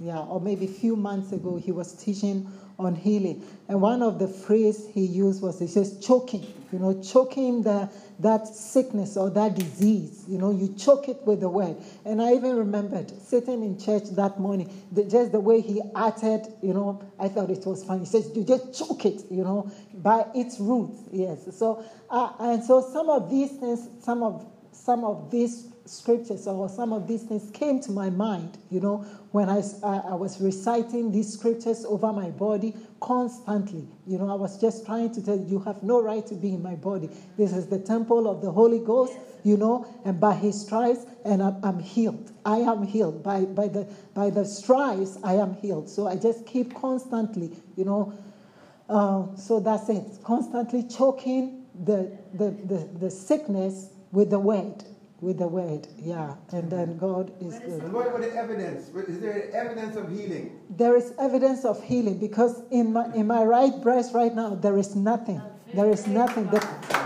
[0.00, 1.56] yeah, or maybe few months ago.
[1.56, 2.46] He was teaching
[2.78, 6.46] on healing, and one of the phrase he used was he says choking.
[6.72, 7.88] You know, choking the
[8.20, 10.24] that sickness or that disease.
[10.26, 11.76] You know, you choke it with the word.
[12.04, 16.46] And I even remembered sitting in church that morning, the, just the way he uttered.
[16.62, 18.00] You know, I thought it was funny.
[18.00, 21.00] He says, "You just choke it." You know, by its roots.
[21.12, 21.56] Yes.
[21.56, 26.68] So, uh, and so some of these things, some of some of these scriptures or
[26.68, 28.98] some of these things came to my mind, you know,
[29.32, 33.86] when I, I, was reciting these scriptures over my body constantly.
[34.06, 36.54] You know, I was just trying to tell you, you have no right to be
[36.54, 37.08] in my body.
[37.36, 39.14] This is the temple of the Holy Ghost,
[39.44, 42.32] you know, and by his stripes, and I'm, I'm healed.
[42.44, 43.22] I am healed.
[43.22, 45.88] By, by, the, by the stripes, I am healed.
[45.88, 48.12] So I just keep constantly, you know,
[48.88, 50.22] uh, so that's it.
[50.22, 54.84] Constantly choking the, the, the, the sickness with the word.
[55.20, 56.34] With the word, yeah.
[56.52, 57.82] And then God is good.
[57.82, 58.88] and what about the evidence?
[59.08, 60.60] Is there evidence of healing?
[60.68, 64.76] There is evidence of healing because in my, in my right breast right now, there
[64.76, 65.40] is nothing.
[65.72, 66.44] There is nothing.
[66.48, 66.60] The,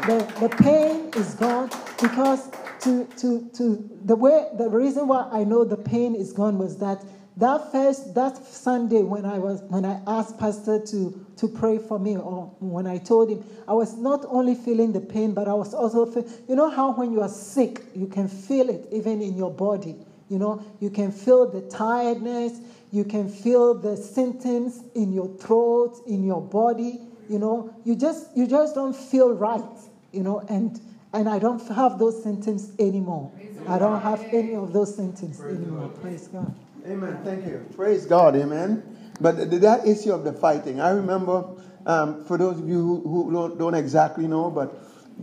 [0.07, 1.71] the, the pain is gone
[2.01, 2.51] because
[2.81, 6.79] to, to, to the way, the reason why I know the pain is gone was
[6.79, 7.05] that
[7.37, 11.99] that first, that Sunday when I was, when I asked Pastor to, to pray for
[11.99, 15.55] me or when I told him, I was not only feeling the pain, but I
[15.55, 19.23] was also, feel, you know how when you are sick, you can feel it even
[19.23, 19.97] in your body.
[20.29, 22.61] You know, you can feel the tiredness,
[22.93, 27.01] you can feel the symptoms in your throat, in your body.
[27.29, 29.65] You know, you just you just don't feel right.
[30.13, 30.81] You know, and
[31.13, 33.33] and I don't have those symptoms anymore.
[33.69, 35.89] I don't have any of those symptoms anymore.
[36.01, 36.55] Praise God.
[36.87, 37.21] Amen.
[37.25, 37.67] Thank you.
[37.77, 38.37] Praise God.
[38.37, 38.83] Amen.
[39.21, 41.45] But that issue of the fighting, I remember,
[41.87, 44.75] um, for those of you who, who don't, don't exactly know, but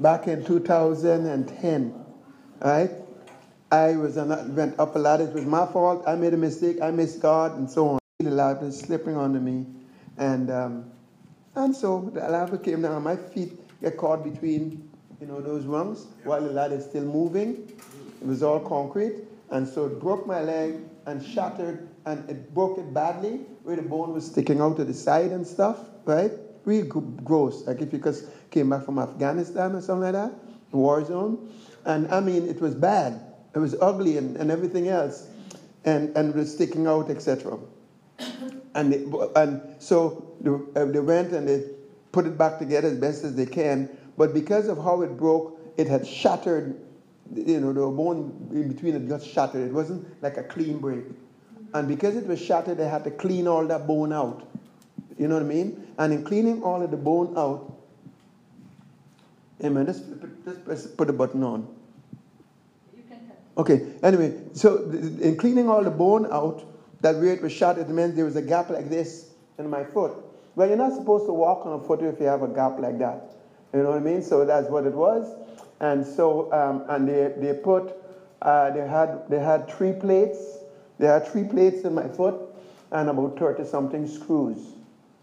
[0.02, 2.06] back in 2010,
[2.60, 2.92] right?
[3.72, 5.24] I was on, went up a ladder.
[5.24, 6.04] It was my fault.
[6.08, 6.78] I made a mistake.
[6.82, 8.00] I missed God, and so on.
[8.20, 9.66] The ladder was slipping onto me,
[10.18, 10.92] and um,
[11.56, 13.04] and so the ladder came down.
[13.04, 13.52] My feet
[13.82, 14.90] get caught between,
[15.20, 17.70] you know, those rungs while the ladder is still moving.
[18.22, 19.16] It was all concrete,
[19.52, 23.82] and so it broke my leg and shattered, and it broke it badly, where the
[23.82, 26.32] bone was sticking out to the side and stuff, right?
[26.66, 30.34] Real gross, like if you just came back from Afghanistan or something like that,
[30.72, 31.50] war zone.
[31.86, 33.22] And I mean, it was bad.
[33.56, 35.28] It was ugly and, and everything else,
[35.86, 37.58] and, and it was sticking out, etc.
[38.76, 38.94] And,
[39.36, 41.64] and so they, uh, they went and they
[42.12, 43.90] put it back together as best as they can.
[44.18, 46.76] But because of how it broke, it had shattered.
[47.36, 49.68] You know, the bone in between it got shattered.
[49.68, 51.06] It wasn't like a clean break.
[51.74, 54.48] And because it was shattered, they had to clean all that bone out.
[55.18, 55.88] You know what I mean?
[55.98, 57.74] And in cleaning all of the bone out,
[59.64, 59.88] amen.
[59.88, 60.02] Let's,
[60.66, 61.68] let's, put the button on.
[62.96, 63.38] You can cut.
[63.58, 66.64] Okay, anyway, so in cleaning all the bone out,
[67.02, 69.84] that where it was shattered, it meant there was a gap like this in my
[69.84, 70.14] foot.
[70.56, 72.98] Well, you're not supposed to walk on a foot if you have a gap like
[73.00, 73.34] that.
[73.74, 74.24] You know what I mean?
[74.24, 75.36] So that's what it was.
[75.80, 77.94] And so, um, and they, they put,
[78.42, 80.40] uh, they, had, they had three plates.
[81.00, 82.36] They had three plates in my foot
[82.92, 84.74] and about 30 something screws,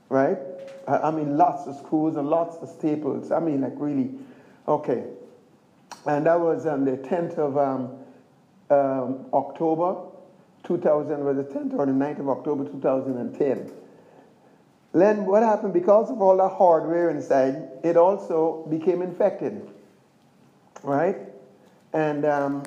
[0.08, 0.38] right?
[0.86, 3.32] I, I mean, lots of screws and lots of staples.
[3.32, 4.10] I mean, like really,
[4.68, 5.04] okay.
[6.06, 7.98] And that was on the 10th of um,
[8.70, 9.96] um, October
[10.64, 13.72] 2000, was the 10th or the 9th of October 2010.
[14.92, 19.68] Then what happened, because of all the hardware inside, it also became infected,
[20.84, 21.16] right?
[21.92, 22.62] And um,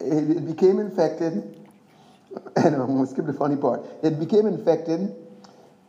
[0.00, 1.32] it, it became infected,
[2.56, 3.84] and I'm going to skip the funny part.
[4.02, 5.14] It became infected,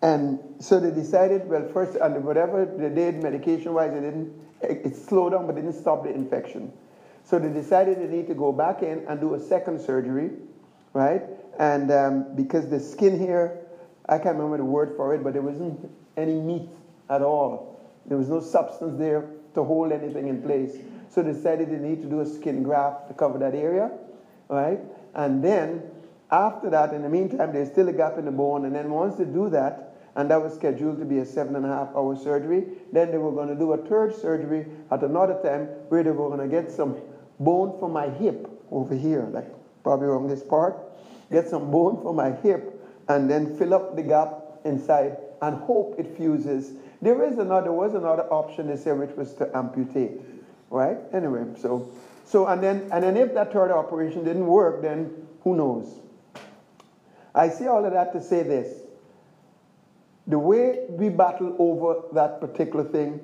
[0.01, 5.33] and so they decided, well, first, and whatever they did medication-wise, it didn't, it slowed
[5.33, 6.71] down, but didn't stop the infection.
[7.25, 10.31] So they decided they need to go back in and do a second surgery,
[10.93, 11.23] right?
[11.57, 13.59] And um, because the skin here,
[14.09, 16.69] I can't remember the word for it, but there wasn't any meat
[17.09, 17.79] at all.
[18.05, 20.75] There was no substance there to hold anything in place.
[21.13, 23.91] So they decided they need to do a skin graft to cover that area,
[24.47, 24.79] right?
[25.13, 25.83] And then
[26.31, 28.65] after that, in the meantime, there's still a gap in the bone.
[28.65, 31.65] And then once they do that, and that was scheduled to be a seven and
[31.65, 35.39] a half hour surgery, then they were going to do a third surgery at another
[35.43, 36.97] time where they were going to get some
[37.39, 39.47] bone from my hip over here, like
[39.83, 40.77] probably around this part,
[41.31, 45.95] get some bone from my hip, and then fill up the gap inside and hope
[45.99, 46.73] it fuses.
[47.01, 50.32] There is another, was another option they said, which was to amputate,
[50.73, 50.97] right?
[51.13, 51.91] Anyway, so,
[52.25, 55.99] so and then and then if that third operation didn't work, then who knows?
[57.35, 58.81] I say all of that to say this:
[60.27, 63.21] the way we battle over that particular thing,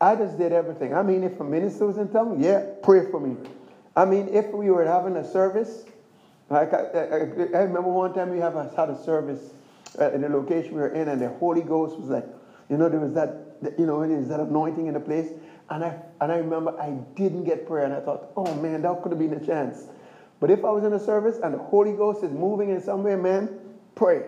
[0.00, 0.94] I just did everything.
[0.94, 3.36] I mean, if a minister was in town, yeah, pray for me.
[3.96, 5.84] I mean, if we were having a service,
[6.50, 7.18] like I, I,
[7.58, 9.54] I remember one time we have a, had a service
[9.98, 12.26] uh, in the location we were in, and the Holy Ghost was like,
[12.68, 15.30] you know, there was that, you know, there's that anointing in the place,
[15.70, 19.02] and I and I remember I didn't get prayer, and I thought, oh man, that
[19.02, 19.88] could have been a chance.
[20.40, 23.02] But if I was in a service and the Holy Ghost is moving in some
[23.02, 23.58] way, man,
[23.94, 24.24] pray.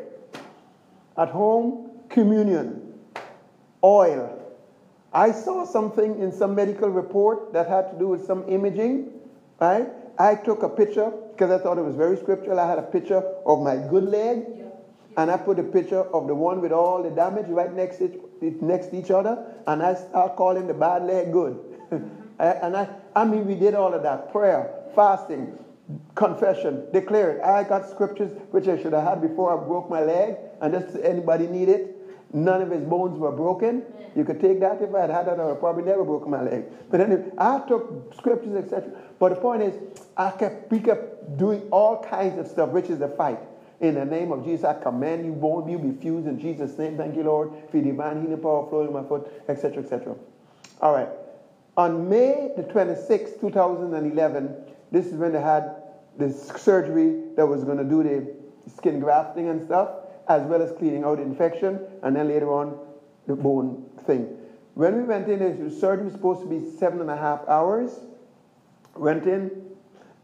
[1.18, 2.94] At home, communion,
[3.82, 4.32] oil.
[5.12, 9.12] I saw something in some medical report that had to do with some imaging,
[9.60, 9.88] right?
[10.18, 12.58] I took a picture because I thought it was very scriptural.
[12.58, 14.46] I had a picture of my good leg,
[15.16, 18.25] and I put a picture of the one with all the damage right next to,
[18.40, 21.54] next to each other, and I start calling the bad leg good.
[21.90, 22.08] Mm-hmm.
[22.38, 25.58] and I, I mean, we did all of that prayer, fasting,
[26.14, 27.42] confession, declare it.
[27.42, 30.96] I got scriptures which I should have had before I broke my leg, and just
[31.02, 31.92] anybody need it.
[32.32, 33.82] None of his bones were broken.
[34.16, 36.42] You could take that if I had had that, I would probably never broken my
[36.42, 36.64] leg.
[36.90, 38.90] But anyway, I took scriptures, etc.
[39.18, 39.74] But the point is,
[40.16, 43.38] I kept, we kept doing all kinds of stuff, which is the fight.
[43.80, 46.96] In the name of Jesus, I command you, bone you be fused in Jesus' name.
[46.96, 50.14] Thank you, Lord, for your divine healing power flowing in my foot, etc., etc.
[50.80, 51.08] All right.
[51.76, 54.56] On May the 26th, 2011,
[54.90, 55.76] this is when they had
[56.16, 59.90] the surgery that was going to do the skin grafting and stuff,
[60.28, 62.78] as well as cleaning out infection, and then later on,
[63.26, 64.36] the bone thing.
[64.74, 68.00] When we went in, the surgery was supposed to be seven and a half hours.
[68.94, 69.50] Went in.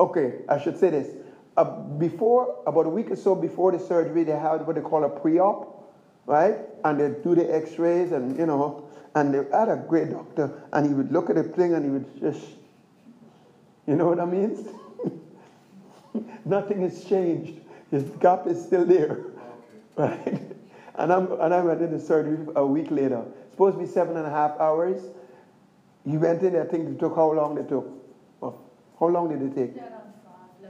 [0.00, 1.08] Okay, I should say this.
[1.56, 1.64] Uh,
[1.98, 5.08] before, about a week or so before the surgery, they had what they call a
[5.08, 5.92] pre-op,
[6.26, 6.56] right?
[6.84, 10.86] And they do the x-rays and, you know, and they had a great doctor, and
[10.86, 12.42] he would look at the thing and he would just,
[13.86, 14.66] you know what I mean?
[16.46, 17.60] Nothing has changed.
[17.90, 19.20] His gap is still there,
[19.96, 20.40] right?
[20.94, 23.22] And, I'm, and I went into surgery a week later.
[23.50, 25.02] Supposed to be seven and a half hours.
[26.06, 27.86] You went in, I think it took how long they took?
[28.40, 29.76] How long did it take?
[29.76, 29.88] Yeah,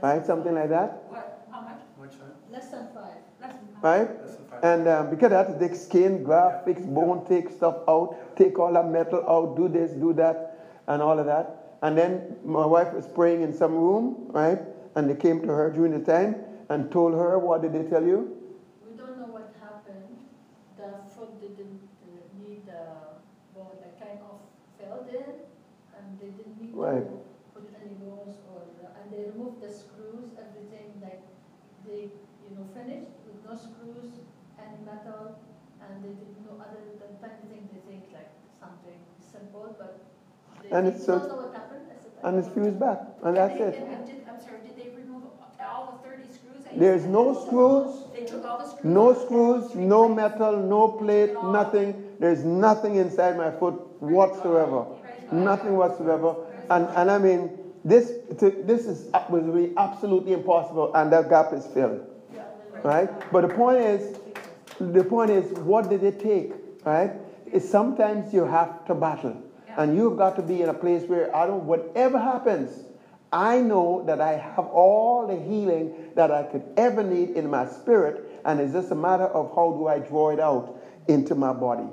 [0.03, 1.79] Right, something like that, What, how much?
[1.95, 2.31] Which one?
[2.51, 3.23] Less than five.
[3.39, 3.83] Less than five.
[3.83, 4.21] right?
[4.21, 4.59] Less than five.
[4.61, 8.59] And um, because I had to take skin, graft, fix bone, take stuff out, take
[8.59, 11.77] all that metal out, do this, do that, and all of that.
[11.81, 14.59] And then my wife was praying in some room, right?
[14.95, 16.35] And they came to her during the time
[16.69, 18.35] and told her, what did they tell you?
[18.85, 20.19] We don't know what happened.
[20.75, 22.91] The foot didn't uh, need the,
[23.55, 24.39] bone, like kind of
[24.79, 25.47] fell in,
[25.95, 27.03] and they didn't need Right.
[27.03, 27.19] to
[27.53, 28.63] put any bones or,
[28.99, 31.21] and they removed the screws, everything like
[31.85, 32.09] they,
[32.41, 33.43] you know, finished with
[37.23, 38.31] no screws, any metal, and they didn't know other than tiny thing they think like
[38.59, 38.99] something
[39.31, 39.99] simple, but
[40.61, 41.87] they, And it's so- know what happened.
[41.89, 42.99] I said, I And it's fused back.
[43.23, 43.75] And that's it.
[43.75, 45.23] and did- I'm sorry, did they remove
[45.61, 46.61] all the thirty screws?
[46.75, 48.83] There's no screws, They took all the screws?
[48.83, 52.03] no screws, no metal, no plate, nothing.
[52.19, 54.85] There's nothing inside my foot whatsoever.
[55.31, 56.35] Nothing whatsoever.
[56.69, 61.29] And, and I mean, this, to, this is, uh, was really absolutely impossible, and that
[61.29, 62.01] gap is filled.
[62.83, 63.09] Right?
[63.31, 64.17] But the point is,
[64.79, 66.53] the point is, what did it take?
[66.85, 67.11] Right?
[67.51, 69.41] Is sometimes you have to battle.
[69.77, 72.85] And you've got to be in a place where I don't, whatever happens,
[73.31, 77.65] I know that I have all the healing that I could ever need in my
[77.65, 81.51] spirit, and it's just a matter of how do I draw it out into my
[81.51, 81.87] body.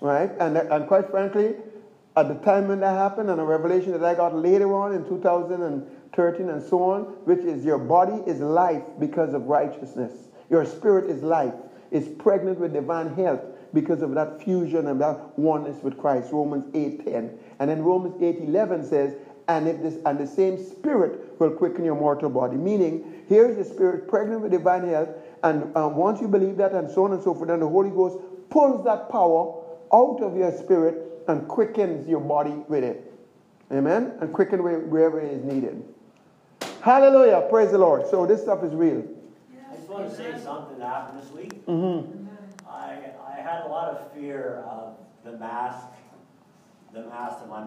[0.00, 0.30] Right?
[0.40, 1.54] And, and quite frankly,
[2.16, 5.08] at the time when that happened, and a revelation that I got later on in
[5.08, 10.12] 2013 and so on, which is your body is life because of righteousness.
[10.50, 11.54] Your spirit is life.
[11.92, 13.40] It's pregnant with divine health
[13.72, 16.32] because of that fusion and that oneness with Christ.
[16.32, 17.38] Romans 8:10.
[17.58, 19.14] And then Romans 8:11 says,
[19.48, 22.56] and if this and the same spirit will quicken your mortal body.
[22.56, 25.08] Meaning, here's the spirit pregnant with divine health,
[25.42, 27.90] and um, once you believe that, and so on and so forth, then the Holy
[27.90, 28.18] Ghost
[28.48, 29.60] pulls that power
[29.92, 33.12] out of your spirit and quickens your body with it.
[33.72, 34.14] Amen?
[34.20, 35.82] And quicken wherever it is needed.
[36.82, 37.46] Hallelujah.
[37.50, 38.06] Praise the Lord.
[38.08, 39.04] So this stuff is real.
[39.70, 41.66] I just want to say something that happened this week.
[41.66, 42.29] Mm-hmm.
[43.40, 44.94] I, had a lot of fear of
[45.24, 45.86] the mask,
[46.92, 47.64] the mask that my